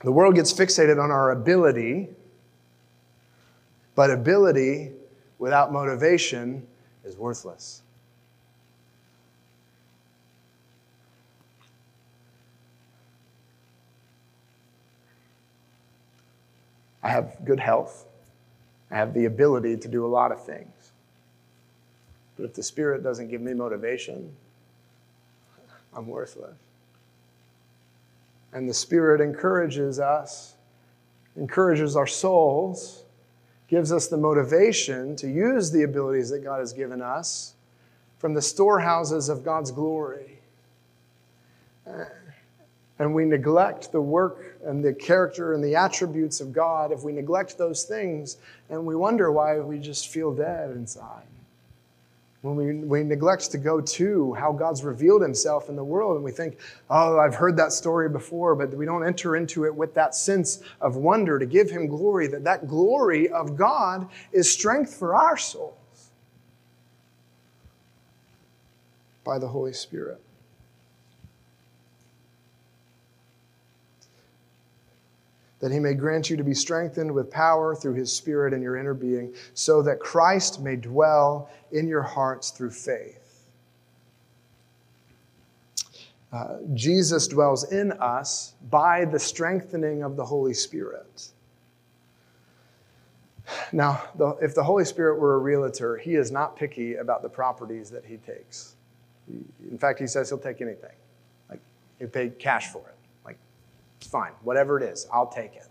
The 0.00 0.10
world 0.10 0.34
gets 0.34 0.52
fixated 0.52 1.00
on 1.02 1.12
our 1.12 1.30
ability, 1.30 2.08
but 3.94 4.10
ability 4.10 4.92
without 5.42 5.72
motivation 5.72 6.64
is 7.04 7.16
worthless. 7.16 7.82
I 17.02 17.08
have 17.08 17.44
good 17.44 17.58
health. 17.58 18.06
I 18.88 18.94
have 18.94 19.14
the 19.14 19.24
ability 19.24 19.78
to 19.78 19.88
do 19.88 20.06
a 20.06 20.10
lot 20.18 20.30
of 20.30 20.46
things. 20.46 20.92
But 22.36 22.44
if 22.44 22.54
the 22.54 22.62
Spirit 22.62 23.02
doesn't 23.02 23.26
give 23.26 23.40
me 23.40 23.52
motivation, 23.52 24.30
I'm 25.92 26.06
worthless. 26.06 26.54
And 28.52 28.68
the 28.68 28.74
Spirit 28.74 29.20
encourages 29.20 29.98
us, 29.98 30.54
encourages 31.34 31.96
our 31.96 32.06
souls, 32.06 33.02
gives 33.72 33.90
us 33.90 34.06
the 34.06 34.18
motivation 34.18 35.16
to 35.16 35.26
use 35.26 35.70
the 35.70 35.82
abilities 35.82 36.28
that 36.28 36.44
God 36.44 36.58
has 36.58 36.74
given 36.74 37.00
us 37.00 37.54
from 38.18 38.34
the 38.34 38.42
storehouses 38.42 39.30
of 39.30 39.42
God's 39.42 39.70
glory 39.70 40.40
and 42.98 43.14
we 43.14 43.24
neglect 43.24 43.90
the 43.90 44.00
work 44.00 44.58
and 44.62 44.84
the 44.84 44.92
character 44.92 45.54
and 45.54 45.64
the 45.64 45.74
attributes 45.74 46.42
of 46.42 46.52
God, 46.52 46.92
if 46.92 47.02
we 47.02 47.12
neglect 47.12 47.56
those 47.56 47.84
things, 47.84 48.36
and 48.68 48.84
we 48.84 48.94
wonder 48.94 49.32
why 49.32 49.58
we 49.58 49.78
just 49.78 50.08
feel 50.08 50.34
dead 50.34 50.72
inside. 50.72 51.22
When 52.42 52.56
we, 52.56 52.74
we 52.74 53.04
neglect 53.04 53.52
to 53.52 53.58
go 53.58 53.80
to 53.80 54.34
how 54.34 54.52
God's 54.52 54.82
revealed 54.82 55.22
himself 55.22 55.68
in 55.68 55.76
the 55.76 55.84
world, 55.84 56.16
and 56.16 56.24
we 56.24 56.32
think, 56.32 56.58
oh, 56.90 57.18
I've 57.18 57.36
heard 57.36 57.56
that 57.56 57.72
story 57.72 58.08
before, 58.08 58.56
but 58.56 58.74
we 58.74 58.84
don't 58.84 59.06
enter 59.06 59.36
into 59.36 59.64
it 59.64 59.74
with 59.74 59.94
that 59.94 60.14
sense 60.16 60.60
of 60.80 60.96
wonder 60.96 61.38
to 61.38 61.46
give 61.46 61.70
him 61.70 61.86
glory, 61.86 62.26
that 62.26 62.42
that 62.42 62.66
glory 62.66 63.28
of 63.28 63.56
God 63.56 64.08
is 64.32 64.52
strength 64.52 64.92
for 64.92 65.14
our 65.14 65.36
souls 65.36 66.10
by 69.22 69.38
the 69.38 69.46
Holy 69.46 69.72
Spirit. 69.72 70.20
That 75.62 75.70
he 75.70 75.78
may 75.78 75.94
grant 75.94 76.28
you 76.28 76.36
to 76.36 76.42
be 76.42 76.54
strengthened 76.54 77.10
with 77.10 77.30
power 77.30 77.74
through 77.76 77.94
his 77.94 78.12
Spirit 78.12 78.52
in 78.52 78.60
your 78.60 78.76
inner 78.76 78.94
being, 78.94 79.32
so 79.54 79.80
that 79.80 80.00
Christ 80.00 80.60
may 80.60 80.74
dwell 80.74 81.48
in 81.70 81.86
your 81.86 82.02
hearts 82.02 82.50
through 82.50 82.72
faith. 82.72 83.48
Uh, 86.32 86.56
Jesus 86.74 87.28
dwells 87.28 87.70
in 87.70 87.92
us 87.92 88.54
by 88.70 89.04
the 89.04 89.20
strengthening 89.20 90.02
of 90.02 90.16
the 90.16 90.24
Holy 90.24 90.52
Spirit. 90.52 91.28
Now, 93.70 94.02
the, 94.16 94.30
if 94.42 94.56
the 94.56 94.64
Holy 94.64 94.84
Spirit 94.84 95.20
were 95.20 95.34
a 95.34 95.38
realtor, 95.38 95.96
he 95.96 96.16
is 96.16 96.32
not 96.32 96.56
picky 96.56 96.96
about 96.96 97.22
the 97.22 97.28
properties 97.28 97.88
that 97.90 98.04
he 98.04 98.16
takes. 98.16 98.74
In 99.70 99.78
fact, 99.78 100.00
he 100.00 100.08
says 100.08 100.28
he'll 100.28 100.38
take 100.38 100.60
anything. 100.60 100.96
Like, 101.48 101.60
he'll 102.00 102.08
pay 102.08 102.30
cash 102.30 102.72
for 102.72 102.80
it. 102.80 102.94
Fine. 104.04 104.32
Whatever 104.42 104.78
it 104.78 104.82
is, 104.82 105.06
I'll 105.12 105.28
take 105.28 105.54
it. 105.54 105.68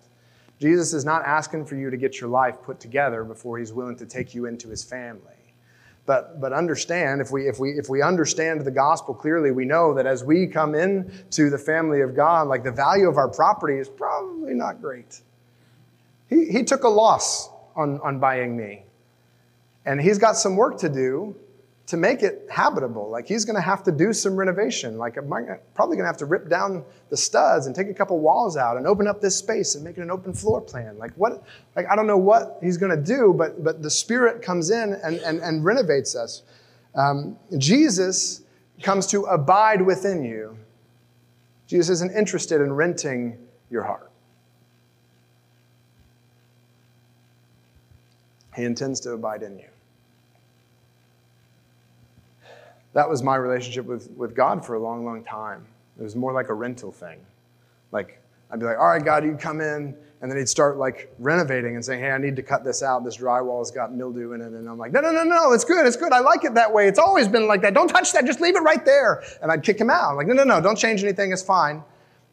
Jesus 0.59 0.93
is 0.93 1.03
not 1.03 1.23
asking 1.25 1.65
for 1.65 1.75
you 1.75 1.89
to 1.89 1.97
get 1.97 2.21
your 2.21 2.29
life 2.29 2.61
put 2.61 2.79
together 2.79 3.23
before 3.23 3.57
he's 3.57 3.73
willing 3.73 3.95
to 3.97 4.05
take 4.05 4.35
you 4.35 4.45
into 4.45 4.69
his 4.69 4.83
family. 4.83 5.21
But, 6.05 6.41
but 6.41 6.51
understand, 6.53 7.21
if 7.21 7.31
we, 7.31 7.47
if, 7.47 7.59
we, 7.59 7.71
if 7.71 7.89
we 7.89 8.01
understand 8.01 8.61
the 8.61 8.71
gospel 8.71 9.13
clearly, 9.13 9.51
we 9.51 9.65
know 9.65 9.93
that 9.93 10.05
as 10.05 10.23
we 10.23 10.47
come 10.47 10.75
into 10.75 11.49
the 11.49 11.57
family 11.57 12.01
of 12.01 12.15
God, 12.15 12.47
like 12.47 12.63
the 12.63 12.71
value 12.71 13.07
of 13.07 13.17
our 13.17 13.27
property 13.27 13.77
is 13.77 13.87
probably 13.87 14.53
not 14.53 14.81
great. 14.81 15.21
He, 16.29 16.45
he 16.45 16.63
took 16.63 16.83
a 16.83 16.89
loss 16.89 17.49
on, 17.75 17.99
on 18.01 18.19
buying 18.19 18.57
me. 18.57 18.83
And 19.85 20.01
he's 20.01 20.17
got 20.17 20.33
some 20.37 20.55
work 20.55 20.77
to 20.79 20.89
do 20.89 21.35
to 21.87 21.97
make 21.97 22.23
it 22.23 22.47
habitable. 22.49 23.09
Like 23.09 23.27
he's 23.27 23.43
going 23.43 23.55
to 23.55 23.61
have 23.61 23.83
to 23.83 23.91
do 23.91 24.13
some 24.13 24.35
renovation. 24.35 24.97
Like 24.97 25.17
I'm 25.17 25.27
probably 25.73 25.97
going 25.97 26.05
to 26.05 26.07
have 26.07 26.17
to 26.17 26.25
rip 26.25 26.49
down 26.49 26.85
the 27.09 27.17
studs 27.17 27.65
and 27.67 27.75
take 27.75 27.89
a 27.89 27.93
couple 27.93 28.19
walls 28.19 28.55
out 28.55 28.77
and 28.77 28.87
open 28.87 29.07
up 29.07 29.19
this 29.19 29.35
space 29.35 29.75
and 29.75 29.83
make 29.83 29.97
it 29.97 30.01
an 30.01 30.11
open 30.11 30.33
floor 30.33 30.61
plan. 30.61 30.97
Like 30.97 31.11
what? 31.15 31.43
Like 31.75 31.87
I 31.91 31.95
don't 31.95 32.07
know 32.07 32.17
what 32.17 32.59
he's 32.61 32.77
going 32.77 32.95
to 32.95 33.03
do, 33.03 33.33
but 33.35 33.63
but 33.63 33.81
the 33.81 33.89
Spirit 33.89 34.41
comes 34.41 34.69
in 34.69 34.93
and 35.03 35.17
and, 35.17 35.39
and 35.39 35.65
renovates 35.65 36.15
us. 36.15 36.43
Um, 36.95 37.37
Jesus 37.57 38.41
comes 38.81 39.07
to 39.07 39.23
abide 39.23 39.81
within 39.81 40.23
you. 40.23 40.57
Jesus 41.67 41.89
isn't 41.89 42.15
interested 42.15 42.61
in 42.61 42.73
renting 42.73 43.37
your 43.69 43.83
heart. 43.83 44.11
He 48.55 48.63
intends 48.63 48.99
to 49.01 49.11
abide 49.11 49.43
in 49.43 49.57
you. 49.57 49.67
That 52.93 53.09
was 53.09 53.23
my 53.23 53.35
relationship 53.35 53.85
with, 53.85 54.09
with 54.11 54.35
God 54.35 54.65
for 54.65 54.75
a 54.75 54.79
long, 54.79 55.05
long 55.05 55.23
time. 55.23 55.65
It 55.99 56.03
was 56.03 56.15
more 56.15 56.33
like 56.33 56.49
a 56.49 56.53
rental 56.53 56.91
thing. 56.91 57.19
Like, 57.91 58.19
I'd 58.49 58.59
be 58.59 58.65
like, 58.65 58.77
all 58.77 58.87
right, 58.87 59.03
God, 59.03 59.23
you 59.23 59.35
come 59.35 59.61
in. 59.61 59.95
And 60.21 60.29
then 60.29 60.37
he'd 60.37 60.49
start 60.49 60.77
like 60.77 61.11
renovating 61.17 61.75
and 61.75 61.83
saying, 61.83 61.99
hey, 61.99 62.11
I 62.11 62.17
need 62.19 62.35
to 62.35 62.43
cut 62.43 62.63
this 62.63 62.83
out. 62.83 63.03
This 63.03 63.17
drywall 63.17 63.59
has 63.59 63.71
got 63.71 63.91
mildew 63.91 64.33
in 64.33 64.41
it. 64.41 64.51
And 64.51 64.69
I'm 64.69 64.77
like, 64.77 64.91
no, 64.91 65.01
no, 65.01 65.11
no, 65.11 65.23
no, 65.23 65.51
it's 65.51 65.65
good. 65.65 65.87
It's 65.87 65.97
good. 65.97 66.13
I 66.13 66.19
like 66.19 66.43
it 66.43 66.53
that 66.53 66.71
way. 66.71 66.87
It's 66.87 66.99
always 66.99 67.27
been 67.27 67.47
like 67.47 67.61
that. 67.63 67.73
Don't 67.73 67.87
touch 67.87 68.13
that. 68.13 68.25
Just 68.25 68.39
leave 68.39 68.55
it 68.55 68.59
right 68.59 68.85
there. 68.85 69.23
And 69.41 69.51
I'd 69.51 69.63
kick 69.63 69.81
him 69.81 69.89
out. 69.89 70.11
I'm 70.11 70.17
like, 70.17 70.27
no, 70.27 70.33
no, 70.33 70.43
no, 70.43 70.61
don't 70.61 70.77
change 70.77 71.03
anything. 71.03 71.31
It's 71.31 71.41
fine. 71.41 71.83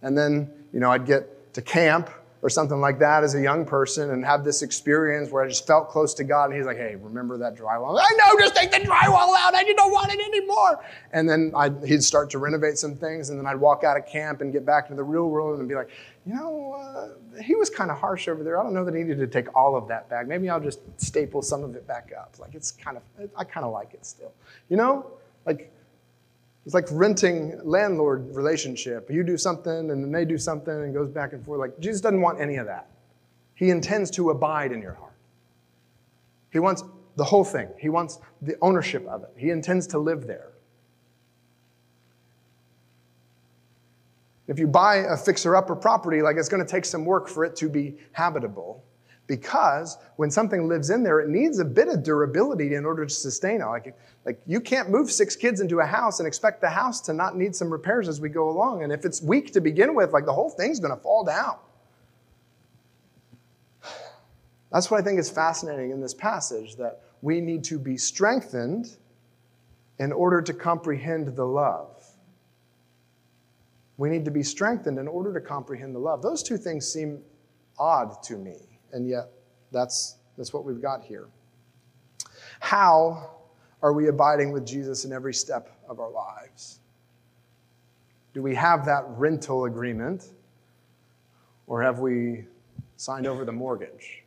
And 0.03 0.19
then, 0.19 0.51
you 0.75 0.81
know, 0.81 0.91
I'd 0.91 1.07
get 1.07 1.55
to 1.55 1.63
camp 1.63 2.11
or 2.41 2.49
something 2.49 2.81
like 2.81 2.99
that 3.01 3.25
as 3.25 3.35
a 3.35 3.41
young 3.41 3.65
person 3.65 4.11
and 4.11 4.25
have 4.25 4.45
this 4.45 4.63
experience 4.63 5.31
where 5.31 5.43
I 5.43 5.49
just 5.49 5.67
felt 5.67 5.89
close 5.89 6.15
to 6.15 6.25
God. 6.25 6.51
And 6.51 6.55
He's 6.55 6.67
like, 6.67 6.77
hey, 6.77 6.97
remember 6.97 7.37
that 7.39 7.57
drywall? 7.57 8.01
I 8.01 8.09
know, 8.17 8.39
just 8.39 8.55
take 8.55 8.71
the 8.71 8.79
drywall 8.79 9.35
out. 9.37 9.55
I 9.55 9.65
don't 9.65 9.93
want 9.93 10.13
it 10.13 10.21
anymore. 10.21 10.85
And 11.13 11.29
then 11.29 11.53
I'd, 11.57 11.85
he'd 11.85 12.05
start 12.05 12.31
to 12.31 12.39
renovate 12.39 12.79
some 12.79 12.95
things. 12.95 13.31
And 13.31 13.39
then 13.39 13.47
I'd 13.47 13.57
walk 13.57 13.83
out 13.83 13.97
of 13.97 14.07
camp 14.07 14.41
and 14.41 14.53
get 14.53 14.65
back 14.65 14.85
into 14.85 14.97
the 14.97 15.05
real 15.05 15.29
world 15.29 15.59
and 15.59 15.69
be 15.69 15.75
like, 15.75 15.91
you 16.27 16.35
know, 16.35 16.75
uh, 16.75 17.43
he 17.43 17.55
was 17.55 17.71
kind 17.71 17.91
of 17.91 17.99
harsh 17.99 18.29
over 18.29 18.45
there. 18.45 18.61
I 18.61 18.63
don't 18.63 18.75
know 18.75 18.85
that 18.85 18.95
he 18.95 19.03
needed 19.03 19.19
to 19.19 19.27
take 19.27 19.55
all 19.57 19.75
of 19.75 19.89
that 19.89 20.09
back. 20.09 20.29
Maybe 20.29 20.49
I'll 20.49 20.61
just 20.61 20.81
staple 21.01 21.43
some 21.43 21.65
of 21.65 21.75
it 21.75 21.87
back 21.87 22.13
up. 22.17 22.35
Like, 22.39 22.55
it's 22.55 22.71
kind 22.71 22.97
of, 22.97 23.31
I 23.37 23.45
kind 23.45 23.65
of 23.65 23.73
like 23.73 23.95
it 23.95 24.05
still. 24.05 24.33
You 24.69 24.77
know? 24.77 25.11
Like, 25.47 25.73
it's 26.69 26.75
like 26.75 26.85
renting 26.91 27.59
landlord 27.65 28.37
relationship. 28.37 29.11
You 29.11 29.25
do 29.25 29.39
something 29.39 29.91
and 29.91 30.05
then 30.05 30.13
they 30.13 30.27
do 30.27 30.37
something 30.37 30.75
and 30.75 30.93
goes 30.93 31.09
back 31.09 31.33
and 31.33 31.43
forth. 31.43 31.61
Like 31.61 31.81
Jesus 31.81 32.03
doesn't 32.03 32.21
want 32.21 32.43
any 32.43 32.57
of 32.57 32.67
that. 32.67 32.91
He 33.55 33.71
intends 33.71 34.11
to 34.11 34.29
abide 34.29 34.71
in 34.73 34.83
your 34.83 34.93
heart. 34.93 35.15
He 36.53 36.59
wants 36.59 36.85
the 37.17 37.25
whole 37.25 37.43
thing. 37.43 37.71
He 37.79 37.89
wants 37.89 38.19
the 38.43 38.55
ownership 38.61 39.07
of 39.07 39.23
it. 39.23 39.31
He 39.35 39.49
intends 39.49 39.87
to 39.87 39.99
live 39.99 40.27
there. 40.27 40.51
If 44.47 44.59
you 44.59 44.67
buy 44.67 44.97
a 44.97 45.17
fixer 45.17 45.57
upper 45.57 45.75
property, 45.75 46.21
like 46.21 46.37
it's 46.37 46.51
going 46.51 46.63
to 46.63 46.71
take 46.71 46.85
some 46.85 47.07
work 47.07 47.29
for 47.29 47.47
it 47.47 47.57
to 47.57 47.71
be 47.71 47.97
habitable 48.13 48.85
because 49.29 49.99
when 50.17 50.31
something 50.31 50.67
lives 50.67 50.91
in 50.91 51.05
there, 51.05 51.21
it 51.21 51.29
needs 51.29 51.61
a 51.61 51.65
bit 51.65 51.87
of 51.87 52.03
durability 52.03 52.75
in 52.75 52.85
order 52.85 53.05
to 53.05 53.15
sustain 53.15 53.61
it. 53.61 53.67
Like, 53.67 53.97
like 54.25 54.41
you 54.47 54.61
can't 54.61 54.91
move 54.91 55.13
six 55.13 55.37
kids 55.37 55.61
into 55.61 55.79
a 55.81 55.87
house 55.87 56.19
and 56.19 56.27
expect 56.27 56.61
the 56.61 56.71
house 56.71 57.01
to 57.03 57.13
not 57.13 57.37
need 57.37 57.55
some 57.55 57.71
repairs 57.71 58.09
as 58.09 58.21
we 58.21 58.31
go 58.31 58.49
along. 58.49 58.83
And 58.83 58.93
if 58.93 59.05
it's 59.05 59.23
weak 59.23 59.53
to 59.53 59.61
begin 59.61 59.95
with, 59.95 60.13
like 60.13 60.25
the 60.25 60.33
whole 60.33 60.51
thing's 60.51 60.81
going 60.81 60.97
to 60.97 61.01
fall 61.01 61.25
down. 61.25 61.59
That's 64.73 64.91
what 64.91 65.01
I 65.01 65.05
think 65.05 65.21
is 65.21 65.31
fascinating 65.31 65.91
in 65.93 66.01
this 66.01 66.15
passage 66.15 66.77
that 66.77 67.03
we 67.21 67.41
need 67.41 67.65
to 67.65 67.79
be 67.79 67.97
strengthened 67.97 68.97
in 69.99 70.11
order 70.11 70.41
to 70.41 70.55
comprehend 70.55 71.37
the 71.37 71.45
love. 71.45 72.03
We 73.99 74.09
need 74.09 74.25
to 74.25 74.31
be 74.31 74.43
strengthened 74.43 74.99
in 74.99 75.09
order 75.09 75.35
to 75.35 75.41
comprehend 75.41 75.95
the 75.95 75.99
love. 75.99 76.23
Those 76.23 76.43
two 76.43 76.57
things 76.57 76.91
seem 76.91 77.21
odd 77.79 78.23
to 78.25 78.37
me 78.37 78.68
and 78.93 79.09
yet 79.09 79.31
that's, 79.73 80.17
that's 80.37 80.53
what 80.53 80.65
we've 80.65 80.83
got 80.83 81.03
here. 81.03 81.29
How 82.61 83.31
are 83.83 83.93
we 83.93 84.09
abiding 84.09 84.53
with 84.53 84.67
Jesus 84.67 85.05
in 85.05 85.13
every 85.13 85.35
step 85.35 85.79
of 85.89 86.01
our 86.01 86.11
lives? 86.11 86.81
Do 88.35 88.43
we 88.43 88.55
have 88.55 88.85
that 88.87 89.05
rental 89.09 89.65
agreement, 89.65 90.27
or 91.67 91.83
have 91.83 91.99
we 91.99 92.45
signed 92.97 93.27
over 93.27 93.45
the 93.45 93.53
mortgage? 93.53 94.23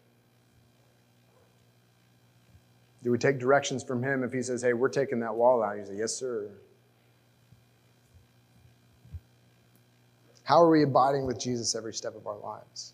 Do 3.03 3.11
we 3.11 3.17
take 3.17 3.39
directions 3.39 3.83
from 3.83 4.03
him 4.03 4.23
if 4.23 4.31
he 4.31 4.41
says, 4.41 4.61
hey, 4.61 4.73
we're 4.73 4.89
taking 4.89 5.19
that 5.21 5.33
wall 5.33 5.63
out? 5.63 5.77
You 5.77 5.85
say, 5.85 5.95
yes, 5.97 6.13
sir. 6.13 6.49
How 10.43 10.61
are 10.61 10.69
we 10.69 10.83
abiding 10.83 11.25
with 11.25 11.39
Jesus 11.39 11.75
every 11.75 11.93
step 11.93 12.15
of 12.15 12.27
our 12.27 12.37
lives? 12.37 12.93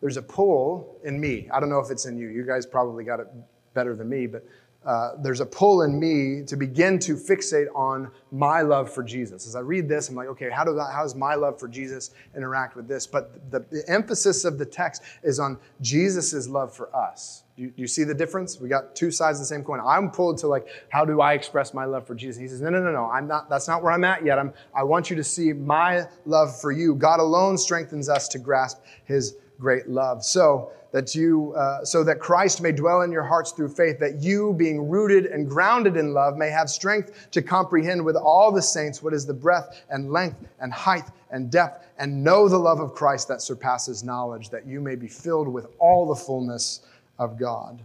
There's 0.00 0.16
a 0.16 0.22
pull 0.22 0.98
in 1.04 1.20
me. 1.20 1.48
I 1.52 1.60
don't 1.60 1.70
know 1.70 1.80
if 1.80 1.90
it's 1.90 2.06
in 2.06 2.18
you. 2.18 2.28
You 2.28 2.44
guys 2.46 2.66
probably 2.66 3.04
got 3.04 3.20
it 3.20 3.28
better 3.74 3.94
than 3.94 4.08
me, 4.08 4.26
but 4.26 4.44
uh, 4.86 5.16
there's 5.20 5.40
a 5.40 5.46
pull 5.46 5.82
in 5.82 5.98
me 5.98 6.44
to 6.46 6.56
begin 6.56 6.96
to 6.96 7.16
fixate 7.16 7.66
on 7.74 8.08
my 8.30 8.60
love 8.60 8.88
for 8.88 9.02
Jesus. 9.02 9.44
As 9.48 9.56
I 9.56 9.60
read 9.60 9.88
this, 9.88 10.08
I'm 10.08 10.14
like, 10.14 10.28
okay, 10.28 10.48
how, 10.48 10.62
do 10.62 10.78
how 10.78 11.02
does 11.02 11.16
my 11.16 11.34
love 11.34 11.58
for 11.58 11.66
Jesus 11.66 12.12
interact 12.36 12.76
with 12.76 12.86
this? 12.86 13.04
But 13.04 13.50
the, 13.50 13.66
the 13.70 13.82
emphasis 13.88 14.44
of 14.44 14.58
the 14.58 14.64
text 14.64 15.02
is 15.24 15.40
on 15.40 15.58
Jesus' 15.80 16.46
love 16.46 16.72
for 16.72 16.94
us. 16.94 17.42
You, 17.56 17.72
you 17.74 17.88
see 17.88 18.04
the 18.04 18.14
difference? 18.14 18.60
We 18.60 18.68
got 18.68 18.94
two 18.94 19.10
sides 19.10 19.38
of 19.38 19.42
the 19.42 19.46
same 19.46 19.64
coin. 19.64 19.80
I'm 19.84 20.08
pulled 20.08 20.38
to 20.38 20.46
like, 20.46 20.68
how 20.88 21.04
do 21.04 21.20
I 21.20 21.32
express 21.32 21.74
my 21.74 21.84
love 21.84 22.06
for 22.06 22.14
Jesus? 22.14 22.40
He 22.40 22.46
says, 22.46 22.60
no, 22.60 22.70
no, 22.70 22.80
no, 22.80 22.92
no. 22.92 23.10
I'm 23.10 23.26
not, 23.26 23.50
that's 23.50 23.66
not 23.66 23.82
where 23.82 23.90
I'm 23.90 24.04
at 24.04 24.24
yet. 24.24 24.38
I'm, 24.38 24.52
I 24.72 24.84
want 24.84 25.10
you 25.10 25.16
to 25.16 25.24
see 25.24 25.52
my 25.52 26.04
love 26.26 26.60
for 26.60 26.70
you. 26.70 26.94
God 26.94 27.18
alone 27.18 27.58
strengthens 27.58 28.08
us 28.08 28.28
to 28.28 28.38
grasp 28.38 28.84
his 29.04 29.34
great 29.58 29.88
love. 29.88 30.24
So 30.24 30.70
that 30.92 31.14
you, 31.14 31.52
uh, 31.54 31.84
so 31.84 32.02
that 32.04 32.20
Christ 32.20 32.62
may 32.62 32.72
dwell 32.72 33.02
in 33.02 33.12
your 33.12 33.22
hearts 33.22 33.52
through 33.52 33.68
faith, 33.68 33.98
that 33.98 34.22
you, 34.22 34.54
being 34.54 34.88
rooted 34.88 35.26
and 35.26 35.46
grounded 35.46 35.96
in 35.96 36.14
love, 36.14 36.36
may 36.36 36.48
have 36.48 36.70
strength 36.70 37.28
to 37.32 37.42
comprehend 37.42 38.02
with 38.02 38.16
all 38.16 38.50
the 38.50 38.62
saints 38.62 39.02
what 39.02 39.12
is 39.12 39.26
the 39.26 39.34
breadth 39.34 39.84
and 39.90 40.10
length 40.10 40.42
and 40.60 40.72
height 40.72 41.04
and 41.30 41.50
depth, 41.50 41.86
and 41.98 42.24
know 42.24 42.48
the 42.48 42.56
love 42.56 42.80
of 42.80 42.94
Christ 42.94 43.28
that 43.28 43.42
surpasses 43.42 44.04
knowledge, 44.04 44.48
that 44.50 44.66
you 44.66 44.80
may 44.80 44.94
be 44.94 45.08
filled 45.08 45.48
with 45.48 45.66
all 45.78 46.06
the 46.06 46.14
fullness 46.14 46.86
of 47.18 47.38
God. 47.38 47.82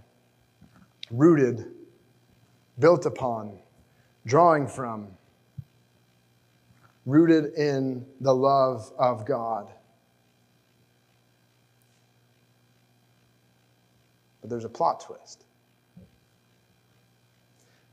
Rooted, 1.09 1.65
built 2.79 3.05
upon, 3.05 3.57
drawing 4.25 4.67
from, 4.67 5.07
rooted 7.05 7.53
in 7.55 8.05
the 8.21 8.33
love 8.33 8.91
of 8.97 9.25
God. 9.25 9.67
But 14.41 14.49
there's 14.49 14.65
a 14.65 14.69
plot 14.69 15.01
twist. 15.01 15.45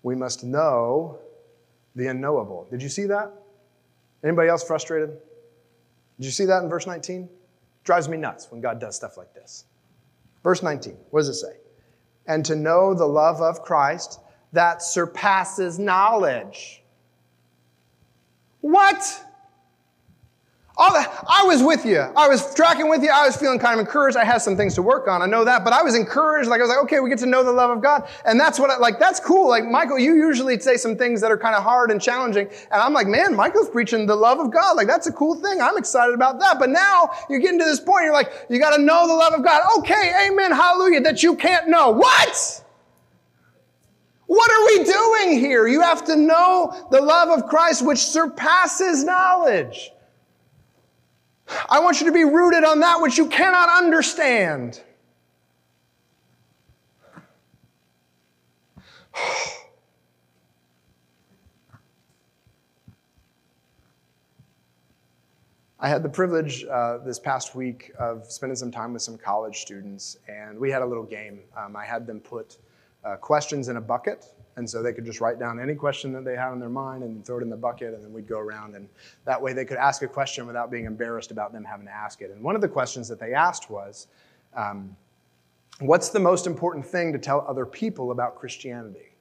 We 0.02 0.14
must 0.14 0.44
know 0.44 1.18
the 1.94 2.06
unknowable. 2.06 2.66
Did 2.70 2.82
you 2.82 2.88
see 2.88 3.04
that? 3.06 3.32
Anybody 4.24 4.48
else 4.48 4.64
frustrated? 4.64 5.10
Did 6.18 6.26
you 6.26 6.32
see 6.32 6.46
that 6.46 6.62
in 6.62 6.68
verse 6.68 6.86
19? 6.86 7.28
drives 7.88 8.06
me 8.06 8.18
nuts 8.18 8.50
when 8.50 8.60
God 8.60 8.78
does 8.78 8.94
stuff 8.96 9.16
like 9.16 9.32
this. 9.32 9.64
Verse 10.44 10.62
19, 10.62 10.94
what 11.08 11.20
does 11.20 11.30
it 11.30 11.36
say? 11.36 11.56
And 12.26 12.44
to 12.44 12.54
know 12.54 12.92
the 12.92 13.06
love 13.06 13.40
of 13.40 13.62
Christ 13.62 14.20
that 14.52 14.82
surpasses 14.82 15.78
knowledge. 15.78 16.82
What? 18.60 19.24
All 20.80 20.92
that, 20.92 21.24
I 21.28 21.42
was 21.42 21.60
with 21.60 21.84
you. 21.84 21.98
I 21.98 22.28
was 22.28 22.54
tracking 22.54 22.88
with 22.88 23.02
you. 23.02 23.10
I 23.10 23.26
was 23.26 23.36
feeling 23.36 23.58
kind 23.58 23.80
of 23.80 23.84
encouraged. 23.84 24.16
I 24.16 24.24
had 24.24 24.38
some 24.38 24.56
things 24.56 24.76
to 24.76 24.82
work 24.82 25.08
on. 25.08 25.22
I 25.22 25.26
know 25.26 25.44
that, 25.44 25.64
but 25.64 25.72
I 25.72 25.82
was 25.82 25.96
encouraged. 25.96 26.48
Like 26.48 26.60
I 26.60 26.62
was 26.62 26.68
like, 26.68 26.78
okay, 26.84 27.00
we 27.00 27.10
get 27.10 27.18
to 27.18 27.26
know 27.26 27.42
the 27.42 27.50
love 27.50 27.70
of 27.70 27.82
God, 27.82 28.08
and 28.24 28.38
that's 28.38 28.60
what 28.60 28.70
I 28.70 28.76
like. 28.78 29.00
That's 29.00 29.18
cool. 29.18 29.48
Like 29.48 29.64
Michael, 29.64 29.98
you 29.98 30.14
usually 30.14 30.56
say 30.60 30.76
some 30.76 30.96
things 30.96 31.20
that 31.20 31.32
are 31.32 31.36
kind 31.36 31.56
of 31.56 31.64
hard 31.64 31.90
and 31.90 32.00
challenging, 32.00 32.46
and 32.46 32.80
I'm 32.80 32.92
like, 32.92 33.08
man, 33.08 33.34
Michael's 33.34 33.68
preaching 33.68 34.06
the 34.06 34.14
love 34.14 34.38
of 34.38 34.52
God. 34.52 34.76
Like 34.76 34.86
that's 34.86 35.08
a 35.08 35.12
cool 35.12 35.34
thing. 35.34 35.60
I'm 35.60 35.76
excited 35.76 36.14
about 36.14 36.38
that. 36.38 36.60
But 36.60 36.70
now 36.70 37.10
you're 37.28 37.40
getting 37.40 37.58
to 37.58 37.64
this 37.64 37.80
point. 37.80 38.04
You're 38.04 38.12
like, 38.12 38.30
you 38.48 38.60
got 38.60 38.76
to 38.76 38.80
know 38.80 39.08
the 39.08 39.14
love 39.14 39.32
of 39.32 39.44
God. 39.44 39.60
Okay, 39.80 40.28
amen, 40.30 40.52
hallelujah. 40.52 41.00
That 41.00 41.24
you 41.24 41.34
can't 41.34 41.68
know. 41.68 41.90
What? 41.90 42.64
What 44.26 44.52
are 44.52 44.66
we 44.66 44.84
doing 44.84 45.40
here? 45.40 45.66
You 45.66 45.80
have 45.80 46.04
to 46.04 46.14
know 46.14 46.86
the 46.92 47.00
love 47.00 47.30
of 47.36 47.48
Christ, 47.48 47.84
which 47.84 47.98
surpasses 47.98 49.02
knowledge. 49.02 49.90
I 51.68 51.80
want 51.80 52.00
you 52.00 52.06
to 52.06 52.12
be 52.12 52.24
rooted 52.24 52.64
on 52.64 52.80
that 52.80 53.00
which 53.00 53.16
you 53.18 53.26
cannot 53.26 53.68
understand. 53.70 54.82
I 65.80 65.88
had 65.88 66.02
the 66.02 66.08
privilege 66.08 66.64
uh, 66.64 66.98
this 66.98 67.20
past 67.20 67.54
week 67.54 67.92
of 68.00 68.30
spending 68.30 68.56
some 68.56 68.72
time 68.72 68.92
with 68.92 69.02
some 69.02 69.16
college 69.16 69.60
students, 69.60 70.16
and 70.26 70.58
we 70.58 70.72
had 70.72 70.82
a 70.82 70.86
little 70.86 71.04
game. 71.04 71.38
Um, 71.56 71.76
I 71.76 71.84
had 71.84 72.04
them 72.04 72.18
put 72.18 72.58
uh, 73.04 73.14
questions 73.16 73.68
in 73.68 73.76
a 73.76 73.80
bucket, 73.80 74.26
and 74.58 74.68
so 74.68 74.82
they 74.82 74.92
could 74.92 75.04
just 75.04 75.20
write 75.20 75.38
down 75.38 75.60
any 75.60 75.74
question 75.74 76.12
that 76.12 76.24
they 76.24 76.36
had 76.36 76.52
in 76.52 76.58
their 76.58 76.68
mind 76.68 77.04
and 77.04 77.24
throw 77.24 77.38
it 77.38 77.42
in 77.42 77.48
the 77.48 77.56
bucket, 77.56 77.94
and 77.94 78.02
then 78.02 78.12
we'd 78.12 78.28
go 78.28 78.38
around. 78.38 78.74
And 78.74 78.88
that 79.24 79.40
way 79.40 79.52
they 79.52 79.64
could 79.64 79.78
ask 79.78 80.02
a 80.02 80.08
question 80.08 80.46
without 80.46 80.70
being 80.70 80.84
embarrassed 80.84 81.30
about 81.30 81.52
them 81.52 81.64
having 81.64 81.86
to 81.86 81.92
ask 81.92 82.20
it. 82.20 82.30
And 82.30 82.42
one 82.42 82.54
of 82.54 82.60
the 82.60 82.68
questions 82.68 83.08
that 83.08 83.20
they 83.20 83.32
asked 83.32 83.70
was, 83.70 84.08
um, 84.54 84.96
What's 85.80 86.08
the 86.08 86.18
most 86.18 86.48
important 86.48 86.84
thing 86.84 87.12
to 87.12 87.20
tell 87.20 87.44
other 87.46 87.64
people 87.64 88.10
about 88.10 88.34
Christianity? 88.34 89.14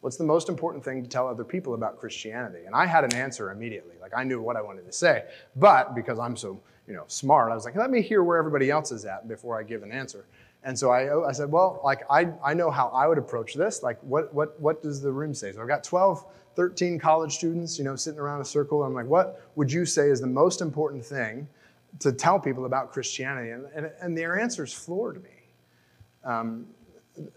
What's 0.00 0.16
the 0.16 0.24
most 0.24 0.48
important 0.48 0.84
thing 0.84 1.04
to 1.04 1.08
tell 1.08 1.28
other 1.28 1.44
people 1.44 1.74
about 1.74 2.00
Christianity? 2.00 2.64
And 2.66 2.74
I 2.74 2.84
had 2.84 3.04
an 3.04 3.14
answer 3.14 3.52
immediately. 3.52 3.94
Like 4.02 4.12
I 4.16 4.24
knew 4.24 4.42
what 4.42 4.56
I 4.56 4.60
wanted 4.60 4.86
to 4.86 4.92
say. 4.92 5.24
But 5.54 5.94
because 5.94 6.18
I'm 6.18 6.36
so, 6.36 6.60
you 6.88 6.94
know, 6.94 7.04
smart, 7.06 7.52
I 7.52 7.54
was 7.54 7.64
like, 7.64 7.76
let 7.76 7.90
me 7.90 8.02
hear 8.02 8.24
where 8.24 8.38
everybody 8.38 8.70
else 8.70 8.90
is 8.90 9.04
at 9.04 9.28
before 9.28 9.58
I 9.58 9.62
give 9.62 9.84
an 9.84 9.92
answer. 9.92 10.26
And 10.64 10.78
so 10.78 10.90
I, 10.90 11.28
I 11.28 11.32
said, 11.32 11.52
well, 11.52 11.80
like 11.84 12.02
I, 12.10 12.32
I 12.42 12.54
know 12.54 12.70
how 12.70 12.88
I 12.88 13.06
would 13.06 13.18
approach 13.18 13.54
this. 13.54 13.82
Like 13.82 14.02
what, 14.02 14.32
what, 14.32 14.58
what 14.58 14.82
does 14.82 15.02
the 15.02 15.12
room 15.12 15.34
say? 15.34 15.52
So 15.52 15.60
I've 15.60 15.68
got 15.68 15.84
12, 15.84 16.24
13 16.56 16.98
college 16.98 17.34
students, 17.34 17.78
you 17.78 17.84
know, 17.84 17.96
sitting 17.96 18.18
around 18.18 18.40
a 18.40 18.44
circle. 18.44 18.82
I'm 18.82 18.94
like, 18.94 19.06
what 19.06 19.42
would 19.56 19.70
you 19.70 19.84
say 19.84 20.08
is 20.08 20.20
the 20.20 20.26
most 20.26 20.62
important 20.62 21.04
thing 21.04 21.46
to 22.00 22.12
tell 22.12 22.40
people 22.40 22.64
about 22.64 22.92
Christianity? 22.92 23.50
And, 23.50 23.66
and, 23.74 23.90
and 24.00 24.16
their 24.16 24.40
answers 24.40 24.72
floored 24.72 25.22
me. 25.22 25.30
Um, 26.24 26.66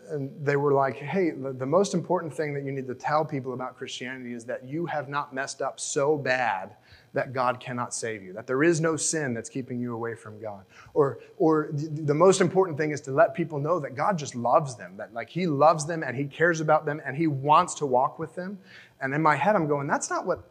and 0.10 0.32
they 0.44 0.56
were 0.56 0.74
like, 0.74 0.96
hey, 0.96 1.32
the, 1.32 1.52
the 1.52 1.66
most 1.66 1.94
important 1.94 2.34
thing 2.34 2.54
that 2.54 2.64
you 2.64 2.72
need 2.72 2.88
to 2.88 2.96
tell 2.96 3.26
people 3.26 3.54
about 3.54 3.78
Christianity 3.78 4.34
is 4.34 4.46
that 4.46 4.64
you 4.64 4.86
have 4.86 5.10
not 5.10 5.34
messed 5.34 5.62
up 5.62 5.80
so 5.80 6.18
bad 6.18 6.76
that 7.18 7.34
God 7.34 7.60
cannot 7.60 7.96
save 7.96 8.22
you, 8.22 8.32
that 8.34 8.46
there 8.46 8.62
is 8.62 8.80
no 8.80 8.96
sin 8.96 9.34
that's 9.34 9.50
keeping 9.50 9.80
you 9.80 9.96
away 9.96 10.14
from 10.14 10.40
God. 10.40 10.64
Or, 10.94 11.18
or 11.40 11.70
the 11.74 12.14
most 12.14 12.42
important 12.42 12.78
thing 12.78 12.92
is 12.92 13.02
to 13.02 13.12
let 13.12 13.34
people 13.34 13.58
know 13.58 13.80
that 13.80 13.96
God 13.96 14.20
just 14.20 14.36
loves 14.36 14.76
them, 14.76 14.94
that 14.98 15.16
like 15.16 15.28
He 15.28 15.48
loves 15.48 15.88
them 15.88 16.04
and 16.04 16.16
He 16.16 16.26
cares 16.26 16.62
about 16.62 16.86
them 16.86 17.02
and 17.04 17.18
He 17.18 17.26
wants 17.26 17.74
to 17.76 17.88
walk 17.88 18.20
with 18.20 18.36
them. 18.36 18.60
And 19.02 19.16
in 19.16 19.22
my 19.24 19.36
head, 19.36 19.56
I'm 19.56 19.68
going, 19.68 19.88
that's 19.88 20.12
not 20.12 20.28
what 20.28 20.44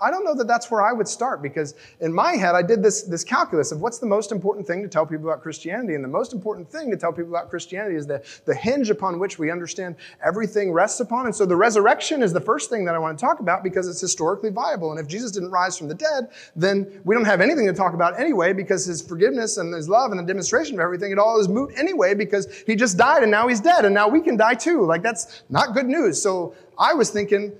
I 0.00 0.10
don't 0.10 0.24
know 0.24 0.34
that 0.34 0.46
that's 0.46 0.70
where 0.70 0.82
I 0.82 0.92
would 0.92 1.08
start 1.08 1.42
because 1.42 1.74
in 2.00 2.12
my 2.12 2.32
head, 2.32 2.54
I 2.54 2.62
did 2.62 2.82
this, 2.82 3.02
this 3.02 3.24
calculus 3.24 3.72
of 3.72 3.80
what's 3.80 3.98
the 3.98 4.06
most 4.06 4.32
important 4.32 4.66
thing 4.66 4.82
to 4.82 4.88
tell 4.88 5.06
people 5.06 5.26
about 5.26 5.42
Christianity. 5.42 5.94
And 5.94 6.04
the 6.04 6.08
most 6.08 6.32
important 6.32 6.70
thing 6.70 6.90
to 6.90 6.96
tell 6.96 7.12
people 7.12 7.30
about 7.30 7.50
Christianity 7.50 7.96
is 7.96 8.06
the, 8.06 8.22
the 8.44 8.54
hinge 8.54 8.90
upon 8.90 9.18
which 9.18 9.38
we 9.38 9.50
understand 9.50 9.96
everything 10.24 10.72
rests 10.72 11.00
upon. 11.00 11.26
And 11.26 11.34
so 11.34 11.46
the 11.46 11.56
resurrection 11.56 12.22
is 12.22 12.32
the 12.32 12.40
first 12.40 12.70
thing 12.70 12.84
that 12.84 12.94
I 12.94 12.98
want 12.98 13.18
to 13.18 13.24
talk 13.24 13.40
about 13.40 13.62
because 13.62 13.88
it's 13.88 14.00
historically 14.00 14.50
viable. 14.50 14.90
And 14.90 15.00
if 15.00 15.06
Jesus 15.06 15.30
didn't 15.30 15.50
rise 15.50 15.78
from 15.78 15.88
the 15.88 15.94
dead, 15.94 16.28
then 16.54 17.00
we 17.04 17.14
don't 17.14 17.24
have 17.24 17.40
anything 17.40 17.66
to 17.66 17.72
talk 17.72 17.94
about 17.94 18.18
anyway 18.18 18.52
because 18.52 18.84
his 18.84 19.02
forgiveness 19.02 19.56
and 19.56 19.74
his 19.74 19.88
love 19.88 20.10
and 20.10 20.20
the 20.20 20.24
demonstration 20.24 20.74
of 20.74 20.80
everything, 20.80 21.12
it 21.12 21.18
all 21.18 21.38
is 21.40 21.48
moot 21.48 21.72
anyway 21.76 22.14
because 22.14 22.62
he 22.66 22.76
just 22.76 22.96
died 22.96 23.22
and 23.22 23.30
now 23.30 23.48
he's 23.48 23.60
dead 23.60 23.84
and 23.84 23.94
now 23.94 24.08
we 24.08 24.20
can 24.20 24.36
die 24.36 24.54
too. 24.54 24.84
Like 24.84 25.02
that's 25.02 25.42
not 25.48 25.74
good 25.74 25.86
news. 25.86 26.20
So 26.20 26.54
I 26.78 26.94
was 26.94 27.10
thinking 27.10 27.52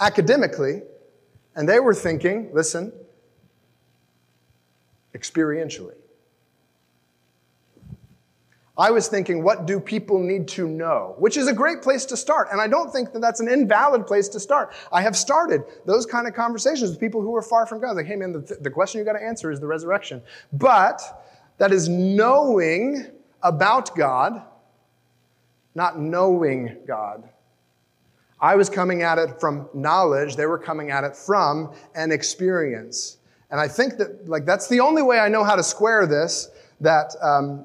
academically, 0.00 0.82
and 1.56 1.68
they 1.68 1.80
were 1.80 1.94
thinking, 1.94 2.50
listen, 2.52 2.92
experientially. 5.14 5.94
I 8.78 8.90
was 8.90 9.08
thinking, 9.08 9.42
what 9.42 9.66
do 9.66 9.80
people 9.80 10.18
need 10.18 10.48
to 10.48 10.68
know? 10.68 11.14
Which 11.18 11.38
is 11.38 11.48
a 11.48 11.54
great 11.54 11.80
place 11.80 12.04
to 12.06 12.16
start. 12.16 12.48
And 12.52 12.60
I 12.60 12.68
don't 12.68 12.92
think 12.92 13.14
that 13.14 13.20
that's 13.20 13.40
an 13.40 13.48
invalid 13.48 14.06
place 14.06 14.28
to 14.28 14.38
start. 14.38 14.74
I 14.92 15.00
have 15.00 15.16
started 15.16 15.62
those 15.86 16.04
kind 16.04 16.28
of 16.28 16.34
conversations 16.34 16.90
with 16.90 17.00
people 17.00 17.22
who 17.22 17.34
are 17.34 17.42
far 17.42 17.64
from 17.64 17.80
God. 17.80 17.96
Like, 17.96 18.04
hey 18.04 18.16
man, 18.16 18.32
the, 18.32 18.58
the 18.60 18.70
question 18.70 18.98
you 18.98 19.04
got 19.06 19.14
to 19.14 19.24
answer 19.24 19.50
is 19.50 19.60
the 19.60 19.66
resurrection. 19.66 20.20
But 20.52 21.00
that 21.56 21.72
is 21.72 21.88
knowing 21.88 23.06
about 23.42 23.96
God, 23.96 24.42
not 25.74 25.98
knowing 25.98 26.76
God. 26.86 27.30
I 28.40 28.54
was 28.54 28.68
coming 28.68 29.02
at 29.02 29.18
it 29.18 29.40
from 29.40 29.68
knowledge, 29.72 30.36
they 30.36 30.46
were 30.46 30.58
coming 30.58 30.90
at 30.90 31.04
it 31.04 31.16
from 31.16 31.72
an 31.94 32.12
experience. 32.12 33.18
And 33.50 33.60
I 33.60 33.68
think 33.68 33.96
that, 33.98 34.28
like, 34.28 34.44
that's 34.44 34.68
the 34.68 34.80
only 34.80 35.02
way 35.02 35.18
I 35.18 35.28
know 35.28 35.44
how 35.44 35.56
to 35.56 35.62
square 35.62 36.06
this, 36.06 36.50
that 36.80 37.14
um, 37.22 37.64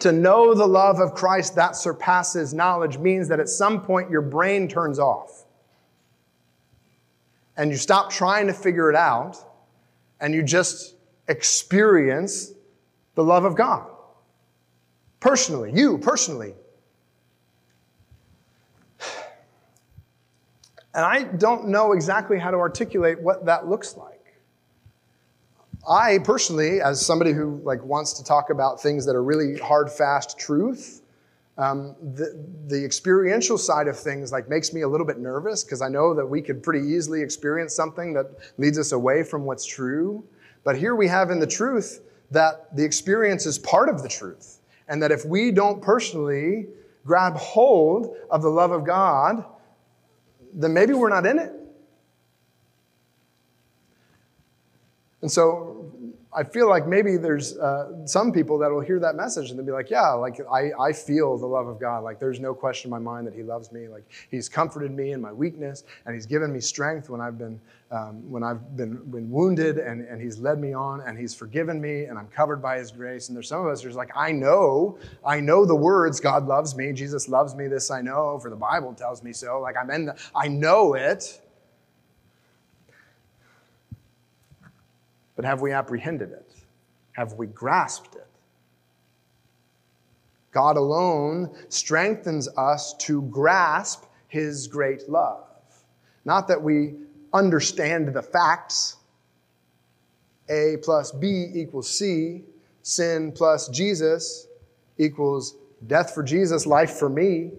to 0.00 0.12
know 0.12 0.54
the 0.54 0.66
love 0.66 1.00
of 1.00 1.14
Christ 1.14 1.54
that 1.54 1.76
surpasses 1.76 2.52
knowledge 2.52 2.98
means 2.98 3.28
that 3.28 3.40
at 3.40 3.48
some 3.48 3.80
point 3.80 4.10
your 4.10 4.22
brain 4.22 4.68
turns 4.68 4.98
off. 4.98 5.44
And 7.56 7.70
you 7.70 7.76
stop 7.76 8.10
trying 8.10 8.48
to 8.48 8.52
figure 8.52 8.90
it 8.90 8.96
out, 8.96 9.36
and 10.20 10.34
you 10.34 10.42
just 10.42 10.96
experience 11.28 12.52
the 13.14 13.22
love 13.22 13.44
of 13.44 13.56
God. 13.56 13.88
Personally, 15.20 15.72
you 15.72 15.98
personally. 15.98 16.54
And 20.94 21.04
I 21.04 21.24
don't 21.24 21.68
know 21.68 21.92
exactly 21.92 22.38
how 22.38 22.50
to 22.50 22.56
articulate 22.56 23.20
what 23.20 23.46
that 23.46 23.68
looks 23.68 23.96
like. 23.96 24.14
I 25.88 26.18
personally, 26.18 26.80
as 26.80 27.04
somebody 27.04 27.32
who 27.32 27.60
like 27.64 27.82
wants 27.84 28.14
to 28.14 28.24
talk 28.24 28.50
about 28.50 28.80
things 28.80 29.04
that 29.06 29.14
are 29.14 29.22
really 29.22 29.58
hard, 29.58 29.90
fast 29.90 30.38
truth, 30.38 31.02
um, 31.58 31.94
the, 32.00 32.44
the 32.66 32.84
experiential 32.84 33.58
side 33.58 33.86
of 33.86 33.98
things 33.98 34.32
like 34.32 34.48
makes 34.48 34.72
me 34.72 34.80
a 34.80 34.88
little 34.88 35.06
bit 35.06 35.18
nervous 35.18 35.62
because 35.62 35.82
I 35.82 35.88
know 35.88 36.14
that 36.14 36.26
we 36.26 36.40
could 36.40 36.62
pretty 36.62 36.86
easily 36.88 37.22
experience 37.22 37.74
something 37.74 38.12
that 38.14 38.26
leads 38.56 38.78
us 38.78 38.92
away 38.92 39.22
from 39.22 39.44
what's 39.44 39.66
true. 39.66 40.24
But 40.64 40.76
here 40.76 40.94
we 40.94 41.06
have 41.08 41.30
in 41.30 41.38
the 41.38 41.46
truth 41.46 42.00
that 42.30 42.74
the 42.74 42.84
experience 42.84 43.46
is 43.46 43.58
part 43.58 43.88
of 43.88 44.02
the 44.02 44.08
truth. 44.08 44.60
And 44.88 45.02
that 45.02 45.12
if 45.12 45.24
we 45.24 45.50
don't 45.50 45.80
personally 45.82 46.66
grab 47.06 47.36
hold 47.36 48.16
of 48.30 48.42
the 48.42 48.48
love 48.48 48.72
of 48.72 48.84
God, 48.84 49.44
then 50.54 50.72
maybe 50.72 50.94
we're 50.94 51.08
not 51.08 51.26
in 51.26 51.38
it. 51.38 51.52
And 55.20 55.30
so 55.30 55.83
I 56.36 56.42
feel 56.42 56.68
like 56.68 56.88
maybe 56.88 57.16
there's 57.16 57.56
uh, 57.56 58.06
some 58.06 58.32
people 58.32 58.58
that 58.58 58.70
will 58.70 58.80
hear 58.80 58.98
that 58.98 59.14
message 59.14 59.50
and 59.50 59.58
they'll 59.58 59.66
be 59.66 59.72
like, 59.72 59.88
yeah, 59.88 60.10
like 60.10 60.40
I, 60.52 60.72
I 60.80 60.92
feel 60.92 61.38
the 61.38 61.46
love 61.46 61.68
of 61.68 61.78
God. 61.78 62.02
Like 62.02 62.18
there's 62.18 62.40
no 62.40 62.52
question 62.52 62.88
in 62.88 62.90
my 62.90 62.98
mind 62.98 63.26
that 63.28 63.34
He 63.34 63.44
loves 63.44 63.70
me. 63.70 63.86
Like 63.86 64.04
He's 64.30 64.48
comforted 64.48 64.90
me 64.90 65.12
in 65.12 65.20
my 65.20 65.32
weakness 65.32 65.84
and 66.06 66.14
He's 66.14 66.26
given 66.26 66.52
me 66.52 66.60
strength 66.60 67.08
when 67.08 67.20
I've 67.20 67.38
been, 67.38 67.60
um, 67.92 68.28
when 68.28 68.42
I've 68.42 68.76
been, 68.76 68.96
been 69.10 69.30
wounded 69.30 69.78
and, 69.78 70.06
and 70.08 70.20
He's 70.20 70.38
led 70.38 70.58
me 70.58 70.72
on 70.72 71.02
and 71.02 71.16
He's 71.16 71.34
forgiven 71.34 71.80
me 71.80 72.04
and 72.04 72.18
I'm 72.18 72.28
covered 72.28 72.60
by 72.60 72.78
His 72.78 72.90
grace. 72.90 73.28
And 73.28 73.36
there's 73.36 73.48
some 73.48 73.64
of 73.64 73.68
us 73.68 73.82
who's 73.82 73.94
like, 73.94 74.10
I 74.16 74.32
know, 74.32 74.98
I 75.24 75.38
know 75.38 75.64
the 75.64 75.76
words, 75.76 76.18
God 76.18 76.46
loves 76.46 76.74
me, 76.76 76.92
Jesus 76.92 77.28
loves 77.28 77.54
me, 77.54 77.68
this 77.68 77.92
I 77.92 78.00
know, 78.00 78.40
for 78.40 78.50
the 78.50 78.56
Bible 78.56 78.92
tells 78.92 79.22
me 79.22 79.32
so. 79.32 79.60
Like 79.60 79.76
I'm 79.80 79.90
in 79.90 80.06
the, 80.06 80.16
I 80.34 80.48
know 80.48 80.94
it. 80.94 81.40
But 85.36 85.44
have 85.44 85.60
we 85.60 85.72
apprehended 85.72 86.30
it? 86.30 86.50
Have 87.12 87.34
we 87.34 87.46
grasped 87.46 88.14
it? 88.14 88.26
God 90.52 90.76
alone 90.76 91.50
strengthens 91.68 92.48
us 92.56 92.94
to 93.00 93.22
grasp 93.22 94.04
his 94.28 94.68
great 94.68 95.08
love. 95.08 95.46
Not 96.24 96.48
that 96.48 96.62
we 96.62 96.94
understand 97.32 98.14
the 98.14 98.22
facts. 98.22 98.96
A 100.48 100.76
plus 100.82 101.10
B 101.10 101.50
equals 101.54 101.90
C. 101.90 102.44
Sin 102.82 103.32
plus 103.32 103.68
Jesus 103.68 104.46
equals 104.98 105.56
death 105.86 106.14
for 106.14 106.22
Jesus, 106.22 106.66
life 106.66 106.92
for 106.92 107.08
me. 107.08 107.50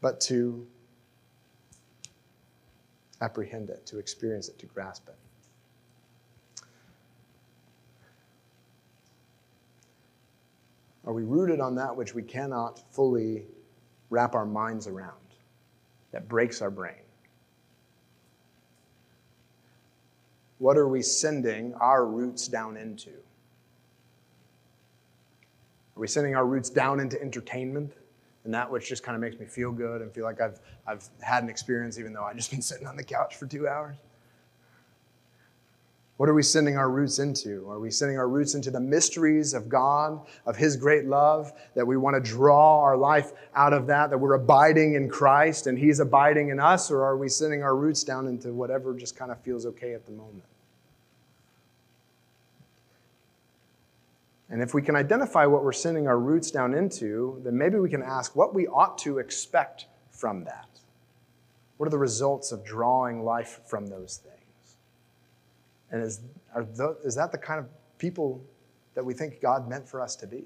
But 0.00 0.20
to 0.22 0.66
apprehend 3.22 3.70
it, 3.70 3.86
to 3.86 3.98
experience 3.98 4.48
it, 4.48 4.58
to 4.58 4.66
grasp 4.66 5.08
it. 5.08 5.14
Are 11.06 11.12
we 11.12 11.22
rooted 11.22 11.60
on 11.60 11.76
that 11.76 11.96
which 11.96 12.14
we 12.14 12.22
cannot 12.22 12.80
fully 12.92 13.46
wrap 14.10 14.34
our 14.34 14.44
minds 14.44 14.86
around, 14.86 15.16
that 16.10 16.28
breaks 16.28 16.60
our 16.60 16.70
brain? 16.70 16.94
What 20.58 20.76
are 20.76 20.88
we 20.88 21.02
sending 21.02 21.74
our 21.74 22.06
roots 22.06 22.46
down 22.46 22.76
into? 22.76 23.10
Are 25.96 26.00
we 26.00 26.06
sending 26.06 26.36
our 26.36 26.46
roots 26.46 26.70
down 26.70 27.00
into 27.00 27.20
entertainment? 27.20 27.94
And 28.44 28.54
that 28.54 28.70
which 28.70 28.88
just 28.88 29.02
kind 29.02 29.14
of 29.14 29.20
makes 29.20 29.38
me 29.38 29.46
feel 29.46 29.72
good 29.72 30.02
and 30.02 30.12
feel 30.12 30.24
like 30.24 30.40
I've, 30.40 30.58
I've 30.86 31.08
had 31.20 31.42
an 31.42 31.48
experience 31.48 31.98
even 31.98 32.12
though 32.12 32.24
I've 32.24 32.36
just 32.36 32.50
been 32.50 32.62
sitting 32.62 32.86
on 32.86 32.96
the 32.96 33.04
couch 33.04 33.36
for 33.36 33.46
two 33.46 33.68
hours? 33.68 33.96
What 36.18 36.28
are 36.28 36.34
we 36.34 36.42
sending 36.42 36.76
our 36.76 36.88
roots 36.88 37.18
into? 37.18 37.68
Are 37.68 37.80
we 37.80 37.90
sending 37.90 38.16
our 38.16 38.28
roots 38.28 38.54
into 38.54 38.70
the 38.70 38.78
mysteries 38.78 39.54
of 39.54 39.68
God, 39.68 40.24
of 40.46 40.56
His 40.56 40.76
great 40.76 41.04
love, 41.04 41.52
that 41.74 41.84
we 41.84 41.96
want 41.96 42.14
to 42.14 42.20
draw 42.20 42.80
our 42.80 42.96
life 42.96 43.32
out 43.56 43.72
of 43.72 43.88
that, 43.88 44.10
that 44.10 44.18
we're 44.18 44.34
abiding 44.34 44.94
in 44.94 45.08
Christ 45.08 45.66
and 45.66 45.76
He's 45.76 45.98
abiding 45.98 46.50
in 46.50 46.60
us? 46.60 46.90
Or 46.92 47.02
are 47.02 47.16
we 47.16 47.28
sending 47.28 47.64
our 47.64 47.74
roots 47.74 48.04
down 48.04 48.28
into 48.28 48.52
whatever 48.52 48.94
just 48.94 49.16
kind 49.16 49.32
of 49.32 49.40
feels 49.40 49.66
okay 49.66 49.94
at 49.94 50.04
the 50.06 50.12
moment? 50.12 50.44
And 54.52 54.60
if 54.60 54.74
we 54.74 54.82
can 54.82 54.94
identify 54.94 55.46
what 55.46 55.64
we're 55.64 55.72
sending 55.72 56.06
our 56.06 56.18
roots 56.18 56.50
down 56.50 56.74
into, 56.74 57.40
then 57.42 57.56
maybe 57.56 57.78
we 57.78 57.88
can 57.88 58.02
ask 58.02 58.36
what 58.36 58.54
we 58.54 58.66
ought 58.66 58.98
to 58.98 59.18
expect 59.18 59.86
from 60.10 60.44
that. 60.44 60.68
What 61.78 61.86
are 61.86 61.90
the 61.90 61.96
results 61.96 62.52
of 62.52 62.62
drawing 62.62 63.24
life 63.24 63.60
from 63.66 63.86
those 63.86 64.18
things? 64.22 64.76
And 65.90 66.02
is, 66.02 66.20
is 67.02 67.14
that 67.14 67.32
the 67.32 67.38
kind 67.38 67.60
of 67.60 67.66
people 67.96 68.44
that 68.92 69.02
we 69.02 69.14
think 69.14 69.40
God 69.40 69.70
meant 69.70 69.88
for 69.88 70.02
us 70.02 70.16
to 70.16 70.26
be? 70.26 70.44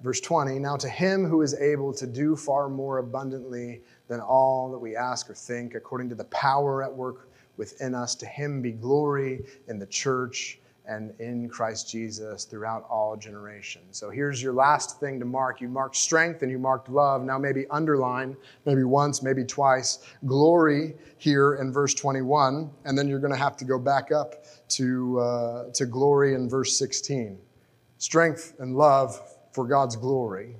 Verse 0.00 0.20
20 0.20 0.60
Now 0.60 0.76
to 0.76 0.88
him 0.88 1.24
who 1.24 1.42
is 1.42 1.54
able 1.54 1.92
to 1.94 2.06
do 2.06 2.36
far 2.36 2.68
more 2.68 2.98
abundantly 2.98 3.82
than 4.06 4.20
all 4.20 4.70
that 4.70 4.78
we 4.78 4.94
ask 4.94 5.28
or 5.28 5.34
think, 5.34 5.74
according 5.74 6.08
to 6.10 6.14
the 6.14 6.24
power 6.26 6.84
at 6.84 6.94
work 6.94 7.31
within 7.56 7.94
us. 7.94 8.14
To 8.16 8.26
him 8.26 8.62
be 8.62 8.72
glory 8.72 9.44
in 9.68 9.78
the 9.78 9.86
church 9.86 10.58
and 10.86 11.12
in 11.20 11.48
Christ 11.48 11.88
Jesus 11.88 12.44
throughout 12.44 12.84
all 12.88 13.16
generations. 13.16 13.96
So 13.96 14.10
here's 14.10 14.42
your 14.42 14.52
last 14.52 14.98
thing 14.98 15.20
to 15.20 15.24
mark. 15.24 15.60
You 15.60 15.68
marked 15.68 15.96
strength 15.96 16.42
and 16.42 16.50
you 16.50 16.58
marked 16.58 16.88
love. 16.88 17.22
Now, 17.22 17.38
maybe 17.38 17.66
underline, 17.70 18.36
maybe 18.66 18.84
once, 18.84 19.22
maybe 19.22 19.44
twice, 19.44 20.00
glory 20.26 20.94
here 21.18 21.54
in 21.54 21.72
verse 21.72 21.94
21. 21.94 22.70
And 22.84 22.98
then 22.98 23.06
you're 23.08 23.20
going 23.20 23.32
to 23.32 23.38
have 23.38 23.56
to 23.58 23.64
go 23.64 23.78
back 23.78 24.10
up 24.10 24.44
to, 24.70 25.20
uh, 25.20 25.72
to 25.74 25.86
glory 25.86 26.34
in 26.34 26.48
verse 26.48 26.76
16. 26.76 27.38
Strength 27.98 28.54
and 28.58 28.76
love 28.76 29.20
for 29.52 29.66
God's 29.66 29.94
glory. 29.94 30.56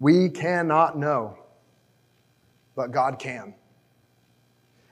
We 0.00 0.30
cannot 0.30 0.96
know 0.96 1.36
but 2.78 2.92
God 2.92 3.18
can. 3.18 3.54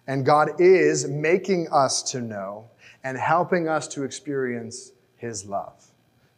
And 0.09 0.27
God 0.27 0.61
is 0.61 1.07
making 1.07 1.69
us 1.71 2.03
to 2.11 2.21
know 2.21 2.69
and 3.05 3.17
helping 3.17 3.69
us 3.69 3.87
to 3.89 4.03
experience 4.03 4.91
His 5.15 5.47
love. 5.47 5.87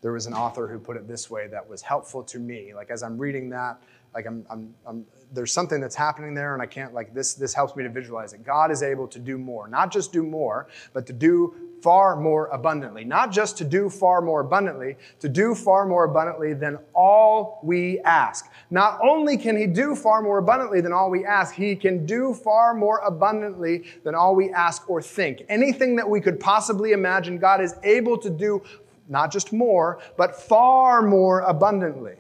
There 0.03 0.13
was 0.13 0.27
an 0.27 0.35
author 0.35 0.69
who 0.69 0.79
put 0.79 0.99
it 0.99 1.09
this 1.09 1.31
way 1.31 1.47
that 1.47 1.67
was 1.67 1.81
helpful 1.81 2.23
to 2.25 2.39
me. 2.39 2.75
Like 2.75 2.91
as 2.91 3.03
I'm 3.03 3.17
reading 3.17 3.49
that, 3.49 3.81
like 4.19 4.27
I'm, 4.27 4.45
I'm, 4.51 4.75
I'm, 4.85 5.07
there's 5.33 5.53
something 5.53 5.81
that's 5.81 5.95
happening 5.95 6.35
there 6.35 6.53
and 6.53 6.61
i 6.61 6.67
can't 6.67 6.93
like 6.93 7.15
this 7.15 7.35
this 7.35 7.55
helps 7.55 7.77
me 7.77 7.85
to 7.85 7.89
visualize 7.89 8.33
it. 8.33 8.43
God 8.45 8.73
is 8.73 8.83
able 8.83 9.07
to 9.07 9.21
do 9.21 9.39
more 9.39 9.69
not 9.69 9.93
just 9.93 10.13
do 10.13 10.25
more 10.25 10.67
but 10.93 11.07
to 11.07 11.13
do 11.13 11.55
far 11.81 12.17
more 12.17 12.47
abundantly. 12.49 13.05
Not 13.05 13.31
just 13.31 13.57
to 13.59 13.65
do 13.65 13.89
far 13.89 14.21
more 14.21 14.41
abundantly 14.41 14.97
to 15.21 15.29
do 15.29 15.55
far 15.55 15.87
more 15.87 16.03
abundantly 16.03 16.53
than 16.53 16.77
all 16.93 17.61
we 17.63 18.01
ask. 18.01 18.51
Not 18.71 18.99
only 19.01 19.37
can 19.37 19.57
he 19.57 19.69
do 19.69 19.95
far 19.95 20.21
more 20.21 20.39
abundantly 20.39 20.81
than 20.81 20.93
all 20.93 21.09
we 21.09 21.25
ask 21.25 21.55
he 21.55 21.77
can 21.77 22.05
do 22.05 22.35
far 22.35 22.75
more 22.75 22.99
abundantly 23.07 23.85
than 24.03 24.17
all 24.17 24.35
we 24.35 24.51
ask 24.51 24.91
or 24.91 25.01
think. 25.01 25.45
Anything 25.49 25.95
that 25.95 26.11
we 26.11 26.21
could 26.21 26.41
possibly 26.41 26.91
imagine 26.91 27.39
god 27.39 27.61
is 27.61 27.77
able 27.85 28.19
to 28.19 28.31
do 28.31 28.61
not 29.09 29.31
just 29.31 29.53
more 29.53 30.01
but 30.17 30.35
far 30.35 31.03
more 31.03 31.43
abundantly 31.43 32.17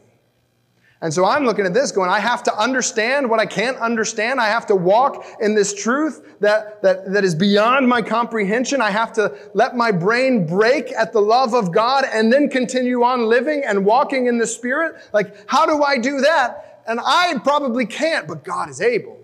and 1.00 1.14
so 1.14 1.24
I'm 1.24 1.44
looking 1.44 1.64
at 1.64 1.72
this 1.72 1.92
going, 1.92 2.10
I 2.10 2.18
have 2.18 2.42
to 2.44 2.58
understand 2.58 3.30
what 3.30 3.38
I 3.38 3.46
can't 3.46 3.76
understand. 3.76 4.40
I 4.40 4.48
have 4.48 4.66
to 4.66 4.74
walk 4.74 5.24
in 5.40 5.54
this 5.54 5.72
truth 5.72 6.34
that, 6.40 6.82
that, 6.82 7.12
that 7.12 7.22
is 7.22 7.36
beyond 7.36 7.88
my 7.88 8.02
comprehension. 8.02 8.82
I 8.82 8.90
have 8.90 9.12
to 9.12 9.32
let 9.54 9.76
my 9.76 9.92
brain 9.92 10.44
break 10.44 10.90
at 10.90 11.12
the 11.12 11.20
love 11.20 11.54
of 11.54 11.70
God 11.72 12.04
and 12.12 12.32
then 12.32 12.48
continue 12.48 13.04
on 13.04 13.26
living 13.26 13.62
and 13.64 13.84
walking 13.84 14.26
in 14.26 14.38
the 14.38 14.46
Spirit. 14.46 14.96
Like, 15.12 15.48
how 15.48 15.66
do 15.66 15.84
I 15.84 15.98
do 15.98 16.20
that? 16.22 16.82
And 16.88 16.98
I 17.04 17.38
probably 17.44 17.86
can't, 17.86 18.26
but 18.26 18.42
God 18.42 18.68
is 18.68 18.80
able. 18.80 19.20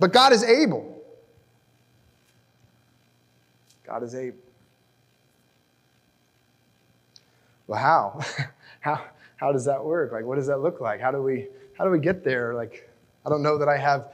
But 0.00 0.12
God 0.12 0.32
is 0.32 0.42
able. 0.42 1.00
God 3.84 4.02
is 4.02 4.16
able. 4.16 4.38
Well, 7.68 7.78
how? 7.78 8.20
how? 8.80 9.00
How 9.36 9.52
does 9.52 9.64
that 9.66 9.84
work? 9.84 10.12
Like, 10.12 10.24
what 10.24 10.36
does 10.36 10.46
that 10.46 10.60
look 10.60 10.80
like? 10.80 11.00
How 11.00 11.10
do 11.10 11.22
we, 11.22 11.48
how 11.78 11.84
do 11.84 11.90
we 11.90 11.98
get 11.98 12.24
there? 12.24 12.54
Like, 12.54 12.90
I 13.24 13.28
don't 13.28 13.42
know 13.42 13.58
that 13.58 13.68
I 13.68 13.76
have 13.76 14.12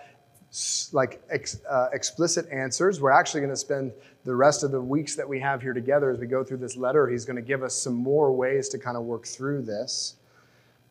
like 0.93 1.23
ex, 1.31 1.61
uh, 1.69 1.89
explicit 1.93 2.47
answers. 2.53 3.01
We're 3.01 3.11
actually 3.11 3.41
going 3.41 3.53
to 3.53 3.57
spend 3.57 3.93
the 4.25 4.35
rest 4.35 4.63
of 4.63 4.71
the 4.71 4.81
weeks 4.81 5.17
that 5.17 5.29
we 5.29 5.41
have 5.41 5.63
here 5.63 5.73
together 5.73 6.11
as 6.11 6.19
we 6.19 6.27
go 6.27 6.45
through 6.45 6.59
this 6.59 6.77
letter. 6.77 7.09
He's 7.09 7.25
going 7.25 7.37
to 7.37 7.43
give 7.43 7.63
us 7.63 7.75
some 7.75 7.95
more 7.95 8.33
ways 8.33 8.69
to 8.71 8.79
kind 8.79 8.97
of 8.97 9.05
work 9.05 9.27
through 9.27 9.63
this. 9.63 10.17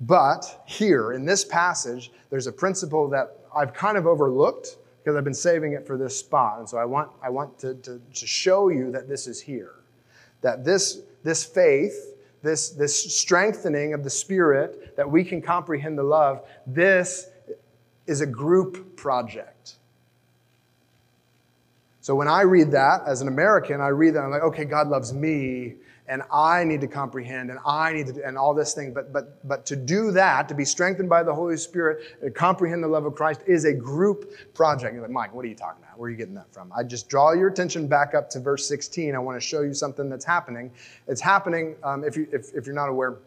But 0.02 0.64
here 0.66 1.14
in 1.14 1.26
this 1.26 1.46
passage, 1.46 2.12
there's 2.32 2.48
a 2.48 2.52
principle 2.52 3.08
that 3.10 3.38
I've 3.56 3.74
kind 3.74 3.98
of 3.98 4.08
overlooked 4.08 4.78
because 4.98 5.16
I've 5.16 5.24
been 5.24 5.34
saving 5.34 5.74
it 5.74 5.86
for 5.86 5.98
this 5.98 6.18
spot. 6.18 6.60
And 6.60 6.68
so 6.68 6.78
I 6.78 6.86
want, 6.86 7.10
I 7.24 7.30
want 7.30 7.60
to, 7.60 7.76
to, 7.76 8.02
to 8.14 8.28
show 8.28 8.70
you 8.70 8.92
that 8.92 9.08
this 9.08 9.28
is 9.28 9.40
here. 9.40 9.76
That 10.42 10.66
this, 10.66 11.02
this 11.24 11.44
faith, 11.44 12.11
this, 12.42 12.70
this 12.70 13.16
strengthening 13.16 13.94
of 13.94 14.04
the 14.04 14.10
Spirit, 14.10 14.96
that 14.96 15.10
we 15.10 15.24
can 15.24 15.42
comprehend 15.42 15.98
the 15.98 16.04
love, 16.04 16.42
this 16.66 17.28
is 18.08 18.22
a 18.22 18.26
group 18.26 18.96
project. 18.96 19.76
So 22.02 22.16
when 22.16 22.28
I 22.28 22.42
read 22.42 22.72
that 22.72 23.04
as 23.06 23.22
an 23.22 23.28
American, 23.28 23.80
I 23.80 23.90
read 23.90 24.16
that, 24.16 24.24
I'm 24.24 24.32
like, 24.32 24.42
okay, 24.42 24.66
God 24.66 24.88
loves 24.88 25.14
me, 25.14 25.76
and 26.08 26.24
I 26.34 26.64
need 26.64 26.82
to 26.82 26.88
comprehend, 26.88 27.52
and 27.52 27.60
I 27.66 27.94
need 27.94 28.08
to, 28.08 28.26
and 28.26 28.38
all 28.38 28.56
this 28.56 28.74
thing. 28.74 28.92
But, 28.92 29.14
but, 29.14 29.48
but 29.48 29.66
to 29.68 29.76
do 29.76 30.12
that, 30.12 30.50
to 30.50 30.56
be 30.56 30.66
strengthened 30.66 31.10
by 31.10 31.22
the 31.22 31.34
Holy 31.34 31.58
Spirit, 31.58 32.20
to 32.22 32.32
comprehend 32.32 32.84
the 32.84 32.88
love 32.88 33.06
of 33.06 33.14
Christ, 33.14 33.42
is 33.46 33.66
a 33.66 33.74
group 33.74 34.34
project. 34.56 34.94
You're 34.94 35.04
like, 35.04 35.12
Mike, 35.12 35.34
what 35.34 35.46
are 35.46 35.48
you 35.48 35.56
talking 35.56 35.84
about? 35.84 35.91
Where 36.02 36.08
are 36.08 36.10
you 36.10 36.18
getting 36.18 36.34
that 36.34 36.52
from? 36.52 36.74
I 36.76 36.82
just 36.82 37.10
draw 37.10 37.34
your 37.34 37.48
attention 37.48 37.86
back 37.86 38.16
up 38.16 38.28
to 38.32 38.40
verse 38.40 38.68
16. 38.68 39.14
I 39.14 39.20
want 39.20 39.40
to 39.40 39.48
show 39.48 39.62
you 39.62 39.72
something 39.72 40.10
that's 40.10 40.26
happening. 40.26 40.72
It's 41.08 41.22
happening, 41.22 41.76
um, 41.84 42.04
if, 42.04 42.18
you, 42.18 42.28
if, 42.34 42.52
if 42.56 42.66
you're 42.66 42.74
not 42.74 42.90
aware, 42.90 43.20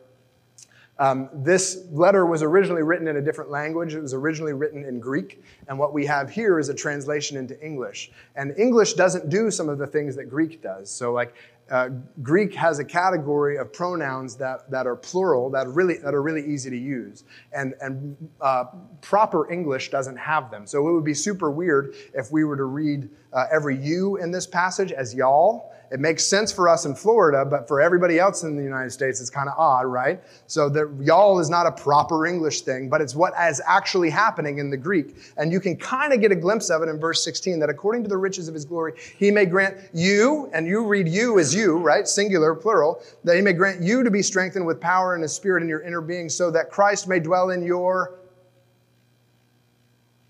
um, 0.98 1.28
this 1.32 1.84
letter 1.92 2.26
was 2.26 2.42
originally 2.42 2.82
written 2.82 3.06
in 3.06 3.16
a 3.16 3.22
different 3.22 3.48
language. 3.48 3.94
It 3.94 4.00
was 4.00 4.12
originally 4.12 4.54
written 4.54 4.84
in 4.84 4.98
Greek. 4.98 5.40
And 5.68 5.78
what 5.78 5.92
we 5.92 6.04
have 6.06 6.30
here 6.30 6.58
is 6.58 6.68
a 6.68 6.74
translation 6.74 7.36
into 7.36 7.56
English. 7.64 8.10
And 8.34 8.52
English 8.58 8.94
doesn't 8.94 9.28
do 9.28 9.52
some 9.52 9.68
of 9.68 9.78
the 9.78 9.86
things 9.86 10.16
that 10.16 10.24
Greek 10.24 10.60
does. 10.60 10.90
So, 10.90 11.12
like, 11.12 11.36
uh, 11.70 11.88
Greek 12.22 12.54
has 12.54 12.78
a 12.78 12.84
category 12.84 13.56
of 13.56 13.72
pronouns 13.72 14.36
that, 14.36 14.70
that 14.70 14.86
are 14.86 14.96
plural, 14.96 15.50
that, 15.50 15.66
really, 15.68 15.98
that 15.98 16.14
are 16.14 16.22
really 16.22 16.46
easy 16.46 16.70
to 16.70 16.76
use. 16.76 17.24
And, 17.52 17.74
and 17.80 18.16
uh, 18.40 18.64
proper 19.00 19.50
English 19.50 19.90
doesn't 19.90 20.16
have 20.16 20.50
them. 20.50 20.66
So 20.66 20.86
it 20.88 20.92
would 20.92 21.04
be 21.04 21.14
super 21.14 21.50
weird 21.50 21.94
if 22.12 22.30
we 22.30 22.44
were 22.44 22.56
to 22.56 22.64
read 22.64 23.08
uh, 23.32 23.46
every 23.50 23.76
you 23.76 24.16
in 24.16 24.30
this 24.30 24.46
passage 24.46 24.92
as 24.92 25.14
y'all 25.14 25.73
it 25.90 26.00
makes 26.00 26.24
sense 26.24 26.50
for 26.50 26.68
us 26.68 26.86
in 26.86 26.94
Florida, 26.94 27.44
but 27.44 27.68
for 27.68 27.80
everybody 27.80 28.18
else 28.18 28.42
in 28.42 28.56
the 28.56 28.62
United 28.62 28.90
States, 28.90 29.20
it's 29.20 29.30
kind 29.30 29.48
of 29.48 29.54
odd, 29.58 29.86
right? 29.86 30.22
So 30.46 30.68
the 30.68 30.92
y'all 31.00 31.38
is 31.38 31.50
not 31.50 31.66
a 31.66 31.72
proper 31.72 32.26
English 32.26 32.62
thing, 32.62 32.88
but 32.88 33.00
it's 33.00 33.14
what 33.14 33.32
is 33.48 33.60
actually 33.66 34.10
happening 34.10 34.58
in 34.58 34.70
the 34.70 34.76
Greek. 34.76 35.16
And 35.36 35.52
you 35.52 35.60
can 35.60 35.76
kind 35.76 36.12
of 36.12 36.20
get 36.20 36.32
a 36.32 36.36
glimpse 36.36 36.70
of 36.70 36.82
it 36.82 36.88
in 36.88 36.98
verse 36.98 37.22
16 37.24 37.58
that 37.60 37.70
according 37.70 38.02
to 38.02 38.08
the 38.08 38.16
riches 38.16 38.48
of 38.48 38.54
his 38.54 38.64
glory, 38.64 38.94
he 39.18 39.30
may 39.30 39.46
grant 39.46 39.76
you, 39.92 40.50
and 40.52 40.66
you 40.66 40.84
read 40.86 41.08
you 41.08 41.38
as 41.38 41.54
you, 41.54 41.78
right? 41.78 42.08
Singular, 42.08 42.54
plural, 42.54 43.02
that 43.24 43.36
he 43.36 43.42
may 43.42 43.52
grant 43.52 43.82
you 43.82 44.02
to 44.02 44.10
be 44.10 44.22
strengthened 44.22 44.66
with 44.66 44.80
power 44.80 45.14
and 45.14 45.22
his 45.22 45.32
spirit 45.32 45.62
in 45.62 45.68
your 45.68 45.82
inner 45.82 46.00
being 46.00 46.28
so 46.28 46.50
that 46.50 46.70
Christ 46.70 47.08
may 47.08 47.20
dwell 47.20 47.50
in 47.50 47.62
your 47.62 48.18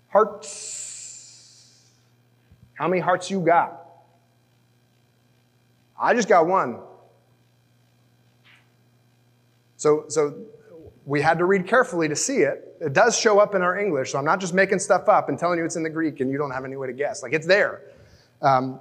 hearts. 0.07 1.81
How 2.75 2.87
many 2.87 3.01
hearts 3.01 3.31
you 3.31 3.39
got? 3.39 3.84
I 5.99 6.13
just 6.13 6.27
got 6.27 6.47
one. 6.47 6.79
So, 9.77 10.05
so 10.07 10.35
we 11.05 11.21
had 11.21 11.37
to 11.37 11.45
read 11.45 11.67
carefully 11.67 12.07
to 12.07 12.15
see 12.15 12.37
it. 12.37 12.77
It 12.81 12.93
does 12.93 13.17
show 13.17 13.39
up 13.39 13.55
in 13.55 13.61
our 13.61 13.77
English, 13.77 14.11
so 14.11 14.19
I'm 14.19 14.25
not 14.25 14.39
just 14.39 14.53
making 14.53 14.79
stuff 14.79 15.07
up 15.07 15.29
and 15.29 15.37
telling 15.37 15.59
you 15.59 15.65
it's 15.65 15.75
in 15.75 15.83
the 15.83 15.89
Greek 15.89 16.19
and 16.19 16.29
you 16.29 16.37
don't 16.37 16.51
have 16.51 16.65
any 16.65 16.75
way 16.75 16.87
to 16.87 16.93
guess. 16.93 17.23
Like 17.23 17.33
it's 17.33 17.47
there. 17.47 17.81
Um, 18.41 18.79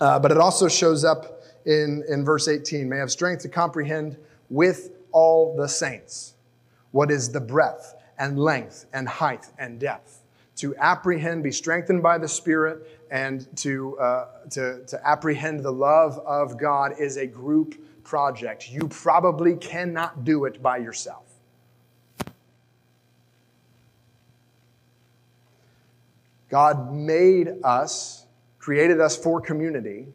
uh, 0.00 0.18
but 0.18 0.30
it 0.30 0.38
also 0.38 0.68
shows 0.68 1.04
up 1.04 1.42
in, 1.66 2.04
in 2.08 2.24
verse 2.24 2.48
18 2.48 2.88
may 2.88 2.96
have 2.96 3.10
strength 3.10 3.42
to 3.42 3.48
comprehend 3.48 4.16
with 4.48 4.90
all 5.12 5.56
the 5.56 5.68
saints 5.68 6.34
what 6.92 7.10
is 7.10 7.30
the 7.30 7.40
breadth 7.40 7.94
and 8.18 8.38
length 8.38 8.86
and 8.92 9.08
height 9.08 9.46
and 9.58 9.78
depth 9.78 10.20
to 10.56 10.76
apprehend, 10.76 11.42
be 11.42 11.52
strengthened 11.52 12.02
by 12.02 12.18
the 12.18 12.28
Spirit, 12.28 12.99
and 13.10 13.46
to, 13.58 13.98
uh, 13.98 14.26
to, 14.50 14.84
to 14.86 15.06
apprehend 15.06 15.64
the 15.64 15.70
love 15.70 16.18
of 16.20 16.56
God 16.56 16.92
is 16.98 17.16
a 17.16 17.26
group 17.26 17.74
project. 18.04 18.70
You 18.70 18.88
probably 18.88 19.56
cannot 19.56 20.24
do 20.24 20.44
it 20.44 20.62
by 20.62 20.78
yourself. 20.78 21.26
God 26.48 26.92
made 26.92 27.48
us, 27.62 28.26
created 28.58 29.00
us 29.00 29.16
for 29.16 29.40
community, 29.40 30.08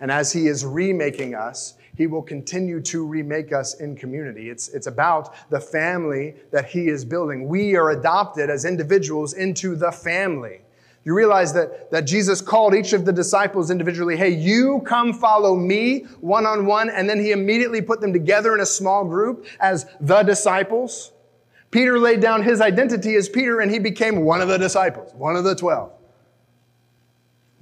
and 0.00 0.10
as 0.10 0.32
He 0.32 0.48
is 0.48 0.64
remaking 0.64 1.34
us, 1.34 1.74
He 1.96 2.08
will 2.08 2.22
continue 2.22 2.80
to 2.82 3.06
remake 3.06 3.52
us 3.52 3.74
in 3.74 3.94
community. 3.96 4.50
It's, 4.50 4.68
it's 4.68 4.88
about 4.88 5.34
the 5.50 5.60
family 5.60 6.34
that 6.50 6.66
He 6.66 6.88
is 6.88 7.04
building. 7.04 7.46
We 7.46 7.76
are 7.76 7.90
adopted 7.90 8.50
as 8.50 8.64
individuals 8.64 9.34
into 9.34 9.76
the 9.76 9.92
family. 9.92 10.63
You 11.04 11.14
realize 11.14 11.52
that, 11.52 11.90
that 11.90 12.06
Jesus 12.06 12.40
called 12.40 12.74
each 12.74 12.94
of 12.94 13.04
the 13.04 13.12
disciples 13.12 13.70
individually, 13.70 14.16
hey, 14.16 14.30
you 14.30 14.82
come 14.86 15.12
follow 15.12 15.54
me 15.54 16.06
one 16.20 16.46
on 16.46 16.64
one, 16.64 16.88
and 16.88 17.08
then 17.08 17.20
he 17.20 17.32
immediately 17.32 17.82
put 17.82 18.00
them 18.00 18.12
together 18.12 18.54
in 18.54 18.60
a 18.60 18.66
small 18.66 19.04
group 19.04 19.46
as 19.60 19.86
the 20.00 20.22
disciples. 20.22 21.12
Peter 21.70 21.98
laid 21.98 22.20
down 22.20 22.42
his 22.42 22.60
identity 22.60 23.16
as 23.16 23.28
Peter, 23.28 23.60
and 23.60 23.70
he 23.70 23.78
became 23.78 24.24
one 24.24 24.40
of 24.40 24.48
the 24.48 24.56
disciples, 24.56 25.12
one 25.14 25.36
of 25.36 25.44
the 25.44 25.54
twelve. 25.54 25.92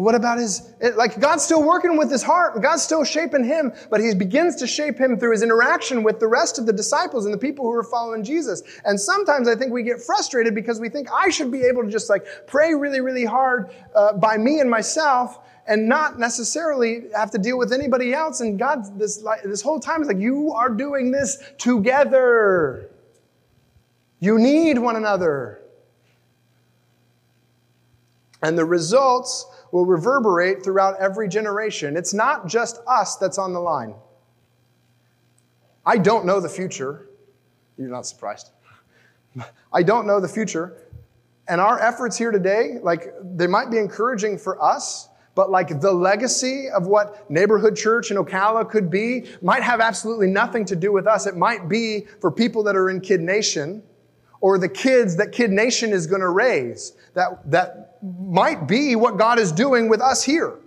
What 0.03 0.17
about 0.17 0.39
his, 0.39 0.73
like, 0.97 1.21
God's 1.21 1.45
still 1.45 1.63
working 1.63 1.97
with 1.97 2.11
his 2.11 2.25
heart. 2.25 2.61
God's 2.61 2.83
still 2.83 3.05
shaping 3.05 3.45
him, 3.45 3.73
but 3.89 4.01
he 4.01 4.13
begins 4.15 4.57
to 4.57 4.67
shape 4.67 4.99
him 4.99 5.17
through 5.17 5.31
his 5.31 5.45
interaction 5.45 6.03
with 6.03 6.19
the 6.19 6.27
rest 6.27 6.59
of 6.59 6.67
the 6.67 6.73
disciples 6.73 7.25
and 7.25 7.33
the 7.33 7.39
people 7.39 7.65
who 7.65 7.71
are 7.71 7.85
following 7.85 8.25
Jesus. 8.25 8.63
And 8.85 9.01
sometimes 9.01 9.47
I 9.47 9.55
think 9.55 9.73
we 9.73 9.85
get 9.85 10.03
frustrated 10.03 10.57
because 10.57 10.81
we 10.81 10.89
think 10.89 11.07
I 11.13 11.31
should 11.31 11.53
be 11.53 11.63
able 11.63 11.85
to 11.85 11.89
just 11.89 12.11
like 12.11 12.27
pray 12.49 12.75
really, 12.75 13.01
really 13.01 13.25
hard 13.25 13.73
uh, 13.95 14.15
by 14.15 14.37
me 14.39 14.59
and 14.59 14.69
myself 14.69 15.39
and 15.69 15.89
not 15.89 16.19
necessarily 16.19 17.05
have 17.15 17.31
to 17.31 17.39
deal 17.39 17.57
with 17.57 17.73
anybody 17.73 18.13
else. 18.13 18.41
And 18.41 18.59
God, 18.59 18.99
this, 18.99 19.23
like, 19.23 19.45
this 19.45 19.63
whole 19.63 19.79
time 19.79 20.03
is 20.03 20.09
like, 20.09 20.19
you 20.19 20.53
are 20.53 20.69
doing 20.69 21.13
this 21.13 21.39
together. 21.59 22.91
You 24.19 24.37
need 24.41 24.79
one 24.79 24.97
another. 24.97 25.61
And 28.43 28.59
the 28.59 28.65
results 28.65 29.47
will 29.73 29.87
reverberate 29.87 30.63
throughout 30.63 30.95
every 31.01 31.29
generation. 31.29 31.97
It's 31.97 32.15
not 32.15 32.47
just 32.47 32.81
us 32.87 33.17
that's 33.17 33.39
on 33.39 33.53
the 33.53 33.59
line. 33.59 33.95
I 35.85 35.99
don't 35.99 36.25
know 36.25 36.39
the 36.39 36.49
future. 36.49 37.09
You're 37.77 37.89
not 37.89 38.07
surprised. 38.07 38.51
I 39.73 39.83
don't 39.83 40.07
know 40.07 40.21
the 40.21 40.29
future. 40.29 40.77
And 41.49 41.61
our 41.61 41.81
efforts 41.81 42.17
here 42.17 42.31
today, 42.31 42.79
like, 42.83 43.15
they 43.21 43.49
might 43.49 43.71
be 43.71 43.79
encouraging 43.79 44.39
for 44.39 44.63
us, 44.63 45.09
but 45.35 45.51
like 45.51 45.81
the 45.81 45.91
legacy 45.91 46.69
of 46.69 46.87
what 46.87 47.29
neighborhood 47.31 47.75
church 47.75 48.11
in 48.11 48.19
Ocala 48.19 48.69
could 48.69 48.91
be 48.91 49.25
might 49.41 49.63
have 49.63 49.81
absolutely 49.81 50.29
nothing 50.29 50.65
to 50.67 50.77
do 50.77 50.93
with 50.93 51.07
us. 51.07 51.27
It 51.27 51.37
might 51.37 51.69
be 51.69 52.07
for 52.21 52.31
people 52.31 52.63
that 52.65 52.77
are 52.77 52.91
in 52.91 53.01
Kid 53.01 53.21
Nation 53.23 53.83
or 54.41 54.59
the 54.59 54.69
kids 54.69 55.17
that 55.17 55.33
Kid 55.33 55.51
Nation 55.51 55.93
is 55.93 56.07
going 56.07 56.21
to 56.21 56.29
raise 56.29 56.93
that, 57.15 57.51
that 57.51 57.82
might 58.03 58.67
be 58.67 58.97
what 58.97 59.17
God 59.17 59.39
is 59.39 59.53
doing 59.53 59.89
with 59.89 60.01
us 60.01 60.23
here. 60.23 60.59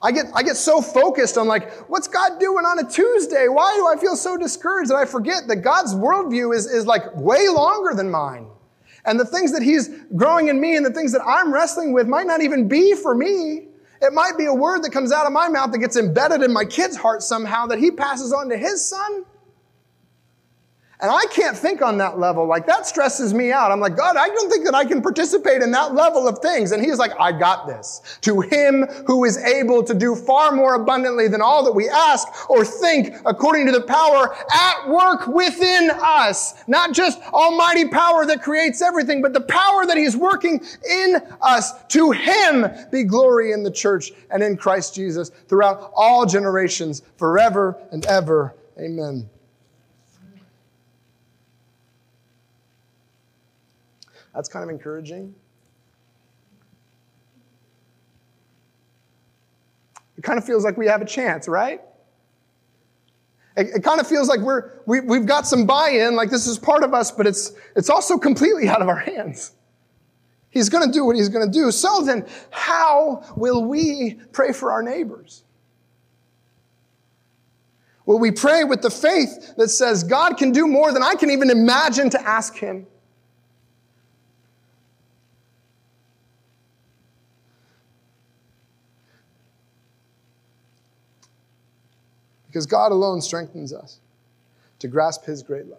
I 0.00 0.12
get, 0.12 0.26
I 0.34 0.42
get 0.42 0.56
so 0.56 0.80
focused 0.80 1.36
on 1.36 1.48
like, 1.48 1.72
what's 1.88 2.06
God 2.06 2.38
doing 2.38 2.64
on 2.64 2.78
a 2.78 2.88
Tuesday? 2.88 3.48
Why 3.48 3.74
do 3.76 3.86
I 3.86 4.00
feel 4.00 4.14
so 4.14 4.36
discouraged 4.36 4.90
that 4.90 4.96
I 4.96 5.04
forget 5.04 5.48
that 5.48 5.56
God's 5.56 5.94
worldview 5.94 6.54
is, 6.54 6.66
is 6.66 6.86
like 6.86 7.16
way 7.16 7.48
longer 7.48 7.94
than 7.94 8.10
mine. 8.10 8.46
And 9.04 9.18
the 9.18 9.24
things 9.24 9.52
that 9.52 9.62
He's 9.62 9.88
growing 10.14 10.48
in 10.48 10.60
me 10.60 10.76
and 10.76 10.86
the 10.86 10.92
things 10.92 11.12
that 11.12 11.22
I'm 11.26 11.52
wrestling 11.52 11.92
with 11.92 12.06
might 12.06 12.26
not 12.26 12.42
even 12.42 12.68
be 12.68 12.94
for 12.94 13.14
me. 13.14 13.68
It 14.00 14.12
might 14.12 14.38
be 14.38 14.44
a 14.44 14.54
word 14.54 14.84
that 14.84 14.92
comes 14.92 15.10
out 15.10 15.26
of 15.26 15.32
my 15.32 15.48
mouth 15.48 15.72
that 15.72 15.78
gets 15.78 15.96
embedded 15.96 16.42
in 16.42 16.52
my 16.52 16.64
kid's 16.64 16.96
heart 16.96 17.22
somehow 17.22 17.66
that 17.66 17.80
he 17.80 17.90
passes 17.90 18.32
on 18.32 18.48
to 18.50 18.56
his 18.56 18.84
son. 18.84 19.24
And 21.00 21.12
I 21.12 21.26
can't 21.26 21.56
think 21.56 21.80
on 21.80 21.96
that 21.98 22.18
level. 22.18 22.44
Like, 22.48 22.66
that 22.66 22.84
stresses 22.84 23.32
me 23.32 23.52
out. 23.52 23.70
I'm 23.70 23.78
like, 23.78 23.96
God, 23.96 24.16
I 24.16 24.28
don't 24.28 24.50
think 24.50 24.64
that 24.64 24.74
I 24.74 24.84
can 24.84 25.00
participate 25.00 25.62
in 25.62 25.70
that 25.70 25.94
level 25.94 26.26
of 26.26 26.40
things. 26.40 26.72
And 26.72 26.84
he's 26.84 26.98
like, 26.98 27.12
I 27.20 27.30
got 27.30 27.68
this. 27.68 28.18
To 28.22 28.40
him 28.40 28.84
who 29.06 29.24
is 29.24 29.36
able 29.38 29.84
to 29.84 29.94
do 29.94 30.16
far 30.16 30.50
more 30.50 30.74
abundantly 30.74 31.28
than 31.28 31.40
all 31.40 31.62
that 31.64 31.72
we 31.72 31.88
ask 31.88 32.50
or 32.50 32.64
think 32.64 33.14
according 33.24 33.66
to 33.66 33.72
the 33.72 33.82
power 33.82 34.34
at 34.52 34.88
work 34.88 35.28
within 35.28 35.92
us. 36.02 36.64
Not 36.66 36.94
just 36.94 37.22
almighty 37.32 37.86
power 37.86 38.26
that 38.26 38.42
creates 38.42 38.82
everything, 38.82 39.22
but 39.22 39.32
the 39.32 39.42
power 39.42 39.86
that 39.86 39.96
he's 39.96 40.16
working 40.16 40.60
in 40.90 41.16
us. 41.42 41.74
To 41.88 42.10
him 42.10 42.66
be 42.90 43.04
glory 43.04 43.52
in 43.52 43.62
the 43.62 43.70
church 43.70 44.10
and 44.32 44.42
in 44.42 44.56
Christ 44.56 44.96
Jesus 44.96 45.30
throughout 45.46 45.92
all 45.94 46.26
generations, 46.26 47.02
forever 47.18 47.80
and 47.92 48.04
ever. 48.06 48.56
Amen. 48.80 49.30
That's 54.34 54.48
kind 54.48 54.62
of 54.64 54.70
encouraging. 54.70 55.34
It 60.16 60.24
kind 60.24 60.38
of 60.38 60.44
feels 60.44 60.64
like 60.64 60.76
we 60.76 60.86
have 60.86 61.00
a 61.00 61.06
chance, 61.06 61.46
right? 61.46 61.80
It, 63.56 63.68
it 63.76 63.84
kind 63.84 64.00
of 64.00 64.06
feels 64.06 64.28
like 64.28 64.40
we're, 64.40 64.72
we, 64.86 65.00
we've 65.00 65.26
got 65.26 65.46
some 65.46 65.64
buy 65.64 65.90
in, 65.90 66.16
like 66.16 66.30
this 66.30 66.46
is 66.46 66.58
part 66.58 66.82
of 66.82 66.92
us, 66.92 67.10
but 67.10 67.26
it's, 67.26 67.52
it's 67.76 67.88
also 67.88 68.18
completely 68.18 68.68
out 68.68 68.82
of 68.82 68.88
our 68.88 68.98
hands. 68.98 69.52
He's 70.50 70.68
going 70.68 70.86
to 70.86 70.92
do 70.92 71.04
what 71.04 71.14
he's 71.14 71.28
going 71.28 71.46
to 71.46 71.52
do. 71.52 71.70
So 71.70 72.02
then, 72.02 72.26
how 72.50 73.22
will 73.36 73.64
we 73.64 74.18
pray 74.32 74.52
for 74.52 74.72
our 74.72 74.82
neighbors? 74.82 75.44
Will 78.06 78.18
we 78.18 78.30
pray 78.30 78.64
with 78.64 78.80
the 78.80 78.90
faith 78.90 79.54
that 79.56 79.68
says 79.68 80.02
God 80.02 80.38
can 80.38 80.50
do 80.50 80.66
more 80.66 80.92
than 80.92 81.02
I 81.02 81.14
can 81.14 81.30
even 81.30 81.50
imagine 81.50 82.08
to 82.10 82.20
ask 82.26 82.56
him? 82.56 82.86
Because 92.58 92.66
God 92.66 92.90
alone 92.90 93.20
strengthens 93.20 93.72
us 93.72 94.00
to 94.80 94.88
grasp 94.88 95.24
his 95.24 95.44
great 95.44 95.66
love. 95.66 95.78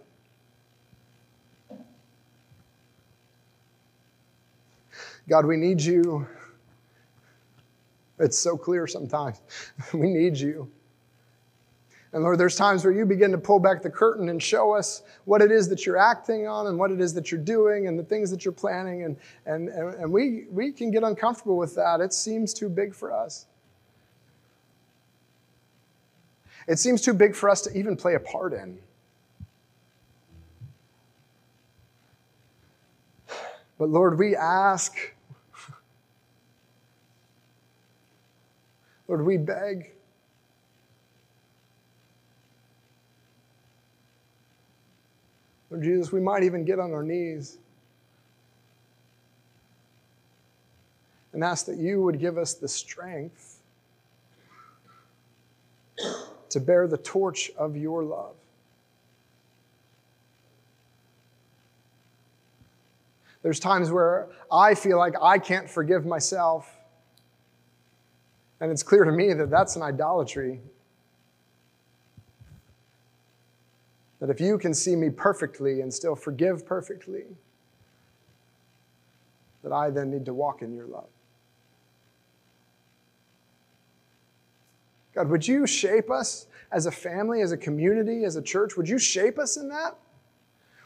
God, 5.28 5.46
we 5.46 5.58
need 5.58 5.82
you. 5.82 6.26
It's 8.18 8.40
so 8.40 8.56
clear 8.56 8.88
sometimes. 8.88 9.42
we 9.94 10.08
need 10.08 10.38
you. 10.38 10.72
And 12.14 12.24
Lord, 12.24 12.40
there's 12.40 12.56
times 12.56 12.86
where 12.86 12.94
you 12.94 13.06
begin 13.06 13.34
to 13.34 13.38
pull 13.38 13.60
back 13.60 13.82
the 13.82 13.90
curtain 13.90 14.30
and 14.30 14.42
show 14.42 14.74
us 14.74 15.02
what 15.26 15.42
it 15.42 15.52
is 15.52 15.68
that 15.68 15.86
you're 15.86 15.98
acting 15.98 16.48
on 16.48 16.68
and 16.68 16.80
what 16.80 16.92
it 16.92 17.02
is 17.02 17.14
that 17.16 17.30
you're 17.30 17.42
doing 17.42 17.88
and 17.88 18.00
the 18.00 18.06
things 18.06 18.32
that 18.32 18.46
you're 18.46 18.54
planning. 18.54 19.04
And, 19.04 19.18
and, 19.46 19.68
and 19.68 20.10
we, 20.10 20.46
we 20.50 20.72
can 20.72 20.92
get 20.92 21.04
uncomfortable 21.04 21.58
with 21.58 21.76
that. 21.76 22.00
It 22.00 22.14
seems 22.14 22.54
too 22.54 22.70
big 22.70 22.96
for 22.96 23.12
us. 23.12 23.48
It 26.70 26.78
seems 26.78 27.02
too 27.02 27.16
big 27.16 27.36
for 27.36 27.50
us 27.50 27.62
to 27.64 27.76
even 27.76 27.98
play 27.98 28.14
a 28.14 28.20
part 28.20 28.54
in. 28.54 28.78
But 33.80 33.90
Lord, 33.90 34.20
we 34.20 34.36
ask 34.36 34.96
Lord, 39.08 39.26
we 39.26 39.38
beg. 39.38 39.90
Lord 45.72 45.84
Jesus, 45.84 46.12
we 46.12 46.20
might 46.20 46.44
even 46.44 46.64
get 46.64 46.78
on 46.78 46.94
our 46.94 47.02
knees 47.02 47.58
and 51.34 51.44
ask 51.44 51.66
that 51.66 51.78
you 51.78 52.04
would 52.04 52.20
give 52.20 52.38
us 52.38 52.54
the 52.54 52.68
strength 52.68 53.60
to 56.50 56.60
bear 56.60 56.88
the 56.88 56.98
torch 56.98 57.52
of 57.58 57.76
your 57.78 58.04
love. 58.04 58.36
There's 63.42 63.60
times 63.60 63.92
where 63.92 64.28
I 64.52 64.76
feel 64.76 64.98
like 64.98 65.14
I 65.22 65.38
can't 65.38 65.70
forgive 65.70 66.06
myself. 66.06 66.76
And 68.60 68.72
it's 68.72 68.84
clear 68.84 69.06
to 69.06 69.12
me 69.12 69.34
that 69.34 69.50
that's 69.50 69.76
an 69.76 69.82
idolatry. 69.82 70.60
That 74.20 74.30
if 74.30 74.42
you 74.42 74.58
can 74.58 74.74
see 74.74 74.96
me 74.96 75.10
perfectly 75.10 75.80
and 75.80 75.94
still 75.94 76.16
forgive 76.16 76.66
perfectly, 76.66 77.24
that 79.64 79.72
I 79.72 79.90
then 79.90 80.12
need 80.12 80.26
to 80.26 80.34
walk 80.34 80.62
in 80.62 80.74
your 80.74 80.88
love. 80.88 81.08
God, 85.20 85.28
would 85.32 85.46
you 85.46 85.68
shape 85.68 86.10
us 86.10 86.48
as 86.72 86.86
a 86.86 86.92
family, 86.92 87.42
as 87.42 87.52
a 87.52 87.58
community, 87.58 88.24
as 88.24 88.38
a 88.38 88.42
church? 88.42 88.78
Would 88.78 88.88
you 88.88 88.98
shape 88.98 89.38
us 89.38 89.58
in 89.58 89.68
that? 89.68 89.98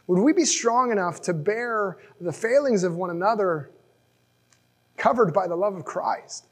Would 0.08 0.18
we 0.18 0.32
be 0.32 0.44
strong 0.44 0.90
enough 0.90 1.22
to 1.22 1.32
bear 1.32 1.98
the 2.20 2.32
failings 2.32 2.82
of 2.82 2.96
one 2.96 3.10
another 3.10 3.70
covered 4.96 5.32
by 5.32 5.46
the 5.46 5.54
love 5.54 5.76
of 5.76 5.84
Christ? 5.84 6.46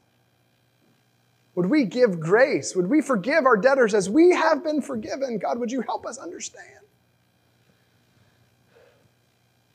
Would 1.55 1.65
we 1.65 1.83
give 1.83 2.21
grace? 2.21 2.73
Would 2.73 2.89
we 2.89 3.01
forgive 3.01 3.45
our 3.45 3.57
debtors 3.57 3.93
as 3.93 4.09
we 4.09 4.29
have 4.29 4.63
been 4.63 4.81
forgiven? 4.81 5.37
God, 5.37 5.59
would 5.59 5.69
you 5.69 5.81
help 5.81 6.05
us 6.05 6.17
understand? 6.17 6.85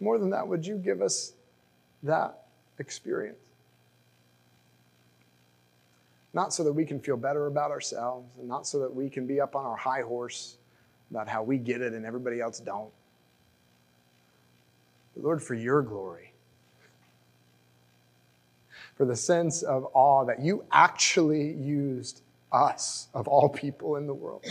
More 0.00 0.18
than 0.18 0.30
that, 0.30 0.48
would 0.48 0.66
you 0.66 0.78
give 0.78 1.02
us 1.02 1.34
that 2.04 2.46
experience? 2.78 3.47
Not 6.38 6.52
so 6.52 6.62
that 6.62 6.72
we 6.72 6.84
can 6.84 7.00
feel 7.00 7.16
better 7.16 7.48
about 7.48 7.72
ourselves, 7.72 8.38
and 8.38 8.46
not 8.46 8.64
so 8.64 8.78
that 8.78 8.94
we 8.94 9.10
can 9.10 9.26
be 9.26 9.40
up 9.40 9.56
on 9.56 9.66
our 9.66 9.74
high 9.74 10.02
horse 10.02 10.58
about 11.10 11.26
how 11.26 11.42
we 11.42 11.58
get 11.58 11.80
it 11.80 11.94
and 11.94 12.06
everybody 12.06 12.40
else 12.40 12.60
don't. 12.60 12.92
But 15.16 15.24
Lord, 15.24 15.42
for 15.42 15.54
your 15.54 15.82
glory 15.82 16.32
for 18.94 19.04
the 19.04 19.16
sense 19.16 19.62
of 19.62 19.88
awe 19.94 20.24
that 20.26 20.38
you 20.38 20.64
actually 20.70 21.54
used 21.54 22.22
us, 22.52 23.08
of 23.14 23.26
all 23.26 23.48
people 23.48 23.96
in 23.96 24.06
the 24.06 24.14
world. 24.14 24.46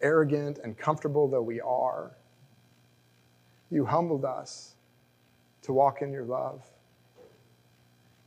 Arrogant 0.00 0.58
and 0.64 0.76
comfortable 0.76 1.28
though 1.28 1.42
we 1.42 1.60
are, 1.60 2.10
you 3.70 3.84
humbled 3.84 4.24
us 4.24 4.74
to 5.62 5.72
walk 5.72 6.02
in 6.02 6.12
your 6.12 6.24
love 6.24 6.68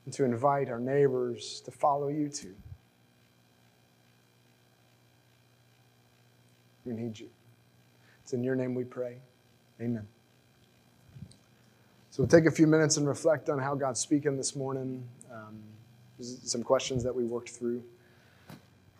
and 0.08 0.14
to 0.14 0.24
invite 0.24 0.70
our 0.70 0.80
neighbors 0.80 1.62
to 1.66 1.70
follow 1.70 2.08
you 2.08 2.30
too. 2.30 2.55
We 6.86 6.93
need 6.93 7.20
you. 7.20 7.28
It's 8.24 8.32
in 8.32 8.41
your 8.41 8.55
name 8.55 8.74
we 8.74 8.86
pray. 8.86 9.18
Amen. 9.82 10.08
So 12.10 12.24
we'll 12.24 12.30
take 12.30 12.45
a 12.45 12.51
few 12.51 12.68
minutes 12.68 12.95
and 12.95 13.05
reflect 13.05 13.49
on 13.49 13.60
how 13.60 13.76
God's 13.76 13.99
speaking 13.99 14.38
this 14.38 14.55
morning. 14.55 15.05
Um, 15.30 15.60
some 16.22 16.64
questions 16.64 17.03
that 17.03 17.14
we 17.14 17.26
worked 17.26 17.49
through 17.49 17.84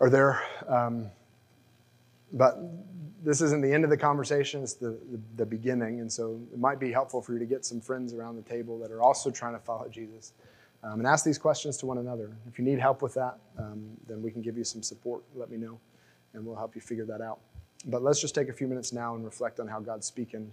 are 0.02 0.10
there. 0.10 0.44
Um, 0.68 1.10
but 2.34 2.60
this 3.24 3.40
isn't 3.40 3.62
the 3.62 3.72
end 3.72 3.86
of 3.86 3.90
the 3.90 3.98
conversation, 3.98 4.62
it's 4.62 4.74
the, 4.74 5.00
the, 5.10 5.22
the, 5.38 5.46
beginning. 5.46 6.02
And 6.02 6.12
so 6.12 6.42
it 6.52 6.60
might 6.60 6.82
be 6.82 6.92
helpful 6.92 7.22
for 7.22 7.32
you 7.32 7.40
to 7.40 7.46
get 7.46 7.66
some 7.66 7.80
friends 7.80 8.14
around 8.14 8.36
the 8.36 8.42
table 8.42 8.78
that 8.80 8.92
are 8.92 9.02
also 9.02 9.32
trying 9.32 9.54
to 9.54 9.60
follow 9.60 9.88
Jesus 9.88 10.34
um, 10.84 11.00
and 11.00 11.08
ask 11.08 11.26
these 11.26 11.38
questions 11.38 11.78
to 11.78 11.86
one 11.86 11.98
another. 11.98 12.36
If 12.48 12.60
you 12.60 12.66
need 12.66 12.80
help 12.80 13.02
with 13.02 13.14
that, 13.16 13.38
um, 13.58 13.90
then 14.08 14.22
we 14.22 14.32
can 14.32 14.42
give 14.42 14.58
you 14.58 14.64
some 14.64 14.84
support. 14.84 15.24
Let 15.36 15.50
me 15.50 15.58
know, 15.58 15.80
and 16.34 16.46
we'll 16.46 16.56
help 16.56 16.76
you 16.76 16.82
figure 16.82 17.06
that 17.06 17.22
out. 17.22 17.40
But 17.86 18.04
let's 18.04 18.20
just 18.20 18.36
take 18.36 18.50
a 18.50 18.54
few 18.54 18.68
minutes 18.68 18.92
now 18.94 19.16
and 19.16 19.24
reflect 19.24 19.60
on 19.60 19.68
how 19.68 19.80
God's 19.80 20.08
speaking 20.08 20.52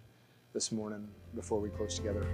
this 0.53 0.71
morning 0.71 1.09
before 1.35 1.59
we 1.61 1.69
close 1.71 1.97
together. 1.97 2.25